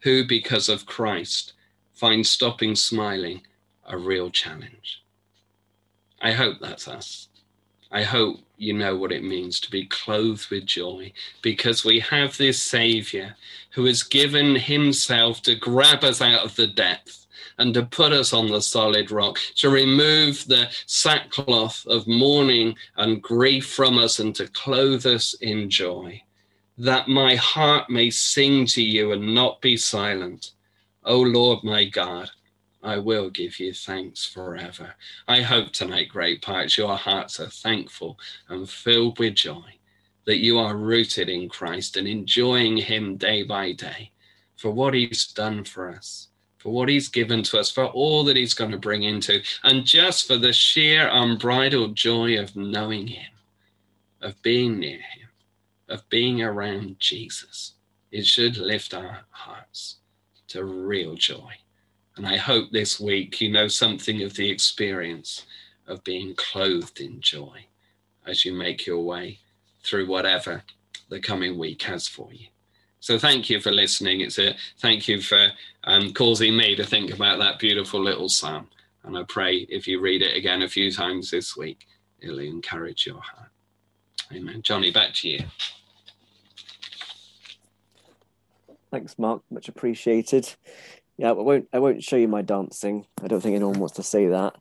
who, 0.00 0.26
because 0.26 0.68
of 0.68 0.86
Christ, 0.86 1.52
find 1.94 2.26
stopping 2.26 2.74
smiling 2.74 3.42
a 3.84 3.98
real 3.98 4.30
challenge. 4.30 4.99
I 6.20 6.32
hope 6.32 6.58
that's 6.60 6.86
us. 6.86 7.28
I 7.92 8.02
hope 8.02 8.40
you 8.56 8.72
know 8.72 8.94
what 8.94 9.10
it 9.10 9.24
means 9.24 9.58
to 9.60 9.70
be 9.70 9.86
clothed 9.86 10.50
with 10.50 10.66
joy 10.66 11.12
because 11.42 11.84
we 11.84 11.98
have 12.00 12.36
this 12.36 12.62
Savior 12.62 13.34
who 13.70 13.86
has 13.86 14.02
given 14.02 14.54
Himself 14.54 15.42
to 15.42 15.56
grab 15.56 16.04
us 16.04 16.20
out 16.20 16.44
of 16.44 16.54
the 16.54 16.68
depth 16.68 17.26
and 17.58 17.74
to 17.74 17.84
put 17.84 18.12
us 18.12 18.32
on 18.32 18.48
the 18.48 18.60
solid 18.60 19.10
rock, 19.10 19.38
to 19.56 19.70
remove 19.70 20.46
the 20.46 20.68
sackcloth 20.86 21.84
of 21.86 22.06
mourning 22.06 22.74
and 22.96 23.22
grief 23.22 23.66
from 23.66 23.98
us 23.98 24.18
and 24.18 24.34
to 24.36 24.46
clothe 24.48 25.04
us 25.06 25.34
in 25.40 25.68
joy. 25.68 26.22
That 26.78 27.08
my 27.08 27.34
heart 27.34 27.90
may 27.90 28.10
sing 28.10 28.66
to 28.66 28.82
you 28.82 29.12
and 29.12 29.34
not 29.34 29.60
be 29.60 29.76
silent. 29.76 30.52
O 31.04 31.20
Lord 31.20 31.64
my 31.64 31.84
God, 31.84 32.30
I 32.82 32.96
will 32.98 33.28
give 33.28 33.60
you 33.60 33.74
thanks 33.74 34.24
forever. 34.24 34.94
I 35.28 35.42
hope 35.42 35.72
tonight, 35.72 36.08
Great 36.08 36.40
Parks, 36.40 36.78
your 36.78 36.96
hearts 36.96 37.38
are 37.38 37.48
thankful 37.48 38.18
and 38.48 38.68
filled 38.68 39.18
with 39.18 39.34
joy 39.34 39.74
that 40.24 40.38
you 40.38 40.58
are 40.58 40.76
rooted 40.76 41.28
in 41.28 41.48
Christ 41.48 41.96
and 41.96 42.06
enjoying 42.08 42.78
Him 42.78 43.16
day 43.16 43.42
by 43.42 43.72
day 43.72 44.12
for 44.56 44.70
what 44.70 44.94
He's 44.94 45.26
done 45.26 45.64
for 45.64 45.90
us, 45.90 46.28
for 46.58 46.72
what 46.72 46.88
He's 46.88 47.08
given 47.08 47.42
to 47.44 47.58
us, 47.58 47.70
for 47.70 47.86
all 47.86 48.24
that 48.24 48.36
He's 48.36 48.54
going 48.54 48.70
to 48.70 48.78
bring 48.78 49.02
into, 49.02 49.42
and 49.64 49.84
just 49.84 50.26
for 50.26 50.36
the 50.36 50.52
sheer 50.52 51.08
unbridled 51.12 51.94
joy 51.94 52.38
of 52.38 52.56
knowing 52.56 53.08
Him, 53.08 53.30
of 54.22 54.40
being 54.42 54.78
near 54.78 54.98
Him, 54.98 55.28
of 55.88 56.08
being 56.08 56.42
around 56.42 56.98
Jesus. 56.98 57.74
It 58.10 58.26
should 58.26 58.56
lift 58.56 58.94
our 58.94 59.20
hearts 59.30 59.96
to 60.48 60.64
real 60.64 61.14
joy. 61.14 61.52
And 62.20 62.28
I 62.28 62.36
hope 62.36 62.70
this 62.70 63.00
week 63.00 63.40
you 63.40 63.50
know 63.50 63.66
something 63.66 64.22
of 64.22 64.34
the 64.34 64.50
experience 64.50 65.46
of 65.86 66.04
being 66.04 66.34
clothed 66.34 67.00
in 67.00 67.18
joy 67.22 67.64
as 68.26 68.44
you 68.44 68.52
make 68.52 68.84
your 68.84 69.02
way 69.02 69.38
through 69.82 70.06
whatever 70.06 70.62
the 71.08 71.18
coming 71.18 71.56
week 71.56 71.80
has 71.84 72.06
for 72.06 72.30
you. 72.30 72.48
So 73.00 73.18
thank 73.18 73.48
you 73.48 73.58
for 73.58 73.70
listening. 73.70 74.20
It's 74.20 74.38
a 74.38 74.54
thank 74.80 75.08
you 75.08 75.22
for 75.22 75.46
um, 75.84 76.12
causing 76.12 76.54
me 76.54 76.76
to 76.76 76.84
think 76.84 77.10
about 77.10 77.38
that 77.38 77.58
beautiful 77.58 78.02
little 78.04 78.28
psalm. 78.28 78.68
And 79.04 79.16
I 79.16 79.22
pray 79.22 79.66
if 79.70 79.88
you 79.88 79.98
read 79.98 80.20
it 80.20 80.36
again 80.36 80.60
a 80.60 80.68
few 80.68 80.92
times 80.92 81.30
this 81.30 81.56
week, 81.56 81.86
it'll 82.20 82.40
encourage 82.40 83.06
your 83.06 83.22
heart. 83.22 83.48
Amen. 84.30 84.60
Johnny, 84.60 84.90
back 84.90 85.14
to 85.14 85.28
you. 85.30 85.40
Thanks, 88.90 89.18
Mark. 89.18 89.40
Much 89.50 89.70
appreciated. 89.70 90.54
Yeah, 91.16 91.30
I 91.30 91.32
won't. 91.32 91.68
I 91.72 91.78
won't 91.78 92.02
show 92.02 92.16
you 92.16 92.28
my 92.28 92.42
dancing. 92.42 93.06
I 93.22 93.28
don't 93.28 93.40
think 93.40 93.54
anyone 93.54 93.78
wants 93.78 93.96
to 93.96 94.02
see 94.02 94.26
that. 94.26 94.54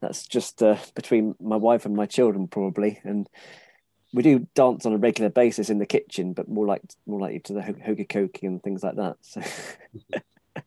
That's 0.00 0.26
just 0.26 0.62
uh, 0.62 0.76
between 0.94 1.34
my 1.40 1.56
wife 1.56 1.84
and 1.86 1.96
my 1.96 2.06
children, 2.06 2.48
probably. 2.48 3.00
And 3.04 3.28
we 4.12 4.22
do 4.22 4.46
dance 4.54 4.86
on 4.86 4.92
a 4.92 4.98
regular 4.98 5.30
basis 5.30 5.68
in 5.68 5.78
the 5.78 5.86
kitchen, 5.86 6.32
but 6.32 6.48
more 6.48 6.66
like 6.66 6.82
more 7.06 7.20
likely 7.20 7.40
to 7.40 7.52
the 7.52 8.06
hokey 8.12 8.46
and 8.46 8.62
things 8.62 8.82
like 8.82 8.96
that. 8.96 9.16
So, 9.20 9.42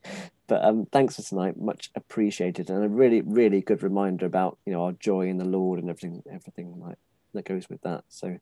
but 0.46 0.64
um, 0.64 0.86
thanks 0.86 1.16
for 1.16 1.22
tonight, 1.22 1.60
much 1.60 1.90
appreciated, 1.94 2.70
and 2.70 2.84
a 2.84 2.88
really, 2.88 3.22
really 3.22 3.60
good 3.60 3.82
reminder 3.82 4.26
about 4.26 4.58
you 4.66 4.72
know 4.72 4.84
our 4.84 4.92
joy 4.92 5.28
in 5.28 5.38
the 5.38 5.44
Lord 5.44 5.80
and 5.80 5.90
everything, 5.90 6.22
everything 6.30 6.78
like 6.80 6.98
that 7.34 7.44
goes 7.44 7.68
with 7.68 7.82
that. 7.82 8.04
So, 8.08 8.38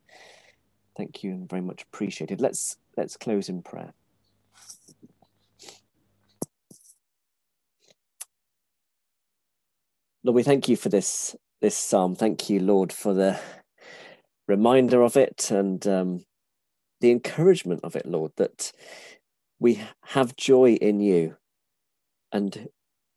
thank 0.97 1.23
you 1.23 1.31
and 1.31 1.49
very 1.49 1.63
much 1.63 1.83
appreciated. 1.83 2.41
Let's 2.41 2.77
let's 2.97 3.17
close 3.17 3.49
in 3.49 3.63
prayer. 3.63 3.95
Lord, 10.29 10.37
we 10.37 10.43
thank 10.43 10.69
you 10.69 10.77
for 10.77 10.91
this 10.91 11.35
this 11.63 11.75
psalm. 11.75 12.15
Thank 12.15 12.51
you, 12.51 12.61
Lord, 12.61 12.93
for 12.93 13.15
the 13.15 13.41
reminder 14.47 15.01
of 15.01 15.17
it 15.17 15.51
and 15.51 15.87
um, 15.87 16.27
the 17.01 17.11
encouragement 17.11 17.81
of 17.83 17.97
it, 17.97 18.05
Lord, 18.05 18.33
that 18.37 18.71
we 19.59 19.81
have 20.03 20.37
joy 20.37 20.73
in 20.75 21.01
you, 21.01 21.39
and 22.31 22.69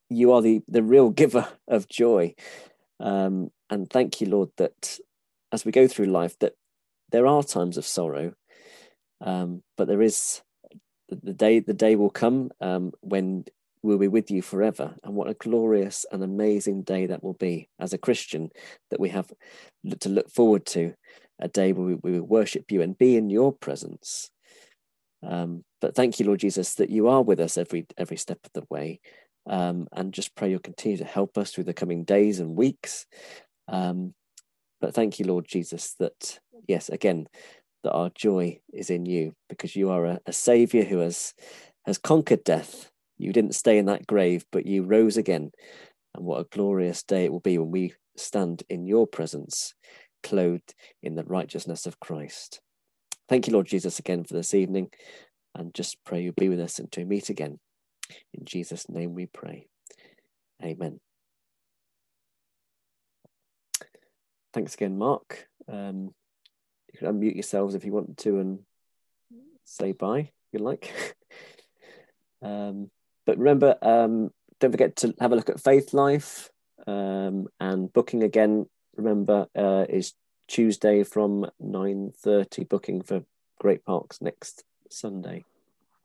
you 0.09 0.32
are 0.32 0.41
the 0.41 0.62
the 0.70 0.82
real 0.82 1.09
giver 1.09 1.49
of 1.68 1.89
joy. 1.89 2.34
Um, 3.01 3.51
and 3.70 3.89
thank 3.89 4.22
you, 4.22 4.28
Lord, 4.28 4.51
that 4.55 4.97
as 5.51 5.66
we 5.66 5.74
go 5.74 5.89
through 5.89 6.05
life, 6.05 6.39
that 6.39 6.53
there 7.12 7.28
are 7.28 7.43
times 7.43 7.76
of 7.76 7.86
sorrow, 7.86 8.36
um, 9.20 9.64
but 9.76 9.89
there 9.89 10.01
is 10.01 10.43
the 11.09 11.34
day 11.34 11.59
the 11.59 11.74
day 11.74 11.97
will 11.97 12.09
come 12.09 12.51
um, 12.62 12.93
when 13.01 13.43
will 13.84 13.97
be 13.97 14.07
with 14.07 14.29
you 14.29 14.41
forever. 14.41 14.95
And 15.03 15.15
what 15.15 15.29
a 15.29 15.34
glorious 15.34 16.05
and 16.11 16.23
amazing 16.23 16.84
day 16.84 17.07
that 17.07 17.23
will 17.23 17.34
be 17.34 17.69
as 17.79 17.93
a 17.93 17.97
Christian 17.97 18.49
that 18.89 18.99
we 18.99 19.09
have 19.09 19.32
to 19.99 20.09
look 20.09 20.29
forward 20.29 20.65
to 20.67 20.93
a 21.39 21.47
day 21.47 21.73
where 21.73 21.97
we, 22.01 22.11
will 22.11 22.23
worship 22.23 22.71
you 22.71 22.82
and 22.82 22.97
be 22.97 23.17
in 23.17 23.29
your 23.29 23.51
presence. 23.51 24.29
Um, 25.23 25.63
but 25.79 25.95
thank 25.95 26.19
you, 26.19 26.25
Lord 26.25 26.39
Jesus, 26.39 26.75
that 26.75 26.89
you 26.89 27.07
are 27.07 27.21
with 27.21 27.39
us 27.39 27.57
every 27.57 27.86
every 27.97 28.17
step 28.17 28.39
of 28.43 28.51
the 28.53 28.65
way. 28.69 28.99
Um, 29.47 29.88
and 29.91 30.13
just 30.13 30.36
pray 30.36 30.51
you'll 30.51 30.59
continue 30.59 30.97
to 30.97 31.03
help 31.03 31.38
us 31.38 31.51
through 31.51 31.63
the 31.63 31.73
coming 31.73 32.03
days 32.03 32.39
and 32.39 32.55
weeks. 32.55 33.07
Um, 33.67 34.13
but 34.79 34.93
thank 34.93 35.19
you, 35.19 35.25
Lord 35.25 35.47
Jesus, 35.47 35.95
that 35.99 36.39
yes, 36.67 36.89
again, 36.89 37.27
that 37.84 37.91
our 37.91 38.11
joy 38.13 38.59
is 38.71 38.91
in 38.91 39.05
you 39.07 39.34
because 39.49 39.75
you 39.75 39.89
are 39.89 40.05
a, 40.05 40.19
a 40.27 40.34
savior 40.34 40.84
who 40.84 40.99
has 40.99 41.34
has 41.86 41.97
conquered 41.97 42.43
death 42.43 42.91
you 43.22 43.34
didn't 43.34 43.55
stay 43.55 43.78
in 43.78 43.86
that 43.86 44.07
grave, 44.07 44.45
but 44.51 44.65
you 44.65 44.84
rose 44.84 45.17
again. 45.17 45.51
And 46.15 46.26
what 46.26 46.41
a 46.41 46.55
glorious 46.55 47.03
day 47.03 47.26
it 47.26 47.32
will 47.32 47.39
be 47.39 47.57
when 47.57 47.72
we 47.72 47.93
stand 48.17 48.63
in 48.69 48.86
your 48.86 49.07
presence, 49.07 49.74
clothed 50.24 50.74
in 51.01 51.15
the 51.15 51.24
righteousness 51.24 51.86
of 51.86 51.99
Christ. 51.99 52.59
Thank 53.30 53.47
you, 53.47 53.53
Lord 53.53 53.67
Jesus, 53.67 53.99
again 53.99 54.24
for 54.24 54.34
this 54.34 54.53
evening. 54.53 54.89
And 55.55 55.74
just 55.74 55.97
pray 56.05 56.22
you 56.22 56.34
be 56.34 56.49
with 56.49 56.59
us 56.59 56.80
until 56.80 57.03
we 57.03 57.09
meet 57.09 57.30
again. 57.30 57.59
In 58.34 58.45
Jesus' 58.45 58.89
name 58.89 59.13
we 59.13 59.26
pray. 59.26 59.67
Amen. 60.63 60.99
thanks 64.53 64.74
again, 64.74 64.97
Mark. 64.97 65.47
Um, 65.67 66.13
you 66.91 66.99
can 66.99 67.07
unmute 67.07 67.36
yourselves 67.36 67.76
if 67.76 67.86
you 67.86 67.93
want 67.93 68.17
to 68.17 68.39
and 68.39 68.59
say 69.63 69.91
bye 69.93 70.19
if 70.19 70.30
you 70.53 70.59
like. 70.59 70.91
um, 72.41 72.89
but 73.26 73.38
remember, 73.38 73.78
um, 73.82 74.32
don't 74.59 74.72
forget 74.72 74.95
to 74.97 75.13
have 75.19 75.32
a 75.32 75.36
look 75.36 75.49
at 75.49 75.59
Faith 75.59 75.93
Life 75.93 76.49
um, 76.88 77.47
and 77.59 77.91
booking 77.91 78.24
again. 78.24 78.67
Remember, 78.95 79.47
uh, 79.55 79.86
is 79.89 80.13
Tuesday 80.47 81.03
from 81.03 81.49
nine 81.59 82.11
thirty. 82.17 82.63
Booking 82.63 83.01
for 83.01 83.24
Great 83.59 83.86
Parks 83.86 84.22
next 84.22 84.63
Sunday. 84.89 85.45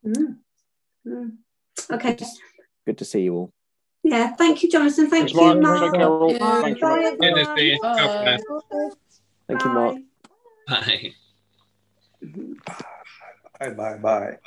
Mm. 0.07 0.37
Mm. 1.07 1.33
Okay. 1.91 2.17
Good 2.87 2.99
to 2.99 3.05
see 3.05 3.23
you 3.23 3.35
all. 3.35 3.53
Yeah. 4.03 4.35
Thank 4.35 4.63
you, 4.63 4.71
Jonathan. 4.71 5.11
Thank 5.11 5.31
Thanks, 5.31 5.35
you, 5.35 5.61
Mark. 5.61 5.61
Mark. 5.61 5.81
Thank 5.81 5.93
you, 5.93 5.99
Carol. 5.99 6.39
Bye. 6.39 6.61
Thank 6.63 6.81
you, 6.81 6.89
Mark. 6.89 7.19
Good 7.19 7.35
to 7.35 7.55
see 7.57 7.71
you. 7.71 7.79
God 7.83 7.99
everyone. 7.99 8.61
bless. 8.71 8.97
Thank 9.49 9.65
you, 9.65 9.71
Mark. 9.71 9.97
Bye. 10.69 11.13
Bye. 12.23 12.51
Bye 13.59 13.71
bye 13.71 13.97
bye. 13.97 14.39